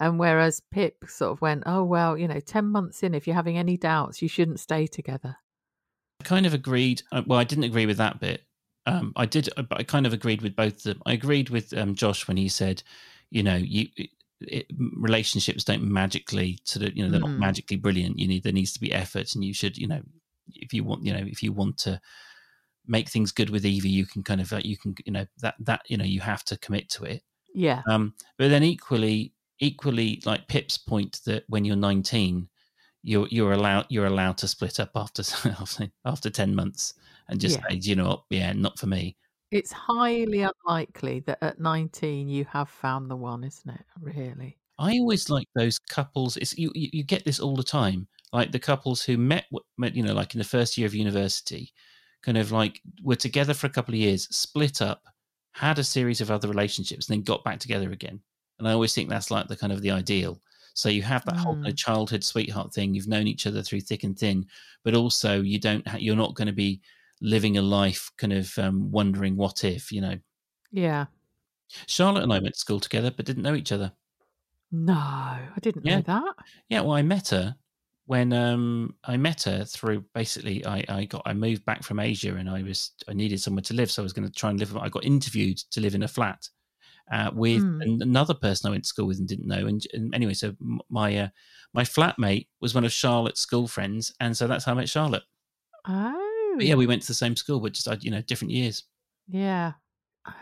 And 0.00 0.18
whereas 0.18 0.62
Pip 0.70 1.04
sort 1.08 1.32
of 1.32 1.40
went, 1.40 1.64
oh, 1.66 1.84
well, 1.84 2.16
you 2.16 2.26
know, 2.28 2.40
10 2.40 2.64
months 2.66 3.02
in, 3.02 3.14
if 3.14 3.26
you're 3.26 3.36
having 3.36 3.58
any 3.58 3.76
doubts, 3.76 4.22
you 4.22 4.28
shouldn't 4.28 4.60
stay 4.60 4.86
together. 4.86 5.36
I 6.20 6.24
kind 6.24 6.46
of 6.46 6.54
agreed. 6.54 7.02
uh, 7.12 7.22
Well, 7.26 7.38
I 7.38 7.44
didn't 7.44 7.64
agree 7.64 7.86
with 7.86 7.98
that 7.98 8.18
bit. 8.20 8.42
Um, 8.88 9.12
I 9.16 9.26
did, 9.26 9.48
uh, 9.56 9.62
but 9.62 9.78
I 9.78 9.82
kind 9.82 10.06
of 10.06 10.12
agreed 10.12 10.42
with 10.42 10.56
both 10.56 10.76
of 10.76 10.82
them. 10.84 11.02
I 11.06 11.12
agreed 11.12 11.50
with 11.50 11.76
um, 11.76 11.94
Josh 11.94 12.26
when 12.28 12.36
he 12.36 12.48
said, 12.48 12.82
you 13.30 13.42
know, 13.42 13.56
you 13.56 13.88
it, 14.40 14.66
relationships 14.96 15.64
don't 15.64 15.82
magically 15.82 16.58
sort 16.64 16.86
of, 16.86 16.96
you 16.96 17.04
know, 17.04 17.10
they're 17.10 17.20
not 17.20 17.30
Mm. 17.30 17.38
magically 17.38 17.76
brilliant. 17.76 18.18
You 18.18 18.28
need 18.28 18.42
there 18.44 18.52
needs 18.52 18.72
to 18.72 18.80
be 18.80 18.92
effort, 18.92 19.34
and 19.34 19.44
you 19.44 19.52
should, 19.52 19.76
you 19.76 19.86
know, 19.86 20.02
if 20.54 20.72
you 20.72 20.84
want, 20.84 21.04
you 21.04 21.12
know, 21.12 21.24
if 21.26 21.42
you 21.42 21.52
want 21.52 21.76
to 21.78 22.00
make 22.86 23.08
things 23.08 23.32
good 23.32 23.50
with 23.50 23.66
Evie, 23.66 23.88
you 23.90 24.06
can 24.06 24.22
kind 24.22 24.40
of, 24.40 24.52
uh, 24.52 24.60
you 24.64 24.76
can, 24.76 24.94
you 25.04 25.12
know, 25.12 25.26
that 25.38 25.54
that 25.60 25.82
you 25.88 25.96
know, 25.96 26.04
you 26.04 26.20
have 26.20 26.44
to 26.44 26.56
commit 26.58 26.88
to 26.90 27.04
it. 27.04 27.22
Yeah. 27.54 27.82
Um, 27.88 28.14
but 28.36 28.48
then 28.48 28.62
equally, 28.62 29.34
equally, 29.58 30.22
like 30.24 30.48
Pip's 30.48 30.78
point 30.78 31.20
that 31.26 31.44
when 31.48 31.64
you're 31.64 31.76
19, 31.76 32.48
you're 33.02 33.28
you're 33.30 33.52
allowed 33.52 33.86
you're 33.88 34.06
allowed 34.06 34.38
to 34.38 34.48
split 34.48 34.80
up 34.80 34.90
after 34.94 35.22
after, 35.60 35.88
after 36.04 36.30
10 36.30 36.54
months 36.54 36.94
and 37.28 37.40
just 37.40 37.58
Yeah. 37.58 37.68
say, 37.68 37.76
you 37.76 37.96
know 37.96 38.08
what, 38.08 38.24
yeah, 38.30 38.52
not 38.52 38.78
for 38.78 38.86
me. 38.86 39.16
It's 39.50 39.72
highly 39.72 40.42
unlikely 40.42 41.20
that 41.20 41.38
at 41.42 41.58
19 41.58 42.28
you 42.28 42.44
have 42.46 42.68
found 42.68 43.10
the 43.10 43.16
one, 43.16 43.44
isn't 43.44 43.70
it? 43.70 43.84
Really? 43.98 44.58
I 44.78 44.98
always 44.98 45.28
like 45.30 45.48
those 45.54 45.78
couples. 45.78 46.36
It's 46.36 46.56
you, 46.56 46.70
you, 46.74 47.02
get 47.02 47.24
this 47.24 47.40
all 47.40 47.56
the 47.56 47.64
time, 47.64 48.06
like 48.32 48.52
the 48.52 48.58
couples 48.58 49.02
who 49.02 49.16
met, 49.16 49.46
met, 49.76 49.96
you 49.96 50.02
know, 50.02 50.14
like 50.14 50.34
in 50.34 50.38
the 50.38 50.44
first 50.44 50.78
year 50.78 50.86
of 50.86 50.94
university, 50.94 51.72
kind 52.22 52.38
of 52.38 52.52
like 52.52 52.80
were 53.02 53.16
together 53.16 53.54
for 53.54 53.66
a 53.66 53.70
couple 53.70 53.94
of 53.94 54.00
years, 54.00 54.28
split 54.34 54.80
up, 54.80 55.02
had 55.52 55.78
a 55.78 55.84
series 55.84 56.20
of 56.20 56.30
other 56.30 56.46
relationships, 56.46 57.08
and 57.08 57.16
then 57.16 57.24
got 57.24 57.42
back 57.42 57.58
together 57.58 57.90
again. 57.90 58.20
And 58.58 58.68
I 58.68 58.72
always 58.72 58.94
think 58.94 59.08
that's 59.08 59.30
like 59.30 59.48
the 59.48 59.56
kind 59.56 59.72
of 59.72 59.82
the 59.82 59.90
ideal. 59.90 60.40
So 60.74 60.88
you 60.88 61.02
have 61.02 61.24
that 61.24 61.36
whole 61.36 61.54
kind 61.54 61.66
of 61.66 61.74
mm. 61.74 61.78
childhood 61.78 62.22
sweetheart 62.22 62.72
thing. 62.72 62.94
You've 62.94 63.08
known 63.08 63.26
each 63.26 63.48
other 63.48 63.62
through 63.62 63.80
thick 63.80 64.04
and 64.04 64.16
thin, 64.16 64.46
but 64.84 64.94
also 64.94 65.42
you 65.42 65.58
don't. 65.58 65.86
Ha- 65.88 65.98
you're 65.98 66.14
not 66.14 66.34
going 66.34 66.46
to 66.46 66.52
be 66.52 66.80
living 67.20 67.56
a 67.56 67.62
life 67.62 68.10
kind 68.18 68.32
of 68.32 68.56
um, 68.58 68.90
wondering 68.90 69.36
what 69.36 69.64
if. 69.64 69.90
You 69.92 70.00
know, 70.00 70.18
Yeah. 70.70 71.06
Charlotte 71.86 72.22
and 72.22 72.32
I 72.32 72.38
went 72.38 72.54
to 72.54 72.60
school 72.60 72.80
together, 72.80 73.10
but 73.10 73.26
didn't 73.26 73.42
know 73.42 73.54
each 73.54 73.72
other. 73.72 73.92
No, 74.70 74.94
I 74.94 75.50
didn't 75.60 75.84
Yeah. 75.86 75.96
know 75.96 76.02
that. 76.02 76.34
Yeah, 76.68 76.80
well, 76.82 76.92
I 76.92 77.02
met 77.02 77.28
her 77.28 77.56
when 78.06 78.32
um, 78.32 78.94
I 79.04 79.16
met 79.18 79.42
her 79.42 79.64
through 79.64 80.04
basically 80.14 80.64
I, 80.64 80.82
I 80.88 81.04
got 81.04 81.22
I 81.26 81.34
moved 81.34 81.64
back 81.66 81.82
from 81.82 82.00
Asia 82.00 82.34
and 82.36 82.48
I 82.48 82.62
was 82.62 82.92
I 83.08 83.12
needed 83.12 83.40
somewhere 83.40 83.62
to 83.62 83.74
live, 83.74 83.90
so 83.90 84.02
I 84.02 84.04
was 84.04 84.12
going 84.14 84.26
to 84.28 84.32
try 84.32 84.50
and 84.50 84.58
live. 84.58 84.76
I 84.76 84.88
got 84.88 85.04
interviewed 85.04 85.58
to 85.72 85.80
live 85.80 85.94
in 85.94 86.02
a 86.04 86.08
flat 86.08 86.48
uh, 87.12 87.30
with 87.34 87.62
Hmm. 87.62 87.80
an- 87.82 88.02
another 88.02 88.34
person 88.34 88.68
I 88.68 88.70
went 88.70 88.84
to 88.84 88.88
school 88.88 89.06
with 89.06 89.18
and 89.18 89.28
didn't 89.28 89.46
know. 89.46 89.66
And, 89.66 89.82
and 89.92 90.14
anyway, 90.14 90.34
so 90.34 90.54
my 90.90 91.16
uh, 91.16 91.28
my 91.74 91.82
flatmate 91.84 92.48
was 92.60 92.74
one 92.74 92.84
of 92.84 92.92
Charlotte's 92.92 93.40
school 93.40 93.68
friends, 93.68 94.14
and 94.20 94.34
so 94.36 94.46
that's 94.46 94.64
how 94.64 94.72
I 94.72 94.76
met 94.76 94.88
Charlotte. 94.88 95.24
Oh. 95.86 96.24
But 96.56 96.66
yeah, 96.66 96.74
we 96.74 96.86
went 96.86 97.02
to 97.02 97.08
the 97.08 97.14
same 97.14 97.36
school, 97.36 97.60
but 97.60 97.72
just 97.72 97.88
uh, 97.88 97.96
you 98.00 98.10
know 98.10 98.22
different 98.22 98.52
years. 98.52 98.84
Yeah. 99.28 99.72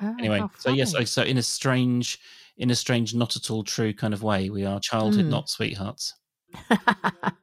Oh, 0.02 0.14
Anyway, 0.18 0.42
so 0.58 0.70
yes, 0.70 0.92
funny. 0.92 1.02
I, 1.02 1.04
so 1.04 1.22
in 1.22 1.38
a 1.38 1.42
strange, 1.42 2.18
in 2.56 2.70
a 2.70 2.74
strange, 2.74 3.14
not 3.14 3.36
at 3.36 3.50
all 3.50 3.62
true 3.62 3.92
kind 3.92 4.14
of 4.14 4.22
way, 4.22 4.50
we 4.50 4.64
are 4.64 4.80
childhood, 4.80 5.24
Hmm. 5.24 5.30
not 5.30 5.48
sweethearts. 5.48 6.14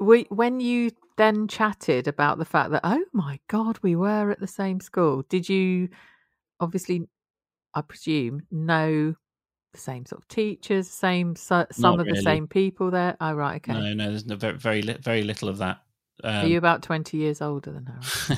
We, 0.00 0.26
when 0.28 0.60
you 0.60 0.90
then 1.16 1.48
chatted 1.48 2.06
about 2.06 2.38
the 2.38 2.44
fact 2.44 2.72
that, 2.72 2.82
oh 2.84 3.04
my 3.12 3.40
God, 3.48 3.78
we 3.82 3.96
were 3.96 4.30
at 4.30 4.38
the 4.38 4.46
same 4.46 4.80
school, 4.80 5.22
did 5.28 5.48
you 5.48 5.88
obviously, 6.60 7.08
I 7.74 7.80
presume, 7.80 8.42
know 8.50 9.14
the 9.72 9.78
same 9.78 10.04
sort 10.04 10.22
of 10.22 10.28
teachers, 10.28 10.90
same 10.90 11.34
so, 11.36 11.66
some 11.72 11.98
of 11.98 12.06
the 12.06 12.16
same 12.16 12.46
people 12.46 12.90
there? 12.90 13.16
Oh, 13.20 13.32
right, 13.32 13.56
okay. 13.56 13.72
No, 13.72 13.94
no, 13.94 14.10
there's 14.10 14.26
no, 14.26 14.36
very, 14.36 14.58
very, 14.58 14.82
very 14.82 15.22
little 15.22 15.48
of 15.48 15.58
that. 15.58 15.78
Are 16.24 16.44
Um, 16.44 16.50
you 16.50 16.58
about 16.58 16.82
20 16.82 17.16
years 17.16 17.40
older 17.42 17.72
than 17.72 17.86
her? 17.86 18.36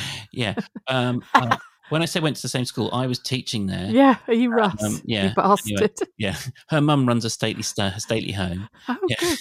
yeah. 0.32 0.54
Um, 0.88 1.22
uh, 1.34 1.56
when 1.88 2.02
I 2.02 2.04
say 2.04 2.20
went 2.20 2.36
to 2.36 2.42
the 2.42 2.48
same 2.48 2.64
school, 2.64 2.90
I 2.92 3.06
was 3.06 3.18
teaching 3.18 3.66
there. 3.66 3.86
yeah, 3.90 4.16
are 4.26 4.34
you 4.34 4.50
Russ? 4.50 4.82
um, 4.82 5.02
yeah, 5.04 5.28
You 5.28 5.34
bastard. 5.34 5.92
Yeah. 6.18 6.36
Her 6.70 6.80
mum 6.80 7.06
runs 7.06 7.24
a 7.24 7.30
stately, 7.30 7.62
sta- 7.62 7.98
stately 7.98 8.32
home. 8.32 8.68
Oh, 8.88 8.96
Yeah. 9.08 9.16
good. 9.20 9.38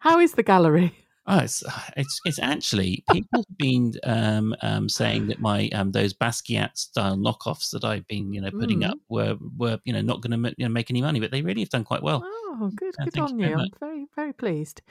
How 0.00 0.18
is 0.18 0.32
the 0.32 0.42
gallery? 0.42 0.94
Oh, 1.28 1.38
it's 1.38 1.64
it's 1.96 2.20
it's 2.24 2.38
actually 2.38 3.02
people 3.08 3.40
have 3.40 3.58
been 3.58 3.94
um, 4.04 4.54
um, 4.62 4.88
saying 4.88 5.26
that 5.26 5.40
my 5.40 5.68
um, 5.70 5.90
those 5.90 6.14
Basquiat 6.14 6.76
style 6.76 7.16
knockoffs 7.16 7.70
that 7.72 7.84
I've 7.84 8.06
been 8.06 8.32
you 8.32 8.40
know 8.40 8.50
putting 8.52 8.80
Mm. 8.80 8.90
up 8.90 8.98
were 9.08 9.36
were 9.56 9.80
you 9.84 9.92
know 9.92 10.02
not 10.02 10.20
going 10.20 10.40
to 10.40 10.54
you 10.56 10.66
know, 10.66 10.72
make 10.72 10.88
any 10.90 11.02
money, 11.02 11.18
but 11.18 11.32
they 11.32 11.42
really 11.42 11.62
have 11.62 11.70
done 11.70 11.82
quite 11.84 12.02
well. 12.02 12.22
Oh, 12.24 12.70
good, 12.76 12.94
Yeah, 12.98 13.04
good 13.06 13.14
thank 13.14 13.30
you 13.30 13.34
on 13.34 13.40
very 13.40 13.50
you. 13.50 13.58
I'm 13.58 13.70
very, 13.80 14.06
very 14.14 14.32
pleased. 14.32 14.82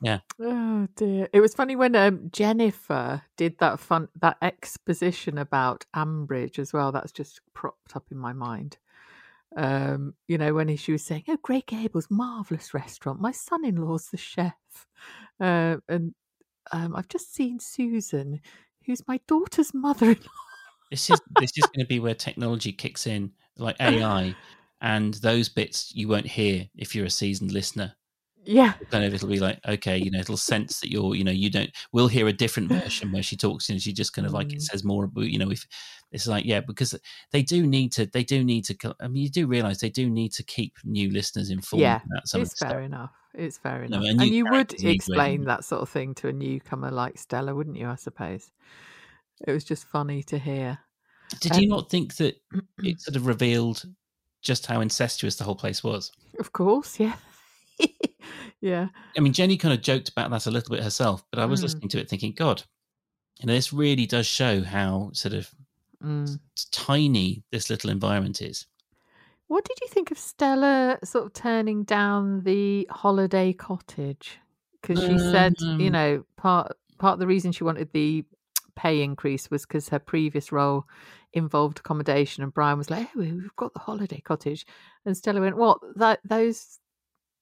Yeah. 0.00 0.20
Oh 0.40 0.88
dear. 0.96 1.28
It 1.32 1.40
was 1.40 1.54
funny 1.54 1.76
when 1.76 1.96
um, 1.96 2.28
Jennifer 2.32 3.22
did 3.36 3.58
that 3.58 3.80
fun 3.80 4.08
that 4.20 4.36
exposition 4.42 5.38
about 5.38 5.86
Ambridge 5.94 6.58
as 6.58 6.72
well. 6.72 6.92
That's 6.92 7.12
just 7.12 7.40
propped 7.54 7.96
up 7.96 8.04
in 8.10 8.18
my 8.18 8.32
mind. 8.32 8.76
Um, 9.56 10.14
you 10.28 10.36
know, 10.36 10.52
when 10.52 10.74
she 10.76 10.92
was 10.92 11.02
saying, 11.02 11.24
"Oh, 11.28 11.38
Grey 11.42 11.62
Gables, 11.66 12.08
marvelous 12.10 12.74
restaurant. 12.74 13.20
My 13.20 13.32
son-in-law's 13.32 14.08
the 14.08 14.18
chef," 14.18 14.54
uh, 15.40 15.76
and 15.88 16.14
um, 16.72 16.94
I've 16.94 17.08
just 17.08 17.34
seen 17.34 17.58
Susan, 17.58 18.40
who's 18.84 19.06
my 19.08 19.18
daughter's 19.26 19.72
mother-in-law. 19.72 20.30
This 20.90 21.08
is 21.08 21.20
this 21.40 21.52
is 21.56 21.64
going 21.74 21.84
to 21.84 21.88
be 21.88 22.00
where 22.00 22.14
technology 22.14 22.72
kicks 22.72 23.06
in, 23.06 23.32
like 23.56 23.76
AI, 23.80 24.34
and 24.82 25.14
those 25.14 25.48
bits 25.48 25.94
you 25.94 26.08
won't 26.08 26.26
hear 26.26 26.68
if 26.76 26.94
you're 26.94 27.06
a 27.06 27.10
seasoned 27.10 27.52
listener. 27.52 27.94
Yeah, 28.46 28.74
kind 28.90 29.04
of 29.04 29.12
it'll 29.12 29.28
be 29.28 29.40
like 29.40 29.58
okay 29.66 29.98
you 29.98 30.10
know 30.10 30.20
it'll 30.20 30.36
sense 30.36 30.80
that 30.80 30.90
you're 30.90 31.14
you 31.16 31.24
know 31.24 31.32
you 31.32 31.50
don't 31.50 31.70
we'll 31.92 32.06
hear 32.08 32.28
a 32.28 32.32
different 32.32 32.68
version 32.80 33.10
where 33.12 33.22
she 33.22 33.36
talks 33.36 33.68
and 33.68 33.82
she 33.82 33.92
just 33.92 34.12
kind 34.12 34.26
of 34.26 34.32
like 34.32 34.52
it 34.52 34.58
Mm. 34.58 34.62
says 34.62 34.84
more 34.84 35.04
about 35.04 35.24
you 35.28 35.38
know 35.38 35.50
if 35.50 35.66
it's 36.12 36.26
like 36.28 36.44
yeah 36.44 36.60
because 36.60 36.94
they 37.32 37.42
do 37.42 37.66
need 37.66 37.90
to 37.92 38.06
they 38.06 38.22
do 38.22 38.44
need 38.44 38.64
to 38.66 38.94
i 39.00 39.08
mean 39.08 39.24
you 39.24 39.28
do 39.30 39.46
realize 39.46 39.80
they 39.80 39.90
do 39.90 40.08
need 40.08 40.32
to 40.32 40.42
keep 40.44 40.74
new 40.84 41.10
listeners 41.10 41.50
informed 41.50 41.82
Yeah, 41.82 42.00
it's 42.34 42.58
fair 42.58 42.80
enough. 42.80 43.10
It's 43.34 43.58
fair 43.58 43.82
enough. 43.82 44.02
a 44.04 44.06
and 44.08 44.22
you 44.22 44.44
would 44.44 44.52
characters 44.52 44.82
need 44.82 44.90
to 44.90 44.94
explain 44.94 45.44
that 45.44 45.64
sort 45.64 45.82
of 45.82 45.88
thing 45.90 46.14
to 46.16 46.28
a 46.28 46.32
newcomer 46.32 46.90
like 46.90 47.18
Stella, 47.18 47.54
wouldn't 47.54 47.76
you? 47.76 47.86
I 47.88 47.96
suppose. 47.96 48.50
It 49.46 49.52
was 49.52 49.64
just 49.64 49.86
funny 49.88 50.22
to 50.22 50.38
hear. 50.38 50.78
did 51.40 51.56
you 51.56 51.64
Um, 51.64 51.68
not 51.68 51.90
think 51.90 52.16
that 52.16 52.36
it 52.82 53.00
sort 53.00 53.16
of 53.16 53.26
revealed 53.26 53.84
just 54.40 54.66
how 54.66 54.80
incestuous 54.80 55.36
the 55.36 55.44
whole 55.44 55.56
place 55.56 55.82
was 55.84 56.12
Of 56.38 56.52
course, 56.52 56.98
yeah. 57.00 57.16
yeah. 58.66 58.88
i 59.16 59.20
mean 59.20 59.32
jenny 59.32 59.56
kind 59.56 59.72
of 59.74 59.80
joked 59.82 60.08
about 60.08 60.30
that 60.30 60.46
a 60.46 60.50
little 60.50 60.74
bit 60.74 60.82
herself 60.82 61.24
but 61.30 61.38
i 61.40 61.46
was 61.46 61.60
Mm. 61.60 61.64
listening 61.64 61.88
to 61.90 62.00
it 62.00 62.08
thinking 62.08 62.32
god 62.32 62.62
you 63.38 63.46
know 63.46 63.52
this 63.54 63.72
really 63.72 64.06
does 64.06 64.26
show 64.26 64.62
how 64.62 65.10
sort 65.12 65.34
of 65.34 65.50
Mm. 66.02 66.38
tiny 66.72 67.42
this 67.52 67.70
little 67.70 67.90
environment 67.90 68.42
is 68.42 68.66
What 69.48 69.64
did 69.64 69.78
you 69.80 69.88
think 69.88 70.10
of 70.10 70.18
Stella 70.18 70.98
sort 71.04 71.24
of 71.26 71.32
turning 71.32 71.84
down 71.84 72.42
the 72.42 72.86
holiday 72.90 73.52
cottage? 73.52 74.38
Because 74.82 74.98
she 75.04 75.16
said, 75.18 75.54
you 75.60 75.86
Um, 75.86 75.92
know, 75.92 76.24
part 76.36 76.72
part 76.98 77.14
of 77.14 77.18
the 77.20 77.26
reason 77.26 77.52
she 77.52 77.64
wanted 77.64 77.92
the 77.92 78.24
pay 78.74 79.02
increase 79.02 79.50
was 79.50 79.62
because 79.64 79.88
her 79.88 79.98
previous 80.00 80.50
role 80.52 80.84
involved 81.32 81.78
accommodation, 81.78 82.42
and 82.42 82.52
Brian 82.52 82.76
was 82.78 82.90
like, 82.90 83.06
"Oh, 83.14 83.20
we've 83.20 83.56
got 83.56 83.72
the 83.72 83.80
holiday 83.88 84.20
cottage," 84.20 84.66
and 85.04 85.16
Stella 85.16 85.40
went, 85.40 85.56
"What? 85.56 85.78
That 85.96 86.20
those 86.24 86.78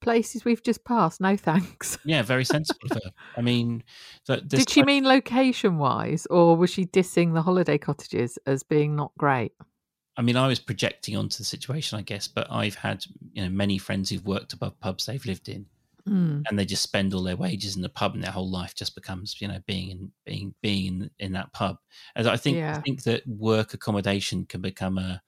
places 0.05 0.45
we've 0.45 0.63
just 0.63 0.85
passed? 0.85 1.21
No 1.21 1.37
thanks." 1.37 1.99
Yeah, 2.05 2.23
very 2.23 2.45
sensible 2.45 2.81
of 2.91 3.03
her. 3.03 3.11
I 3.37 3.41
mean, 3.41 3.83
Did 4.27 4.69
she 4.71 4.81
type- 4.81 4.87
mean 4.87 5.05
location 5.05 5.79
wise, 5.79 6.27
or 6.27 6.57
was 6.57 6.71
she 6.71 6.87
dissing 6.87 7.35
the 7.35 7.43
holiday 7.43 7.79
cottages 7.79 8.39
as 8.47 8.63
being 8.63 8.95
not 8.95 9.13
great? 9.19 9.53
I 10.17 10.23
mean, 10.23 10.37
I 10.37 10.47
was 10.47 10.61
projecting 10.61 11.17
onto 11.17 11.39
the 11.39 11.45
situation, 11.45 11.99
I 11.99 12.03
guess, 12.03 12.29
but 12.29 12.47
I've 12.51 12.77
had 12.77 13.05
you 13.33 13.43
know 13.43 13.49
many 13.51 13.79
friends 13.79 14.11
who've 14.11 14.25
worked 14.27 14.53
above 14.53 14.79
pubs 14.81 15.07
they've 15.07 15.25
lived 15.27 15.49
in, 15.49 15.67
Mm. 16.09 16.43
and 16.49 16.59
they 16.59 16.67
just 16.67 16.83
spend 16.83 17.15
all 17.15 17.23
their 17.23 17.35
wages 17.37 17.77
in 17.77 17.83
the 17.83 17.89
pub, 17.89 18.13
and 18.15 18.23
their 18.23 18.31
whole 18.31 18.51
life 18.51 18.75
just 18.75 18.95
becomes 18.95 19.41
you 19.41 19.49
know 19.49 19.59
being 19.67 19.91
in 19.91 20.13
being 20.27 20.55
being 20.61 20.87
in, 20.87 21.11
in 21.19 21.33
that 21.33 21.53
pub. 21.55 21.79
As 22.15 22.27
I 22.27 22.37
think, 22.37 22.59
I 22.59 22.79
think 22.81 23.03
that 23.05 23.27
work 23.27 23.73
accommodation 23.75 24.45
can 24.45 24.61
become 24.61 24.99
a 24.99 25.23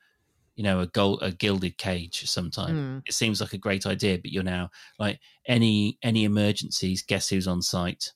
you 0.57 0.65
know 0.65 0.81
a 0.81 0.87
gold 0.87 1.21
a 1.23 1.31
gilded 1.33 1.79
cage 1.79 2.29
sometimes. 2.29 2.79
Mm. 2.79 3.03
It 3.07 3.15
seems 3.15 3.41
like 3.41 3.53
a 3.53 3.59
great 3.59 3.87
idea, 3.87 4.19
but 4.19 4.33
you're 4.33 4.43
now 4.43 4.71
like 4.99 5.21
any 5.47 5.99
any 6.03 6.25
emergencies, 6.25 7.03
guess 7.03 7.29
who's 7.29 7.47
on 7.49 7.63
site? 7.63 8.13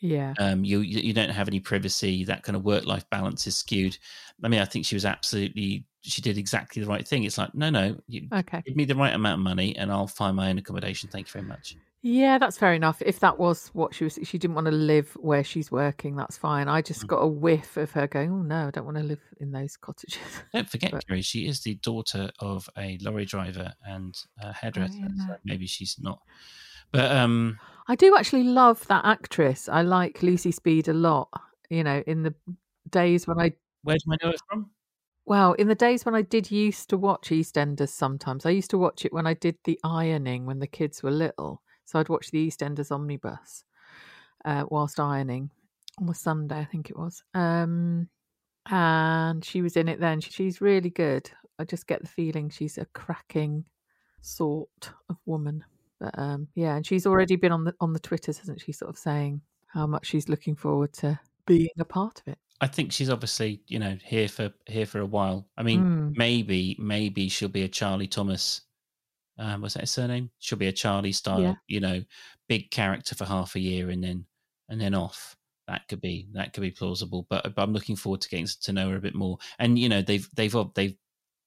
Yeah. 0.00 0.34
um, 0.38 0.64
you 0.64 0.80
you 0.80 1.00
you 1.00 1.12
don't 1.12 1.30
have 1.30 1.48
any 1.48 1.60
privacy. 1.60 2.24
That 2.24 2.42
kind 2.42 2.56
of 2.56 2.64
work 2.64 2.86
life 2.86 3.08
balance 3.10 3.46
is 3.46 3.56
skewed. 3.56 3.98
I 4.42 4.48
mean, 4.48 4.60
I 4.60 4.64
think 4.64 4.86
she 4.86 4.96
was 4.96 5.04
absolutely 5.04 5.86
she 6.02 6.22
did 6.22 6.38
exactly 6.38 6.82
the 6.82 6.88
right 6.88 7.06
thing. 7.06 7.24
It's 7.24 7.38
like 7.38 7.54
no, 7.54 7.70
no, 7.70 7.96
you 8.08 8.30
Okay. 8.32 8.62
give 8.66 8.76
me 8.76 8.84
the 8.84 8.96
right 8.96 9.14
amount 9.14 9.40
of 9.40 9.44
money, 9.44 9.76
and 9.76 9.92
I'll 9.92 10.06
find 10.06 10.36
my 10.36 10.48
own 10.50 10.58
accommodation. 10.58 11.10
Thank 11.10 11.28
you 11.28 11.32
very 11.32 11.44
much. 11.46 11.76
Yeah, 12.04 12.38
that's 12.38 12.58
fair 12.58 12.74
enough. 12.74 13.00
If 13.06 13.20
that 13.20 13.38
was 13.38 13.68
what 13.74 13.94
she 13.94 14.02
was, 14.04 14.18
she 14.24 14.36
didn't 14.36 14.56
want 14.56 14.64
to 14.66 14.72
live 14.72 15.12
where 15.20 15.44
she's 15.44 15.70
working. 15.70 16.16
That's 16.16 16.36
fine. 16.36 16.66
I 16.68 16.82
just 16.82 17.04
Mm. 17.04 17.06
got 17.06 17.18
a 17.18 17.28
whiff 17.28 17.76
of 17.76 17.92
her 17.92 18.08
going, 18.08 18.32
"Oh 18.32 18.42
no, 18.42 18.66
I 18.66 18.70
don't 18.72 18.84
want 18.84 18.96
to 18.96 19.04
live 19.04 19.20
in 19.38 19.52
those 19.52 19.76
cottages." 19.76 20.18
Don't 20.52 20.68
forget, 20.68 20.90
But- 20.90 21.06
Kerry, 21.06 21.22
she 21.22 21.46
is 21.46 21.60
the 21.60 21.76
daughter 21.76 22.30
of 22.40 22.68
a 22.76 22.98
lorry 23.02 23.24
driver 23.24 23.72
and 23.86 24.16
a 24.40 24.52
hairdresser. 24.52 24.98
Oh, 25.00 25.08
yeah. 25.16 25.26
So 25.28 25.36
maybe 25.44 25.66
she's 25.68 25.96
not. 26.00 26.20
But 26.90 27.12
um, 27.12 27.58
I 27.86 27.94
do 27.94 28.16
actually 28.16 28.42
love 28.44 28.84
that 28.88 29.04
actress. 29.04 29.68
I 29.68 29.82
like 29.82 30.22
Lucy 30.24 30.50
Speed 30.50 30.88
a 30.88 30.92
lot. 30.92 31.28
You 31.70 31.84
know, 31.84 32.02
in 32.06 32.24
the 32.24 32.34
days 32.90 33.28
when 33.28 33.38
I 33.40 33.52
where 33.84 33.96
do 33.96 34.12
I 34.12 34.16
know 34.26 34.30
it 34.32 34.40
from? 34.48 34.70
well, 35.24 35.52
in 35.52 35.68
the 35.68 35.76
days 35.76 36.04
when 36.04 36.16
I 36.16 36.22
did 36.22 36.50
used 36.50 36.90
to 36.90 36.98
watch 36.98 37.28
EastEnders 37.30 37.90
sometimes. 37.90 38.44
I 38.44 38.50
used 38.50 38.70
to 38.70 38.78
watch 38.78 39.04
it 39.04 39.12
when 39.12 39.26
I 39.28 39.34
did 39.34 39.56
the 39.64 39.78
ironing 39.84 40.46
when 40.46 40.58
the 40.58 40.66
kids 40.66 41.00
were 41.04 41.12
little. 41.12 41.62
So 41.92 41.98
I'd 42.00 42.08
watch 42.08 42.30
the 42.30 42.48
EastEnders 42.48 42.90
omnibus 42.90 43.64
uh, 44.46 44.64
whilst 44.70 44.98
ironing 44.98 45.50
on 46.00 46.08
a 46.08 46.14
Sunday, 46.14 46.58
I 46.58 46.64
think 46.64 46.88
it 46.88 46.96
was. 46.98 47.22
Um, 47.34 48.08
and 48.70 49.44
she 49.44 49.60
was 49.60 49.76
in 49.76 49.88
it 49.88 50.00
then. 50.00 50.22
She's 50.22 50.62
really 50.62 50.88
good. 50.88 51.30
I 51.58 51.64
just 51.64 51.86
get 51.86 52.00
the 52.00 52.08
feeling 52.08 52.48
she's 52.48 52.78
a 52.78 52.86
cracking 52.94 53.66
sort 54.22 54.70
of 55.10 55.16
woman. 55.26 55.64
But 56.00 56.18
um, 56.18 56.48
yeah, 56.54 56.76
and 56.76 56.86
she's 56.86 57.04
already 57.06 57.36
been 57.36 57.52
on 57.52 57.64
the 57.64 57.74
on 57.78 57.92
the 57.92 58.00
Twitters, 58.00 58.38
hasn't 58.38 58.62
she? 58.62 58.72
Sort 58.72 58.88
of 58.88 58.96
saying 58.96 59.42
how 59.66 59.86
much 59.86 60.06
she's 60.06 60.30
looking 60.30 60.56
forward 60.56 60.94
to 60.94 61.20
being 61.46 61.68
a 61.78 61.84
part 61.84 62.20
of 62.20 62.32
it. 62.32 62.38
I 62.62 62.68
think 62.68 62.90
she's 62.90 63.10
obviously, 63.10 63.60
you 63.66 63.78
know, 63.78 63.98
here 64.02 64.28
for 64.28 64.50
here 64.66 64.86
for 64.86 65.00
a 65.00 65.06
while. 65.06 65.46
I 65.58 65.62
mean, 65.62 65.82
Mm. 65.82 66.16
maybe 66.16 66.74
maybe 66.78 67.28
she'll 67.28 67.50
be 67.50 67.64
a 67.64 67.68
Charlie 67.68 68.06
Thomas. 68.08 68.62
Um, 69.38 69.62
was 69.62 69.74
that 69.74 69.80
his 69.80 69.90
surname? 69.90 70.30
She'll 70.38 70.58
be 70.58 70.66
a 70.68 70.72
Charlie 70.72 71.12
style, 71.12 71.40
Yeah. 71.40 71.54
you 71.66 71.80
know, 71.80 72.02
big 72.48 72.70
character 72.70 73.14
for 73.14 73.24
half 73.24 73.54
a 73.56 73.60
year 73.60 73.90
and 73.90 74.02
then 74.04 74.26
and 74.68 74.80
then 74.80 74.94
off. 74.94 75.36
That 75.68 75.88
could 75.88 76.00
be 76.00 76.28
that 76.32 76.52
could 76.52 76.60
be 76.60 76.70
plausible. 76.70 77.26
But, 77.30 77.54
but 77.54 77.62
I'm 77.62 77.72
looking 77.72 77.96
forward 77.96 78.20
to 78.22 78.28
getting 78.28 78.46
to 78.46 78.72
know 78.72 78.90
her 78.90 78.96
a 78.96 79.00
bit 79.00 79.14
more. 79.14 79.38
And 79.58 79.78
you 79.78 79.88
know, 79.88 80.02
they've 80.02 80.28
they've 80.34 80.54
they've 80.74 80.96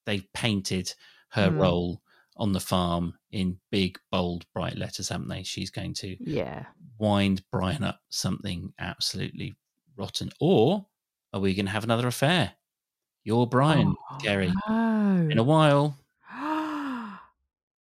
they've 0.06 0.34
painted 0.34 0.94
her 1.30 1.52
Mm. 1.52 1.60
role 1.60 2.02
on 2.38 2.52
the 2.52 2.60
farm 2.60 3.18
in 3.32 3.60
big, 3.72 3.98
bold, 4.12 4.46
bright 4.54 4.76
letters, 4.78 5.10
haven't 5.10 5.28
they? 5.30 5.44
She's 5.44 5.70
going 5.70 5.94
to 5.96 6.18
Yeah. 6.20 6.66
wind 6.98 7.44
Brian 7.52 7.84
up 7.84 8.02
something 8.10 8.74
absolutely 8.80 9.56
rotten. 9.98 10.32
Or 10.40 10.86
are 11.34 11.40
we 11.40 11.54
going 11.54 11.66
to 11.68 11.72
have 11.72 11.84
another 11.86 12.08
affair? 12.08 12.54
You're 13.24 13.48
Brian, 13.48 13.96
Oh, 14.12 14.18
Kerry. 14.22 14.52
no. 14.68 15.28
In 15.32 15.38
a 15.40 15.44
while, 15.44 15.98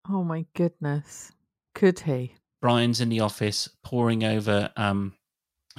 oh 0.10 0.24
my 0.24 0.45
goodness. 0.55 1.32
Could 1.76 1.99
he? 1.99 2.34
Brian's 2.62 2.99
in 3.01 3.10
the 3.10 3.22
office 3.22 3.70
poring 3.84 4.24
over 4.24 4.70
um, 4.76 5.14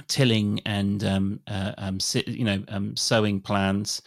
tilling 0.07 0.61
and 0.65 1.03
um, 1.03 1.39
uh, 1.47 1.73
um, 1.77 1.99
si- 1.99 2.23
you 2.27 2.45
know 2.45 2.63
um, 2.69 2.95
sowing 2.95 3.39
plans. 3.41 4.01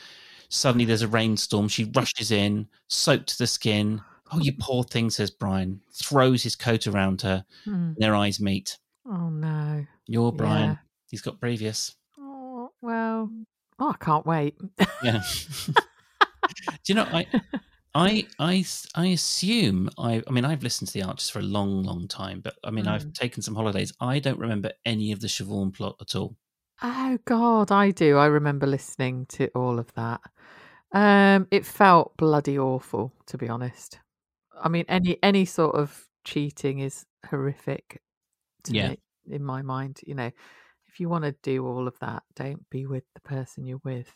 Suddenly, 0.48 0.84
there's 0.84 1.02
a 1.02 1.08
rainstorm. 1.08 1.68
She 1.68 1.90
rushes 1.94 2.30
in, 2.30 2.68
soaked 2.88 3.28
to 3.30 3.38
the 3.38 3.46
skin. 3.46 4.00
Oh, 4.32 4.40
you 4.40 4.52
poor 4.58 4.84
thing, 4.84 5.10
says 5.10 5.30
Brian. 5.30 5.80
Throws 5.92 6.42
his 6.42 6.56
coat 6.56 6.86
around 6.86 7.22
her. 7.22 7.44
Hmm. 7.64 7.92
Their 7.96 8.14
eyes 8.14 8.40
meet. 8.40 8.78
Oh 9.06 9.28
no. 9.28 9.84
You're 10.06 10.32
Brian. 10.32 10.70
Yeah. 10.70 10.76
He's 11.10 11.22
got 11.22 11.40
previous. 11.40 11.94
Oh 12.18 12.70
well. 12.80 13.30
Oh, 13.78 13.90
I 13.90 14.04
can't 14.04 14.26
wait. 14.26 14.56
Yeah. 15.02 15.22
Do 15.66 15.74
you 16.86 16.94
know 16.94 17.08
I? 17.12 17.26
I, 17.96 18.28
I 18.40 18.64
I 18.94 19.06
assume 19.06 19.88
I 19.98 20.22
I 20.26 20.30
mean 20.32 20.44
I've 20.44 20.62
listened 20.64 20.88
to 20.88 20.94
the 20.94 21.02
Archers 21.04 21.30
for 21.30 21.38
a 21.38 21.42
long 21.42 21.82
long 21.84 22.08
time 22.08 22.40
but 22.40 22.56
I 22.64 22.70
mean 22.70 22.86
I've 22.88 23.06
Mm. 23.06 23.14
taken 23.14 23.42
some 23.42 23.54
holidays 23.54 23.92
I 24.00 24.18
don't 24.18 24.38
remember 24.38 24.72
any 24.84 25.12
of 25.12 25.20
the 25.20 25.28
Siobhan 25.28 25.72
plot 25.72 25.96
at 26.00 26.14
all 26.16 26.36
Oh 26.82 27.18
God, 27.24 27.70
I 27.70 27.90
do. 27.90 28.16
I 28.18 28.26
remember 28.26 28.66
listening 28.66 29.26
to 29.26 29.48
all 29.54 29.78
of 29.78 29.92
that. 29.94 30.20
Um, 30.92 31.48
it 31.50 31.64
felt 31.66 32.16
bloody 32.16 32.58
awful, 32.58 33.12
to 33.26 33.38
be 33.38 33.48
honest. 33.48 34.00
I 34.54 34.68
mean, 34.68 34.84
any 34.88 35.22
any 35.22 35.44
sort 35.46 35.76
of 35.76 36.08
cheating 36.24 36.80
is 36.80 37.06
horrific 37.26 38.02
to 38.64 38.74
Yeah. 38.74 38.94
me, 38.94 38.98
in 39.26 39.44
my 39.44 39.62
mind. 39.62 40.00
You 40.06 40.14
know, 40.16 40.32
if 40.88 41.00
you 41.00 41.08
want 41.10 41.24
to 41.24 41.32
do 41.42 41.66
all 41.66 41.88
of 41.88 41.98
that, 42.00 42.24
don't 42.36 42.68
be 42.70 42.86
with 42.86 43.04
the 43.14 43.22
person 43.22 43.66
you're 43.66 43.80
with. 43.84 44.12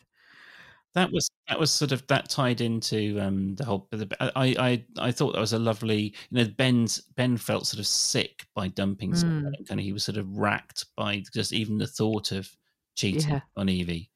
That 0.95 1.11
was 1.11 1.29
that 1.47 1.59
was 1.59 1.71
sort 1.71 1.91
of 1.91 2.05
that 2.07 2.29
tied 2.29 2.61
into 2.61 3.19
um 3.19 3.55
the 3.55 3.65
whole 3.65 3.87
the, 3.91 4.07
I 4.21 4.55
I 4.59 4.85
I 5.07 5.11
thought 5.11 5.33
that 5.33 5.39
was 5.39 5.53
a 5.53 5.59
lovely 5.59 6.15
you 6.29 6.43
know 6.43 6.45
Ben's 6.57 7.01
Ben 7.15 7.37
felt 7.37 7.67
sort 7.67 7.79
of 7.79 7.87
sick 7.87 8.45
by 8.55 8.67
dumping 8.69 9.13
someone 9.15 9.35
Mm. 9.51 9.67
kind 9.67 9.79
of 9.79 9.83
he 9.85 9.93
was 9.93 10.03
sort 10.03 10.17
of 10.17 10.37
racked 10.37 10.85
by 10.95 11.23
just 11.33 11.53
even 11.53 11.77
the 11.77 11.87
thought 11.87 12.31
of 12.31 12.49
cheating 12.95 13.33
Yeah. 13.33 13.41
on 13.57 13.69
Evie 13.69 14.09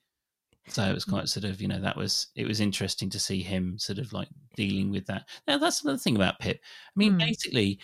so 0.69 0.83
it 0.83 0.93
was 0.93 1.05
quite 1.05 1.27
sort 1.29 1.43
of 1.45 1.61
you 1.61 1.67
know 1.67 1.79
that 1.81 1.97
was 1.97 2.27
it 2.35 2.47
was 2.47 2.61
interesting 2.61 3.09
to 3.09 3.19
see 3.19 3.41
him 3.43 3.77
sort 3.79 3.99
of 3.99 4.13
like 4.13 4.29
dealing 4.55 4.91
with 4.91 5.05
that 5.07 5.27
now 5.47 5.57
that's 5.57 5.83
another 5.83 5.99
thing 5.99 6.15
about 6.15 6.39
Pip 6.39 6.59
I 6.63 6.99
mean 6.99 7.13
Mm. 7.13 7.19
basically 7.19 7.79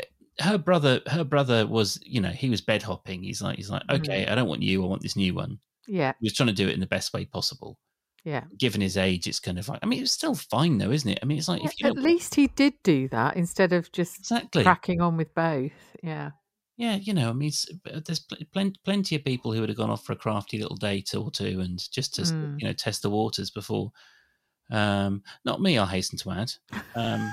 eh, 0.00 0.04
her 0.40 0.58
brother 0.58 1.00
her 1.08 1.24
brother 1.24 1.66
was 1.66 2.00
you 2.04 2.20
know 2.20 2.30
he 2.30 2.50
was 2.50 2.60
bed 2.60 2.82
hopping 2.82 3.22
he's 3.22 3.42
like 3.42 3.56
he's 3.56 3.70
like 3.70 3.84
Mm. 3.90 3.96
okay 3.96 4.26
I 4.26 4.34
don't 4.34 4.48
want 4.48 4.62
you 4.62 4.84
I 4.84 4.88
want 4.88 5.02
this 5.02 5.16
new 5.16 5.34
one 5.34 5.60
Yeah, 5.86 6.14
he 6.20 6.26
was 6.26 6.34
trying 6.34 6.48
to 6.48 6.52
do 6.54 6.68
it 6.68 6.74
in 6.74 6.80
the 6.80 6.86
best 6.86 7.12
way 7.14 7.24
possible 7.26 7.78
yeah. 8.24 8.44
given 8.58 8.80
his 8.80 8.96
age, 8.96 9.26
it's 9.26 9.40
kind 9.40 9.58
of 9.58 9.68
like 9.68 9.80
I 9.82 9.86
mean, 9.86 10.02
it's 10.02 10.12
still 10.12 10.34
fine 10.34 10.78
though, 10.78 10.90
isn't 10.90 11.08
it? 11.10 11.18
I 11.22 11.26
mean, 11.26 11.38
it's 11.38 11.48
like 11.48 11.62
Yeah, 11.62 11.68
if 11.68 11.80
you 11.80 11.86
At 11.88 11.96
least 11.96 12.34
he 12.34 12.46
did 12.48 12.74
do 12.82 13.08
that 13.08 13.36
instead 13.36 13.72
of 13.72 13.90
just 13.92 14.18
exactly, 14.18 14.62
cracking 14.62 15.00
on 15.00 15.16
with 15.16 15.34
both. 15.34 15.72
Yeah. 16.02 16.30
yeah, 16.76 16.96
you 16.96 17.14
know, 17.14 17.30
I 17.30 17.32
mean, 17.32 17.52
uh, 17.92 18.00
there's 18.04 18.20
pl- 18.20 18.38
plen- 18.52 18.74
plenty 18.84 19.14
of 19.16 19.24
people 19.24 19.52
who 19.52 19.60
would 19.60 19.68
have 19.68 19.78
gone 19.78 19.90
off 19.90 20.04
for 20.04 20.12
a 20.12 20.16
crafty 20.16 20.58
little 20.58 20.76
date 20.76 21.14
or 21.14 21.30
two 21.30 21.60
and 21.60 21.78
just 21.92 22.14
to 22.16 22.22
Mm. 22.22 22.60
you 22.60 22.66
know 22.66 22.72
test 22.72 23.02
the 23.02 23.10
waters 23.10 23.50
before. 23.50 23.92
Um, 24.70 25.22
not 25.44 25.60
me, 25.60 25.78
I 25.78 25.84
hasten 25.86 26.18
to 26.20 26.30
add. 26.30 26.52
Um, 26.96 27.30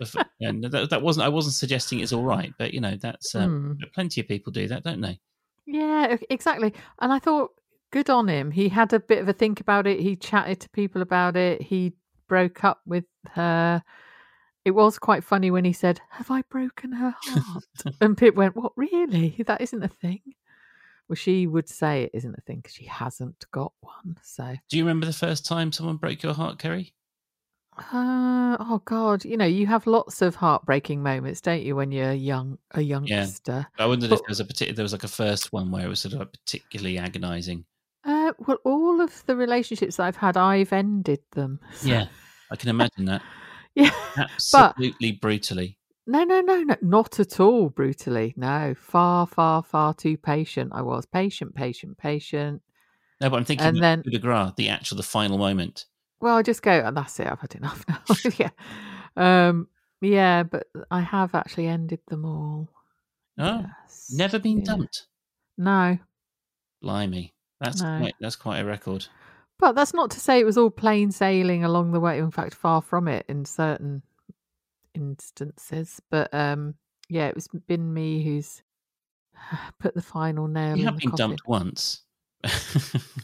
and 0.40 0.64
that, 0.64 0.88
that 0.88 1.02
wasn't 1.02 1.26
I 1.26 1.28
wasn't 1.28 1.54
suggesting 1.54 2.00
it's 2.00 2.12
all 2.14 2.24
right, 2.24 2.52
but 2.58 2.72
you 2.72 2.80
know 2.80 2.96
that's 2.96 3.34
um, 3.34 3.76
Mm. 3.80 3.92
plenty 3.92 4.20
of 4.22 4.28
people 4.28 4.50
do 4.52 4.66
that, 4.68 4.82
don't 4.82 5.00
they? 5.02 5.20
Yeah, 5.66 6.16
exactly. 6.30 6.72
And 7.00 7.12
I 7.12 7.18
thought, 7.18 7.52
good 7.90 8.10
on 8.10 8.28
him. 8.28 8.50
He 8.50 8.68
had 8.68 8.92
a 8.92 9.00
bit 9.00 9.20
of 9.20 9.28
a 9.28 9.32
think 9.32 9.60
about 9.60 9.86
it. 9.86 10.00
He 10.00 10.16
chatted 10.16 10.60
to 10.60 10.68
people 10.70 11.02
about 11.02 11.36
it. 11.36 11.62
He 11.62 11.94
broke 12.28 12.64
up 12.64 12.80
with 12.86 13.04
her. 13.32 13.82
It 14.64 14.72
was 14.72 14.98
quite 14.98 15.24
funny 15.24 15.50
when 15.50 15.64
he 15.64 15.72
said, 15.72 16.00
Have 16.10 16.30
I 16.30 16.42
broken 16.50 16.92
her 16.92 17.14
heart? 17.18 17.64
and 18.00 18.16
Pip 18.16 18.34
went, 18.34 18.56
What, 18.56 18.72
really? 18.76 19.42
That 19.46 19.60
isn't 19.60 19.82
a 19.82 19.88
thing. 19.88 20.20
Well, 21.08 21.16
she 21.16 21.46
would 21.46 21.68
say 21.68 22.04
it 22.04 22.10
isn't 22.14 22.36
a 22.38 22.40
thing 22.42 22.58
because 22.58 22.74
she 22.74 22.84
hasn't 22.84 23.44
got 23.50 23.72
one. 23.80 24.16
So, 24.22 24.54
Do 24.68 24.76
you 24.76 24.84
remember 24.84 25.06
the 25.06 25.12
first 25.12 25.44
time 25.44 25.72
someone 25.72 25.96
broke 25.96 26.22
your 26.22 26.34
heart, 26.34 26.58
Kerry? 26.58 26.94
uh, 27.92 28.56
oh 28.60 28.82
God, 28.84 29.24
you 29.24 29.36
know, 29.36 29.46
you 29.46 29.66
have 29.66 29.86
lots 29.86 30.22
of 30.22 30.34
heartbreaking 30.34 31.02
moments, 31.02 31.40
don't 31.40 31.62
you, 31.62 31.76
when 31.76 31.92
you're 31.92 32.12
young, 32.12 32.58
a 32.72 32.80
youngster? 32.80 33.66
I 33.78 33.86
wondered 33.86 34.12
if 34.12 34.18
there 34.18 34.28
was 34.28 34.40
a 34.40 34.44
particular 34.44 34.76
there 34.76 34.82
was 34.82 34.92
like 34.92 35.04
a 35.04 35.08
first 35.08 35.52
one 35.52 35.70
where 35.70 35.86
it 35.86 35.88
was 35.88 36.00
sort 36.00 36.14
of 36.14 36.20
like 36.20 36.32
particularly 36.32 36.98
agonising. 36.98 37.64
Well, 38.38 38.58
all 38.64 39.00
of 39.00 39.24
the 39.26 39.36
relationships 39.36 39.98
I've 40.00 40.16
had, 40.16 40.36
I've 40.36 40.72
ended 40.72 41.20
them. 41.32 41.60
So- 41.74 41.88
Yeah, 41.88 42.06
I 42.50 42.56
can 42.56 42.68
imagine 42.70 43.04
that. 43.06 43.22
Yeah. 43.74 43.90
Absolutely 44.16 45.12
brutally. 45.12 45.78
No, 46.06 46.24
no, 46.24 46.40
no, 46.40 46.62
no, 46.62 46.76
not 46.82 47.20
at 47.20 47.38
all 47.38 47.68
brutally. 47.68 48.34
No, 48.36 48.74
far, 48.76 49.26
far, 49.26 49.62
far 49.62 49.94
too 49.94 50.16
patient. 50.16 50.72
I 50.74 50.82
was 50.82 51.06
patient, 51.06 51.54
patient, 51.54 51.96
patient. 51.98 52.62
No, 53.20 53.30
but 53.30 53.36
I'm 53.36 53.44
thinking 53.44 53.66
And 53.66 53.82
then- 53.82 54.02
coup 54.02 54.10
de 54.10 54.18
grace, 54.18 54.52
the 54.56 54.68
actual, 54.70 54.96
the 54.96 55.02
final 55.04 55.38
moment. 55.38 55.84
Well, 56.20 56.36
I 56.36 56.42
just 56.42 56.62
go, 56.62 56.72
and 56.72 56.96
that's 56.96 57.18
it. 57.20 57.26
I've 57.28 57.40
had 57.40 57.54
enough 57.54 57.84
now. 57.88 58.00
yeah, 58.38 58.50
um, 59.16 59.68
yeah, 60.00 60.42
but 60.42 60.66
I 60.90 61.00
have 61.00 61.34
actually 61.34 61.66
ended 61.66 62.00
them 62.08 62.24
all. 62.24 62.68
Oh, 63.38 63.64
Yes, 63.86 64.10
never 64.12 64.38
been 64.38 64.58
yeah. 64.58 64.64
dumped. 64.64 65.06
No, 65.56 65.96
Blimey, 66.82 67.32
that's 67.60 67.80
No. 67.82 67.98
quite 67.98 68.14
that's 68.20 68.36
quite 68.36 68.58
a 68.60 68.64
record. 68.64 69.06
but 69.58 69.72
that's 69.72 69.92
not 69.94 70.10
to 70.12 70.20
say 70.20 70.40
it 70.40 70.44
was 70.46 70.56
all 70.58 70.70
plain 70.70 71.10
sailing 71.12 71.64
along 71.64 71.92
the 71.92 72.00
way. 72.00 72.18
In 72.18 72.30
fact, 72.30 72.54
far 72.54 72.80
from 72.82 73.06
it 73.08 73.24
in 73.28 73.44
certain 73.44 74.02
instances. 74.94 76.00
But 76.10 76.32
um, 76.34 76.74
yeah, 77.08 77.26
it 77.28 77.34
was 77.34 77.48
been 77.66 77.92
me 77.92 78.22
who's 78.24 78.62
put 79.78 79.94
the 79.94 80.02
final 80.02 80.48
nail. 80.48 80.76
You 80.76 80.84
have 80.86 80.96
been 80.98 81.10
coffin. 81.10 81.28
dumped 81.30 81.46
once. 81.46 82.02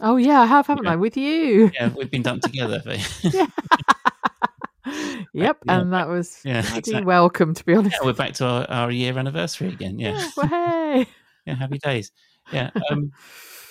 Oh 0.03 0.17
yeah, 0.17 0.41
I 0.43 0.47
have, 0.47 0.67
haven't 0.67 0.85
Yeah. 0.85 0.93
I? 0.93 0.97
With 0.97 1.17
you. 1.17 1.71
yeah, 1.75 1.89
we've 1.97 2.11
been 2.11 2.23
dumped 2.23 2.45
together. 2.45 2.83
Yeah. 3.23 3.47
yep, 5.33 5.59
Yeah. 5.65 5.81
and 5.81 5.93
that 5.93 6.09
was 6.09 6.41
Yeah, 6.45 6.59
exactly. 6.61 7.03
welcome, 7.05 7.55
to 7.55 7.65
be 7.65 7.75
honest. 7.75 7.97
yeah, 8.01 8.07
we're 8.07 8.13
back 8.13 8.35
to 8.35 8.45
our, 8.47 8.71
our 8.71 8.91
year 8.91 9.19
anniversary 9.19 9.69
again. 9.69 9.99
Yeah, 9.99 10.29
well, 10.37 10.47
hey. 10.47 11.07
yeah, 11.47 11.55
happy 11.55 11.79
days. 11.79 12.13
Yeah, 12.53 12.71
um, 12.91 13.11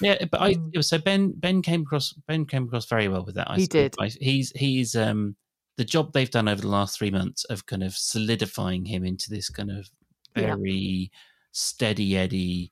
yeah, 0.02 0.26
but 0.32 0.42
I 0.42 0.54
Mm. 0.56 0.84
so 0.84 0.98
Ben 0.98 1.32
Ben 1.32 1.62
came 1.62 1.82
across 1.82 2.14
Ben 2.28 2.46
came 2.46 2.64
across 2.66 2.86
very 2.86 3.08
well 3.08 3.24
with 3.26 3.36
that. 3.36 3.50
I 3.50 3.58
He 3.58 3.68
did. 3.68 3.96
I, 4.00 4.08
he's 4.20 4.52
he's 4.52 4.96
um 4.96 5.36
the 5.78 5.86
job 5.86 6.14
they've 6.14 6.30
done 6.32 6.48
over 6.48 6.62
the 6.62 6.68
last 6.70 6.98
three 6.98 7.12
months 7.12 7.44
of 7.46 7.66
kind 7.66 7.84
of 7.84 7.94
solidifying 7.96 8.86
him 8.86 9.04
into 9.06 9.30
this 9.30 9.50
kind 9.50 9.72
of 9.72 9.90
Yeah. 10.36 10.56
very 10.56 11.12
steady 11.52 12.16
Eddie. 12.18 12.72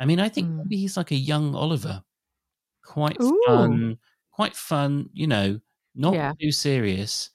I 0.00 0.04
mean, 0.06 0.20
I 0.20 0.28
think 0.28 0.48
Mm. 0.48 0.56
maybe 0.58 0.76
he's 0.76 0.96
like 0.96 1.10
a 1.12 1.16
young 1.16 1.54
Oliver, 1.54 2.02
quite 2.84 3.20
Ooh. 3.20 3.42
fun, 3.46 3.98
quite 4.30 4.56
fun. 4.56 5.08
You 5.12 5.26
know, 5.26 5.60
not 5.94 6.14
Yeah. 6.14 6.32
too 6.40 6.52
serious, 6.52 7.30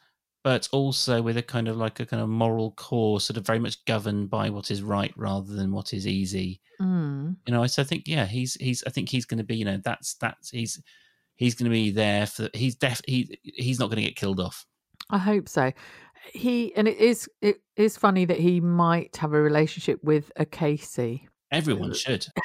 but 0.49 0.67
also 0.71 1.21
with 1.21 1.37
a 1.37 1.43
kind 1.43 1.67
of 1.67 1.77
like 1.77 1.99
a 1.99 2.07
kind 2.07 2.23
of 2.23 2.27
moral 2.27 2.71
core, 2.71 3.21
sort 3.21 3.37
of 3.37 3.45
very 3.45 3.59
much 3.59 3.85
governed 3.85 4.31
by 4.31 4.49
what 4.49 4.71
is 4.71 4.81
right 4.81 5.13
rather 5.15 5.53
than 5.53 5.71
what 5.71 5.93
is 5.93 6.07
easy. 6.07 6.59
Mm. 6.81 7.35
You 7.45 7.53
know, 7.53 7.67
so 7.67 7.83
I 7.83 7.85
think 7.85 8.07
yeah, 8.07 8.25
he's 8.25 8.55
he's 8.55 8.83
I 8.87 8.89
think 8.89 9.09
he's 9.09 9.25
going 9.25 9.37
to 9.37 9.43
be 9.43 9.57
you 9.57 9.65
know 9.65 9.79
that's 9.85 10.15
that's 10.15 10.49
he's 10.49 10.81
he's 11.35 11.53
going 11.53 11.65
to 11.65 11.69
be 11.69 11.91
there 11.91 12.25
for 12.25 12.49
he's 12.55 12.73
def 12.73 12.99
he 13.05 13.37
he's 13.43 13.79
not 13.79 13.91
going 13.91 13.97
to 13.97 14.01
get 14.01 14.15
killed 14.15 14.39
off. 14.39 14.65
I 15.11 15.19
hope 15.19 15.47
so. 15.47 15.71
He 16.33 16.75
and 16.75 16.87
it 16.87 16.97
is 16.97 17.29
it 17.43 17.61
is 17.75 17.95
funny 17.95 18.25
that 18.25 18.39
he 18.39 18.59
might 18.59 19.17
have 19.17 19.33
a 19.33 19.39
relationship 19.39 20.03
with 20.03 20.31
a 20.35 20.47
Casey. 20.47 21.28
Everyone 21.51 21.93
should. 21.93 22.25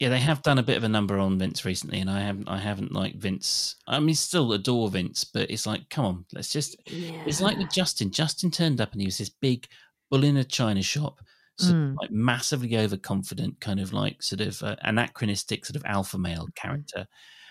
Yeah, 0.00 0.08
they 0.08 0.18
have 0.20 0.42
done 0.42 0.58
a 0.58 0.62
bit 0.62 0.76
of 0.78 0.84
a 0.84 0.88
number 0.88 1.18
on 1.18 1.38
Vince 1.38 1.64
recently, 1.64 2.00
and 2.00 2.08
I 2.08 2.20
haven't 2.20 2.48
I 2.48 2.56
haven't 2.56 2.92
liked 2.92 3.20
Vince. 3.20 3.76
I 3.86 3.98
mean, 4.00 4.14
still 4.14 4.52
adore 4.54 4.88
Vince, 4.88 5.24
but 5.24 5.50
it's 5.50 5.66
like, 5.66 5.90
come 5.90 6.04
on, 6.06 6.24
let's 6.32 6.50
just. 6.52 6.76
It's 6.86 7.40
like 7.42 7.58
with 7.58 7.70
Justin. 7.70 8.10
Justin 8.10 8.50
turned 8.50 8.80
up 8.80 8.92
and 8.92 9.00
he 9.02 9.06
was 9.06 9.18
this 9.18 9.28
big 9.28 9.66
bull 10.10 10.24
in 10.24 10.38
a 10.38 10.44
china 10.44 10.80
shop, 10.82 11.18
sort 11.58 11.74
Mm. 11.76 11.96
like 12.00 12.10
massively 12.10 12.78
overconfident, 12.78 13.60
kind 13.60 13.78
of 13.80 13.92
like 13.92 14.22
sort 14.22 14.40
of 14.40 14.62
uh, 14.62 14.76
anachronistic 14.82 15.66
sort 15.66 15.76
of 15.76 15.82
alpha 15.84 16.16
male 16.16 16.46
character. 16.54 17.06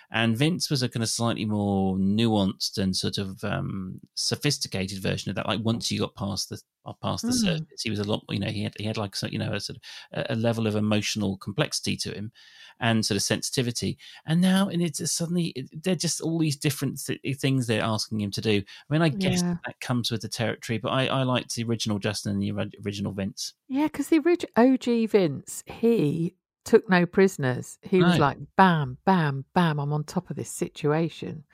And 0.10 0.38
Vince 0.38 0.70
was 0.70 0.84
a 0.84 0.90
kind 0.90 1.04
of 1.04 1.10
slightly 1.10 1.44
more 1.46 1.98
nuanced 1.98 2.78
and 2.78 2.96
sort 2.96 3.18
of 3.18 3.44
um, 3.44 4.00
sophisticated 4.16 5.00
version 5.02 5.30
of 5.30 5.36
that. 5.36 5.48
Like 5.48 5.60
once 5.64 5.92
you 5.92 6.00
got 6.00 6.16
past 6.16 6.50
the 6.50 6.62
uh, 6.86 6.94
past 7.02 7.24
the 7.24 7.30
Mm. 7.32 7.34
surface, 7.42 7.82
he 7.84 7.90
was 7.90 8.00
a 8.00 8.06
lot. 8.06 8.24
You 8.30 8.40
know, 8.40 8.48
he 8.48 8.64
had 8.64 8.74
he 8.78 8.86
had 8.86 8.96
like 8.98 9.16
you 9.30 9.38
know 9.40 9.52
a 9.54 9.60
sort 9.60 9.78
of 10.14 10.26
a, 10.30 10.36
level 10.36 10.66
of 10.68 10.76
emotional 10.78 11.36
complexity 11.38 11.98
to 11.98 12.14
him 12.14 12.32
and 12.80 13.06
sort 13.06 13.16
of 13.18 13.24
sensitivity. 13.24 13.98
And 14.26 14.40
now, 14.40 14.70
and 14.70 14.82
it's 14.82 15.12
suddenly 15.12 15.48
it- 15.56 15.84
they're 15.84 15.96
just 15.96 16.22
all 16.22 16.38
these 16.40 16.56
different 16.56 17.04
th- 17.06 17.20
things 17.40 17.68
they're 17.68 17.84
asking 17.84 18.22
him 18.22 18.32
to 18.32 18.40
do. 18.42 18.62
I 18.90 18.94
mean, 18.94 19.02
I 19.02 19.10
guess 19.10 19.42
Yeah. 19.42 19.58
that 19.66 19.80
comes 19.82 20.12
with 20.12 20.22
the 20.22 20.30
territory, 20.30 20.78
but 20.78 20.90
I, 20.90 21.08
I 21.08 21.24
liked 21.24 21.56
the 21.56 21.64
original 21.64 22.00
Justin 22.00 22.32
and 22.34 22.42
the 22.42 22.80
original 22.86 23.12
Vince. 23.12 23.54
Yeah, 23.68 23.88
because 23.88 24.08
the 24.08 24.20
original 24.20 24.52
OG 24.56 25.08
Vince, 25.10 25.64
he 25.66 26.36
took 26.68 26.90
no 26.90 27.06
prisoners. 27.06 27.78
He 27.82 28.02
was 28.02 28.20
like, 28.20 28.38
bam, 28.58 28.98
bam, 29.06 29.46
bam, 29.56 29.80
I'm 29.80 29.94
on 29.94 30.04
top 30.04 30.30
of 30.30 30.36
this 30.36 30.50
situation, 30.50 31.46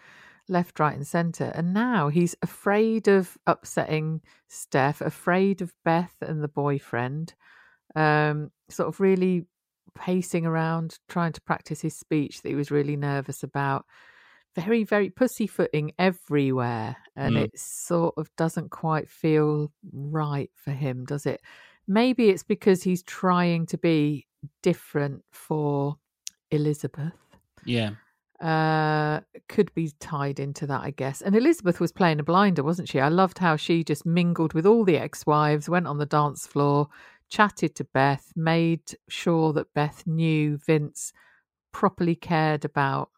left, 0.50 0.80
right, 0.80 0.96
and 0.96 1.08
centre. 1.08 1.52
And 1.56 1.74
now 1.74 2.10
he's 2.10 2.36
afraid 2.42 3.08
of 3.08 3.38
upsetting 3.48 4.22
Steph, 4.50 5.02
afraid 5.02 5.62
of 5.62 5.74
Beth 5.86 6.16
and 6.22 6.44
the 6.44 6.48
boyfriend, 6.48 7.34
um, 7.96 8.52
sort 8.70 8.90
of 8.90 9.00
really 9.00 9.46
pacing 9.96 10.46
around, 10.46 10.98
trying 11.08 11.34
to 11.34 11.42
practice 11.42 11.82
his 11.82 11.96
speech 11.96 12.42
that 12.42 12.50
he 12.50 12.56
was 12.56 12.72
really 12.72 12.96
nervous 12.98 13.44
about. 13.44 13.86
Very, 14.56 14.84
very 14.84 15.10
pussyfooting 15.10 15.94
everywhere. 15.98 16.98
And 17.16 17.36
Mm. 17.36 17.44
it 17.46 17.60
sort 17.60 18.16
of 18.18 18.30
doesn't 18.36 18.70
quite 18.70 19.10
feel 19.10 19.72
right 19.92 20.52
for 20.56 20.72
him, 20.72 21.06
does 21.06 21.26
it? 21.26 21.42
Maybe 21.88 22.30
it's 22.30 22.44
because 22.44 22.84
he's 22.84 23.04
trying 23.04 23.66
to 23.68 23.78
be 23.78 24.26
different 24.62 25.24
for 25.32 25.98
Elizabeth. 26.52 27.14
Yeah, 27.66 27.92
Uh, 28.42 29.22
could 29.48 29.74
be 29.74 29.92
tied 30.00 30.40
into 30.40 30.68
that, 30.68 30.82
I 30.82 30.92
guess. 30.92 31.22
And 31.22 31.36
Elizabeth 31.36 31.80
was 31.80 31.94
playing 31.94 32.20
a 32.20 32.24
blinder, 32.24 32.62
wasn't 32.64 32.90
she? 32.90 33.00
I 33.00 33.08
loved 33.08 33.40
how 33.40 33.56
she 33.56 33.84
just 33.86 34.06
mingled 34.06 34.54
with 34.54 34.66
all 34.66 34.84
the 34.84 34.98
ex 34.98 35.26
wives, 35.26 35.70
went 35.70 35.88
on 35.88 35.98
the 35.98 36.06
dance 36.06 36.46
floor, 36.46 36.90
chatted 37.30 37.74
to 37.76 37.86
Beth, 37.86 38.34
made 38.36 38.98
sure 39.08 39.54
that 39.54 39.74
Beth 39.74 40.06
knew 40.06 40.58
Vince 40.58 41.14
properly 41.72 42.16
cared 42.16 42.66
about 42.66 43.12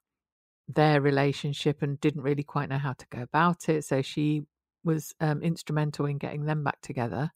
their 0.67 1.01
relationship 1.01 1.81
and 1.81 1.99
didn't 1.99 2.21
really 2.21 2.43
quite 2.43 2.69
know 2.69 2.77
how 2.77 2.93
to 2.93 3.05
go 3.09 3.21
about 3.23 3.67
it. 3.67 3.83
So 3.83 4.01
she 4.03 4.43
was 4.83 5.13
um, 5.19 5.41
instrumental 5.41 6.05
in 6.05 6.19
getting 6.19 6.45
them 6.45 6.63
back 6.63 6.81
together. 6.81 7.31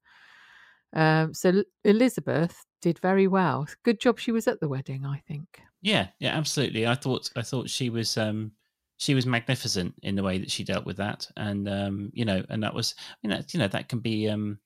Um, 0.94 1.34
so 1.34 1.64
Elizabeth 1.84 2.66
did 2.82 3.00
very 3.00 3.28
well. 3.28 3.68
Good 3.84 4.00
job 4.00 4.20
she 4.20 4.32
was 4.32 4.48
at 4.48 4.60
the 4.60 4.70
wedding, 4.70 5.06
I 5.06 5.20
think. 5.20 5.62
yeah, 5.82 6.10
yeah, 6.20 6.36
absolutely. 6.38 6.88
I 6.88 6.96
thought 6.96 7.30
I 7.36 7.42
thought 7.42 7.70
she 7.70 7.90
was 7.90 8.18
um 8.18 8.52
she 8.98 9.16
was 9.16 9.26
magnificent 9.26 9.96
in 10.04 10.16
the 10.16 10.24
way 10.24 10.38
that 10.38 10.52
she 10.52 10.64
dealt 10.64 10.86
with 10.86 10.98
that, 10.98 11.28
and 11.38 11.68
um 11.70 12.12
you 12.14 12.26
know, 12.26 12.44
and 12.50 12.62
that 12.64 12.74
was 12.74 12.96
you 13.22 13.30
know 13.30 13.42
you 13.52 13.60
know 13.60 13.68
that 13.68 13.90
can 13.90 14.00
be 14.00 14.30
um 14.30 14.60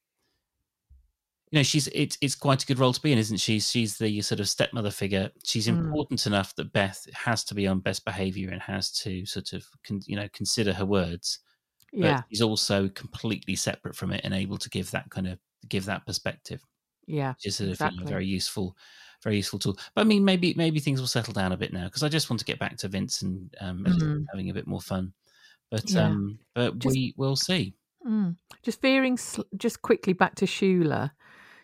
you 1.50 1.58
know 1.58 1.62
she's 1.62 1.86
it's 1.88 2.18
it's 2.20 2.34
quite 2.34 2.62
a 2.62 2.66
good 2.66 2.78
role 2.78 2.92
to 2.92 3.00
be 3.00 3.12
in, 3.12 3.18
isn't 3.18 3.36
she? 3.38 3.60
She's 3.60 3.96
the 3.98 4.20
sort 4.22 4.40
of 4.40 4.48
stepmother 4.48 4.90
figure. 4.90 5.30
She's 5.44 5.68
Mm. 5.68 5.98
important 5.98 6.26
enough 6.26 6.54
that 6.56 6.72
Beth 6.72 7.06
has 7.14 7.44
to 7.44 7.54
be 7.54 7.66
on 7.66 7.80
best 7.80 8.04
behavior 8.04 8.50
and 8.50 8.60
has 8.62 8.90
to 9.02 9.24
sort 9.26 9.52
of 9.52 9.64
con, 9.86 10.00
you 10.06 10.16
know 10.16 10.28
consider 10.32 10.72
her 10.72 10.86
words. 10.86 11.38
But 12.00 12.16
Yeah, 12.16 12.24
she's 12.30 12.42
also 12.42 12.88
completely 12.90 13.56
separate 13.56 13.96
from 13.96 14.12
it 14.12 14.22
and 14.24 14.34
able 14.34 14.58
to 14.58 14.70
give 14.70 14.90
that 14.92 15.10
kind 15.10 15.28
of 15.28 15.38
give 15.68 15.86
that 15.86 16.06
perspective. 16.06 16.62
Yeah. 17.06 17.30
which 17.34 17.46
is 17.46 17.56
sort 17.56 17.70
of 17.70 17.92
you 17.92 18.00
know, 18.00 18.06
very 18.06 18.26
useful, 18.26 18.76
very 19.22 19.36
useful 19.36 19.58
tool. 19.58 19.76
But 19.94 20.02
I 20.02 20.04
mean, 20.04 20.24
maybe 20.24 20.54
maybe 20.56 20.80
things 20.80 21.00
will 21.00 21.08
settle 21.08 21.32
down 21.34 21.52
a 21.52 21.56
bit 21.56 21.72
now 21.72 21.84
because 21.84 22.02
I 22.02 22.08
just 22.08 22.28
want 22.30 22.40
to 22.40 22.44
get 22.46 22.58
back 22.58 22.76
to 22.78 22.88
Vince 22.88 23.22
and 23.22 23.54
um, 23.60 23.84
Mhm. 23.84 24.24
having 24.32 24.50
a 24.50 24.54
bit 24.54 24.66
more 24.66 24.80
fun. 24.80 25.12
But 25.70 25.90
Yeah. 25.90 26.06
um, 26.06 26.38
but 26.54 26.78
Just- 26.78 26.94
we 26.94 27.14
will 27.16 27.36
see. 27.36 27.74
Mm. 28.06 28.36
Just 28.62 28.82
veering 28.82 29.16
sl- 29.16 29.42
just 29.56 29.80
quickly 29.82 30.12
back 30.12 30.34
to 30.36 30.44
Shula. 30.44 31.12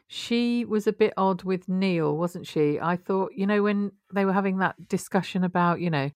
She 0.08 0.64
was 0.64 0.86
a 0.86 0.92
bit 0.92 1.12
odd 1.16 1.42
with 1.44 1.68
Neil, 1.68 2.16
wasn't 2.16 2.46
she? 2.46 2.80
I 2.80 2.96
thought, 2.96 3.32
you 3.36 3.46
know, 3.46 3.62
when 3.62 3.92
they 4.12 4.24
were 4.24 4.32
having 4.32 4.58
that 4.58 4.88
discussion 4.88 5.44
about, 5.44 5.80
you 5.80 5.90
know, 5.90 6.10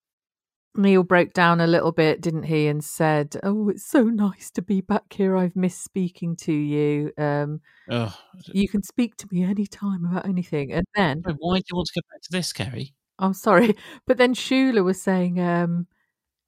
Neil 0.76 1.02
broke 1.02 1.32
down 1.32 1.60
a 1.60 1.66
little 1.66 1.92
bit, 1.92 2.20
didn't 2.20 2.44
he, 2.44 2.66
and 2.66 2.82
said, 2.82 3.36
"Oh, 3.42 3.68
it's 3.68 3.84
so 3.86 4.04
nice 4.04 4.50
to 4.52 4.62
be 4.62 4.80
back 4.80 5.12
here. 5.12 5.36
I've 5.36 5.54
missed 5.56 5.82
speaking 5.84 6.36
to 6.36 6.52
you. 6.52 7.12
Um, 7.18 7.60
Oh, 7.88 8.16
you 8.52 8.68
can 8.68 8.82
speak 8.82 9.16
to 9.18 9.28
me 9.30 9.44
anytime 9.44 10.04
about 10.04 10.26
anything." 10.26 10.72
And 10.72 10.86
then 10.94 11.22
why 11.38 11.58
do 11.58 11.64
you 11.70 11.76
want 11.76 11.88
to 11.92 12.00
go 12.00 12.06
back 12.10 12.22
to 12.22 12.32
this, 12.32 12.52
Kerry? 12.52 12.94
I'm 13.18 13.34
sorry, 13.34 13.74
but 14.06 14.16
then 14.18 14.34
Shula 14.34 14.82
was 14.82 15.00
saying, 15.00 15.38
um, 15.40 15.86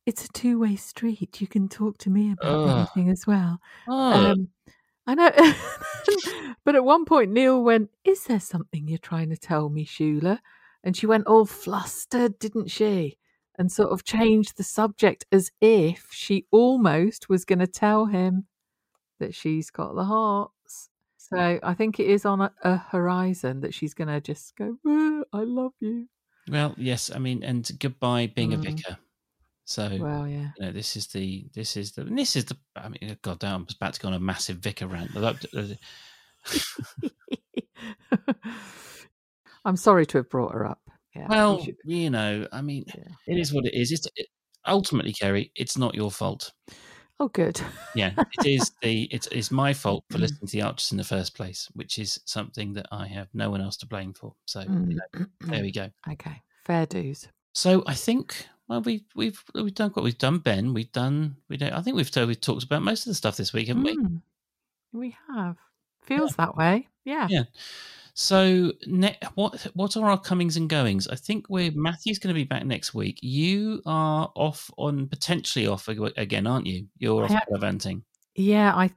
"It's 0.06 0.24
a 0.24 0.28
two-way 0.32 0.76
street. 0.76 1.40
You 1.40 1.46
can 1.46 1.68
talk 1.68 1.98
to 1.98 2.10
me 2.10 2.32
about 2.32 2.78
anything 2.78 3.10
as 3.10 3.26
well." 3.26 3.60
Oh, 3.88 4.12
Um, 4.32 4.48
I 5.06 5.14
know, 5.14 5.30
but 6.64 6.74
at 6.74 6.84
one 6.84 7.04
point 7.04 7.30
Neil 7.30 7.62
went, 7.62 7.90
"Is 8.04 8.24
there 8.24 8.40
something 8.40 8.88
you're 8.88 8.98
trying 8.98 9.30
to 9.30 9.36
tell 9.36 9.68
me, 9.68 9.84
Shula?" 9.86 10.40
And 10.82 10.96
she 10.96 11.06
went 11.06 11.26
all 11.26 11.46
flustered, 11.46 12.38
didn't 12.40 12.68
she? 12.70 13.18
And 13.58 13.72
sort 13.72 13.90
of 13.90 14.04
changed 14.04 14.56
the 14.56 14.62
subject 14.64 15.24
as 15.32 15.50
if 15.60 16.08
she 16.12 16.46
almost 16.50 17.28
was 17.28 17.44
going 17.44 17.60
to 17.60 17.66
tell 17.66 18.06
him 18.06 18.46
that 19.18 19.34
she's 19.34 19.70
got 19.70 19.94
the 19.94 20.04
hearts. 20.04 20.90
So 21.16 21.58
I 21.62 21.74
think 21.74 21.98
it 21.98 22.06
is 22.06 22.24
on 22.26 22.40
a, 22.42 22.52
a 22.62 22.76
horizon 22.76 23.60
that 23.62 23.72
she's 23.74 23.94
going 23.94 24.08
to 24.08 24.20
just 24.20 24.54
go, 24.56 24.76
"Uh, 24.86 25.24
"I 25.32 25.42
love 25.42 25.72
you." 25.80 26.06
well, 26.48 26.74
yes. 26.76 27.10
I 27.10 27.18
mean, 27.18 27.42
and 27.42 27.68
goodbye 27.80 28.26
being 28.34 28.52
a 28.52 28.58
Mm. 28.58 28.62
vicar. 28.62 28.98
So 29.64 29.88
Well, 30.00 30.28
yeah. 30.28 30.50
you 30.56 30.66
know, 30.66 30.70
this 30.72 30.94
is 30.96 31.08
the 31.08 31.48
this 31.54 31.76
is 31.76 31.92
the 31.92 32.04
this 32.04 32.36
is 32.36 32.44
the. 32.44 32.56
I 32.76 32.88
mean, 32.88 33.16
God 33.22 33.40
damn, 33.40 33.62
I 33.62 33.64
was 33.64 33.74
about 33.74 33.94
to 33.94 34.00
go 34.00 34.08
on 34.08 34.14
a 34.14 34.20
massive 34.20 34.58
vicar 34.58 34.86
rant. 34.86 35.10
I'm 39.64 39.76
sorry 39.76 40.06
to 40.06 40.18
have 40.18 40.30
brought 40.30 40.52
her 40.52 40.64
up. 40.64 40.85
Yeah. 41.16 41.26
Well, 41.28 41.62
should- 41.64 41.76
you 41.84 42.10
know, 42.10 42.46
I 42.52 42.60
mean, 42.62 42.84
yeah. 42.88 43.04
it 43.26 43.38
is 43.38 43.52
what 43.52 43.64
it 43.64 43.74
is. 43.74 43.90
It's 43.92 44.06
it, 44.16 44.26
ultimately, 44.66 45.12
Kerry, 45.12 45.50
it's 45.56 45.76
not 45.78 45.94
your 45.94 46.10
fault. 46.10 46.52
Oh, 47.18 47.28
good. 47.28 47.58
Yeah, 47.94 48.12
it 48.38 48.46
is 48.46 48.70
the 48.82 49.04
it's 49.10 49.26
it's 49.28 49.50
my 49.50 49.72
fault 49.72 50.04
for 50.10 50.18
Mm. 50.18 50.20
listening 50.20 50.48
to 50.48 50.52
the 50.52 50.62
Archers 50.62 50.90
in 50.92 50.98
the 50.98 51.04
first 51.04 51.34
place, 51.34 51.68
which 51.72 51.98
is 51.98 52.20
something 52.26 52.74
that 52.74 52.86
I 52.92 53.06
have 53.06 53.28
no 53.32 53.48
one 53.50 53.60
else 53.62 53.76
to 53.78 53.86
blame 53.86 54.12
for. 54.12 54.34
So 54.46 54.60
you 54.60 54.66
Mm. 54.68 54.96
know, 54.96 55.26
there 55.40 55.62
we 55.62 55.72
go. 55.72 55.88
Okay, 56.12 56.42
fair 56.64 56.84
dues. 56.86 57.26
So 57.54 57.82
I 57.86 57.94
think 57.94 58.46
well 58.68 58.82
we've 58.82 59.04
we've 59.14 59.42
we've 59.54 59.74
done 59.74 59.90
what 59.92 60.02
we've 60.04 60.18
done. 60.18 60.38
Ben, 60.40 60.74
we've 60.74 60.92
done 60.92 61.36
we 61.48 61.56
don't. 61.56 61.72
I 61.72 61.80
think 61.80 61.96
we've 61.96 62.10
we've 62.14 62.40
talked 62.40 62.64
about 62.64 62.82
most 62.82 63.06
of 63.06 63.10
the 63.10 63.14
stuff 63.14 63.38
this 63.38 63.54
week, 63.54 63.68
haven't 63.68 63.84
we? 63.84 63.96
Mm, 63.96 64.20
we 64.92 65.16
have. 65.34 65.56
Feels 66.02 66.36
that 66.36 66.54
way. 66.56 66.86
Yeah. 67.04 67.26
Yeah. 67.30 67.44
So 68.18 68.72
ne- 68.86 69.18
what 69.34 69.66
what 69.74 69.94
are 69.94 70.08
our 70.08 70.18
comings 70.18 70.56
and 70.56 70.70
goings? 70.70 71.06
I 71.06 71.16
think 71.16 71.50
we're 71.50 71.70
Matthew's 71.72 72.18
going 72.18 72.34
to 72.34 72.38
be 72.38 72.44
back 72.44 72.64
next 72.64 72.94
week. 72.94 73.18
You 73.20 73.82
are 73.84 74.32
off 74.34 74.70
on 74.78 75.06
potentially 75.06 75.66
off 75.66 75.86
again, 75.88 76.46
aren't 76.46 76.66
you? 76.66 76.86
You're 76.96 77.24
off 77.24 77.46
gallivanting. 77.46 78.04
Yeah, 78.34 78.74
I 78.74 78.90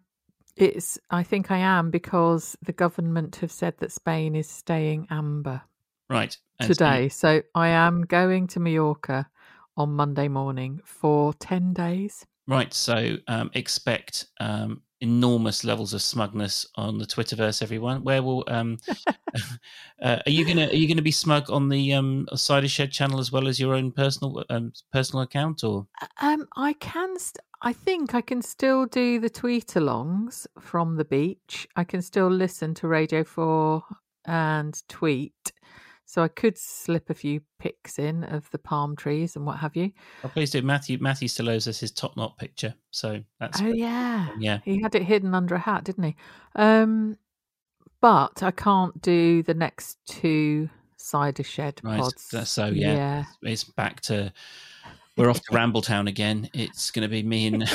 it's 0.55 0.97
I 1.09 1.23
think 1.23 1.51
I 1.51 1.57
am 1.57 1.91
because 1.91 2.57
the 2.61 2.71
government 2.71 3.35
have 3.37 3.51
said 3.51 3.77
that 3.79 3.91
Spain 3.91 4.37
is 4.37 4.49
staying 4.49 5.07
amber 5.09 5.63
Right. 6.09 6.37
and 6.57 6.67
today. 6.67 7.09
So 7.09 7.41
I 7.53 7.67
am 7.67 8.03
going 8.03 8.47
to 8.47 8.61
Mallorca 8.61 9.27
on 9.75 9.91
Monday 9.91 10.29
morning 10.29 10.79
for 10.85 11.33
10 11.33 11.73
days. 11.73 12.25
Right. 12.47 12.73
So 12.73 13.17
um, 13.27 13.51
expect 13.53 14.27
um, 14.39 14.81
enormous 15.01 15.63
levels 15.63 15.93
of 15.93 16.01
smugness 16.01 16.67
on 16.75 16.97
the 16.97 17.05
Twitterverse. 17.05 17.61
Everyone, 17.61 18.03
where 18.03 18.21
will 18.21 18.43
um, 18.47 18.77
uh, 20.01 20.19
are 20.25 20.31
you 20.31 20.45
gonna 20.45 20.67
are 20.67 20.75
you 20.75 20.87
gonna 20.87 21.01
be 21.01 21.11
smug 21.11 21.49
on 21.49 21.69
the 21.69 21.93
um 21.93 22.27
Cider 22.35 22.67
Shed 22.67 22.91
channel 22.91 23.19
as 23.19 23.31
well 23.31 23.47
as 23.47 23.59
your 23.59 23.73
own 23.73 23.91
personal 23.91 24.43
um 24.49 24.73
personal 24.91 25.23
account 25.23 25.63
or? 25.63 25.87
Um, 26.21 26.47
I 26.55 26.73
can. 26.73 27.17
St- 27.19 27.43
I 27.61 27.73
think 27.73 28.15
I 28.15 28.21
can 28.21 28.41
still 28.41 28.85
do 28.85 29.19
the 29.19 29.29
tweet 29.29 29.67
alongs 29.67 30.47
from 30.59 30.95
the 30.95 31.03
beach. 31.03 31.67
I 31.75 31.83
can 31.83 32.01
still 32.01 32.29
listen 32.29 32.73
to 32.75 32.87
Radio 32.87 33.23
Four 33.23 33.83
and 34.25 34.81
tweet. 34.87 35.51
So 36.09 36.23
I 36.23 36.27
could 36.27 36.57
slip 36.57 37.11
a 37.11 37.13
few 37.13 37.41
pics 37.59 37.99
in 37.99 38.23
of 38.23 38.49
the 38.49 38.57
palm 38.57 38.95
trees 38.95 39.35
and 39.35 39.45
what 39.45 39.59
have 39.59 39.75
you. 39.75 39.91
Oh, 40.23 40.27
please 40.27 40.49
do. 40.49 40.59
Matthew 40.63 40.97
Matthew 40.99 41.27
still 41.27 41.49
owes 41.49 41.67
us 41.67 41.79
his 41.79 41.91
top 41.91 42.17
knot 42.17 42.35
picture, 42.39 42.73
so 42.89 43.21
that's 43.39 43.61
Oh 43.61 43.67
yeah, 43.67 44.29
yeah. 44.39 44.57
He 44.65 44.81
had 44.81 44.95
it 44.95 45.03
hidden 45.03 45.35
under 45.35 45.53
a 45.53 45.59
hat, 45.59 45.83
didn't 45.83 46.05
he? 46.05 46.15
Um, 46.55 47.15
but 48.01 48.41
I 48.41 48.49
can't 48.49 48.99
do 49.03 49.43
the 49.43 49.53
next 49.53 49.99
two 50.07 50.71
cider 50.97 51.43
shed 51.43 51.79
Right. 51.83 51.99
pods. 51.99 52.49
So 52.49 52.65
yeah, 52.65 52.95
yeah. 52.95 53.23
it's 53.43 53.63
back 53.63 54.01
to 54.01 54.33
we're 55.15 55.29
off 55.29 55.43
to 55.43 55.51
Rambletown 55.51 56.09
again. 56.09 56.49
It's 56.55 56.89
going 56.89 57.03
to 57.03 57.07
be 57.07 57.21
me 57.21 57.45
and 57.45 57.63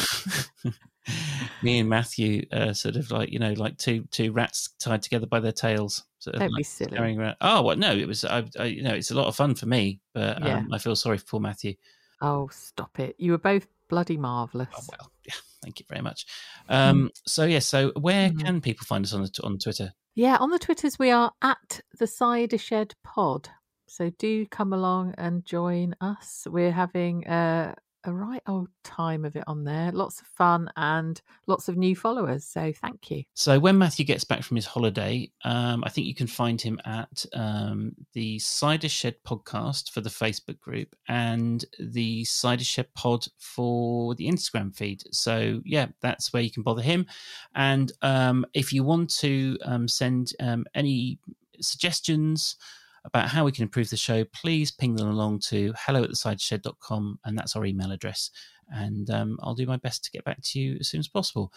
me 1.63 1.79
and 1.81 1.89
Matthew, 1.89 2.47
uh, 2.53 2.73
sort 2.73 2.97
of 2.97 3.11
like 3.11 3.31
you 3.31 3.39
know, 3.39 3.53
like 3.53 3.77
two 3.79 4.07
two 4.11 4.33
rats 4.33 4.71
tied 4.79 5.03
together 5.03 5.27
by 5.27 5.41
their 5.41 5.53
tails. 5.53 6.05
Sort 6.19 6.37
of 6.37 6.41
Don't 6.41 6.53
like 6.53 6.59
be 6.59 6.63
silly. 6.65 6.97
carrying 6.97 7.19
around. 7.21 7.37
Oh, 7.41 7.63
well, 7.63 7.77
no, 7.77 7.93
it 7.95 8.09
was. 8.09 8.25
I, 8.25 8.45
I, 8.59 8.65
you 8.65 8.83
know, 8.83 8.95
it's 8.95 9.11
a 9.11 9.15
lot 9.15 9.27
of 9.27 9.37
fun 9.37 9.55
for 9.55 9.67
me, 9.67 10.01
but 10.15 10.39
um, 10.43 10.47
Yeah. 10.47 10.63
I 10.73 10.79
feel 10.79 10.97
sorry 10.97 11.19
for 11.19 11.25
poor 11.27 11.41
Matthew. 11.41 11.75
Oh, 12.23 12.49
stop 12.53 12.99
it! 12.99 13.17
You 13.19 13.33
were 13.33 13.39
both 13.39 13.67
bloody 13.89 14.17
marvelous. 14.17 14.69
Oh 14.77 14.83
well, 14.91 15.11
yeah. 15.27 15.35
Thank 15.63 15.81
you 15.81 15.87
very 15.89 16.01
much. 16.03 16.27
Um, 16.69 17.11
so 17.27 17.45
yeah, 17.45 17.59
so 17.59 17.93
where 18.01 18.31
Mhm. 18.31 18.45
can 18.45 18.61
people 18.61 18.85
find 18.87 19.05
us 19.05 19.13
on 19.15 19.23
the, 19.23 19.41
on 19.43 19.59
Twitter? 19.59 19.93
Yeah, 20.15 20.37
on 20.39 20.51
the 20.51 20.59
Twitters 20.59 20.99
we 20.99 21.11
are 21.11 21.33
at 21.43 21.81
the 21.99 22.07
Cider 22.07 22.59
Shed 22.59 22.95
Pod. 23.03 23.49
So 23.87 24.11
do 24.11 24.47
come 24.47 24.73
along 24.73 25.15
and 25.19 25.45
join 25.45 25.95
us. 26.01 26.47
We're 26.51 26.73
having 26.73 27.27
a, 27.27 27.75
a 28.05 28.13
right 28.13 28.43
old 28.47 28.69
time 28.83 29.25
of 29.25 29.37
it 29.37 29.45
on 29.47 29.65
there. 29.65 29.93
Lots 29.93 30.21
of 30.21 30.27
fun 30.27 30.71
and 30.77 31.21
lots 31.47 31.69
of 31.69 31.77
new 31.77 31.97
followers. 31.97 32.45
So 32.45 32.73
thank 32.73 33.11
you. 33.11 33.25
So 33.35 33.59
when 33.59 33.79
Matthew 33.79 34.05
gets 34.05 34.25
back 34.25 34.43
from 34.43 34.57
his 34.57 34.67
holiday, 34.67 35.31
um, 35.45 35.83
I 35.85 35.89
think 35.89 36.07
you 36.07 36.15
can 36.15 36.27
find 36.27 36.61
him 36.61 36.81
at 36.85 37.25
um, 37.33 37.95
the 38.13 38.39
Cider 38.39 38.89
Shed 38.89 39.17
podcast 39.27 39.91
for 39.91 40.01
the 40.01 40.11
Facebook 40.11 40.61
group 40.61 40.95
and 41.09 41.65
the 41.79 42.25
Cider 42.25 42.65
Shed 42.65 42.93
pod 42.95 43.27
for 43.39 44.15
the 44.15 44.29
Instagram 44.29 44.75
feed. 44.75 45.03
So 45.11 45.61
yeah, 45.65 45.87
that's 46.01 46.33
where 46.33 46.43
you 46.43 46.51
can 46.51 46.63
bother 46.63 46.83
him. 46.83 47.07
And 47.55 47.93
um, 48.03 48.45
if 48.55 48.73
you 48.73 48.85
want 48.85 49.11
to 49.19 49.59
um, 49.65 49.89
send 49.89 50.33
um, 50.41 50.65
any 50.75 51.19
suggestions 51.61 52.57
about 53.05 53.29
how 53.29 53.45
we 53.45 53.53
can 53.53 53.63
improve 53.63 53.91
the 53.91 53.97
show, 53.97 54.25
please 54.25 54.71
ping 54.71 54.97
them 54.97 55.09
along 55.09 55.39
to 55.39 55.73
hello 55.77 56.03
at 56.03 56.11
thecidershed.com 56.11 57.19
and 57.25 57.37
that's 57.37 57.55
our 57.55 57.65
email 57.65 57.93
address. 57.93 58.31
And 58.71 59.11
um, 59.11 59.39
I'll 59.43 59.55
do 59.55 59.67
my 59.67 59.77
best 59.77 60.05
to 60.05 60.11
get 60.11 60.25
back 60.25 60.41
to 60.43 60.59
you 60.59 60.77
as 60.81 60.89
soon 60.89 61.01
as 61.01 61.09
possible. 61.09 61.53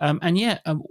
Um, 0.00 0.18
and 0.22 0.36
yeah, 0.36 0.58
um, 0.66 0.82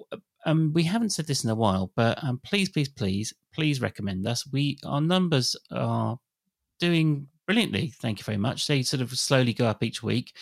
um, 0.46 0.72
we 0.74 0.84
haven't 0.84 1.10
said 1.10 1.28
this 1.28 1.44
in 1.44 1.50
a 1.50 1.56
while, 1.56 1.92
but 1.96 2.24
um, 2.24 2.40
please, 2.44 2.70
please, 2.70 2.90
please, 2.90 3.34
please 3.54 3.82
recommend 3.82 4.26
us. 4.28 4.48
We 4.52 4.78
our 4.86 5.02
numbers 5.02 5.56
are 5.72 6.18
doing 6.80 7.28
brilliantly. 7.46 7.94
Thank 8.00 8.20
you 8.20 8.24
very 8.24 8.38
much. 8.38 8.68
They 8.68 8.84
sort 8.84 9.02
of 9.02 9.18
slowly 9.18 9.54
go 9.54 9.66
up 9.66 9.84
each 9.84 10.04
week. 10.04 10.34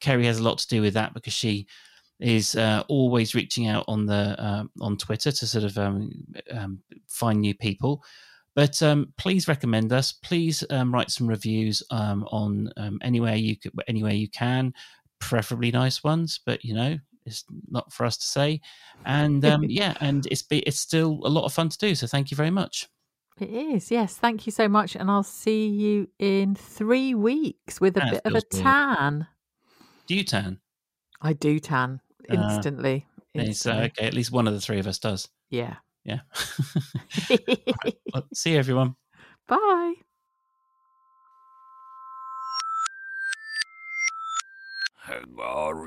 Kerry 0.00 0.26
has 0.26 0.38
a 0.38 0.42
lot 0.42 0.58
to 0.58 0.68
do 0.68 0.82
with 0.82 0.94
that 0.94 1.14
because 1.14 1.32
she 1.32 1.66
is 2.20 2.56
uh, 2.56 2.82
always 2.88 3.34
reaching 3.34 3.68
out 3.68 3.84
on 3.88 4.06
the 4.06 4.36
uh, 4.38 4.64
on 4.80 4.96
Twitter 4.96 5.32
to 5.32 5.46
sort 5.46 5.64
of 5.64 5.76
um, 5.78 6.10
um, 6.50 6.80
find 7.08 7.40
new 7.40 7.54
people. 7.54 8.02
But 8.54 8.80
um, 8.82 9.12
please 9.16 9.48
recommend 9.48 9.92
us. 9.92 10.12
Please 10.12 10.62
um, 10.70 10.94
write 10.94 11.10
some 11.10 11.26
reviews 11.26 11.82
um, 11.90 12.24
on 12.30 12.70
um, 12.76 12.98
anywhere 13.02 13.34
you 13.34 13.56
could, 13.56 13.72
anywhere 13.88 14.12
you 14.12 14.28
can, 14.28 14.72
preferably 15.18 15.70
nice 15.72 16.04
ones. 16.04 16.40
But 16.44 16.64
you 16.64 16.74
know, 16.74 16.98
it's 17.26 17.44
not 17.68 17.92
for 17.92 18.06
us 18.06 18.16
to 18.18 18.26
say. 18.26 18.60
And 19.04 19.44
um, 19.44 19.64
yeah, 19.68 19.94
and 20.00 20.26
it's 20.30 20.42
be, 20.42 20.60
it's 20.60 20.78
still 20.78 21.20
a 21.24 21.28
lot 21.28 21.44
of 21.44 21.52
fun 21.52 21.68
to 21.68 21.78
do. 21.78 21.94
So 21.94 22.06
thank 22.06 22.30
you 22.30 22.36
very 22.36 22.50
much. 22.50 22.88
It 23.40 23.50
is, 23.50 23.90
yes. 23.90 24.14
Thank 24.16 24.46
you 24.46 24.52
so 24.52 24.68
much. 24.68 24.94
And 24.94 25.10
I'll 25.10 25.24
see 25.24 25.66
you 25.66 26.08
in 26.20 26.54
three 26.54 27.14
weeks 27.16 27.80
with 27.80 27.96
a 27.96 28.00
That 28.00 28.10
bit 28.12 28.22
of 28.24 28.34
a 28.36 28.40
tan. 28.42 29.26
Do 30.06 30.14
you 30.14 30.22
tan? 30.22 30.60
I 31.20 31.32
do 31.32 31.58
tan 31.58 32.00
Uh, 32.30 32.34
instantly. 32.34 33.06
Uh, 33.36 33.40
instantly. 33.40 33.84
okay, 33.86 34.06
at 34.06 34.14
least 34.14 34.30
one 34.30 34.46
of 34.46 34.54
the 34.54 34.60
three 34.60 34.78
of 34.78 34.86
us 34.86 35.00
does. 35.00 35.28
Yeah. 35.50 35.76
Yeah. 36.04 36.20
well, 38.12 38.26
see 38.34 38.52
you, 38.52 38.58
everyone. 38.58 38.96
Bye. 39.48 39.94
Hagar 45.06 45.86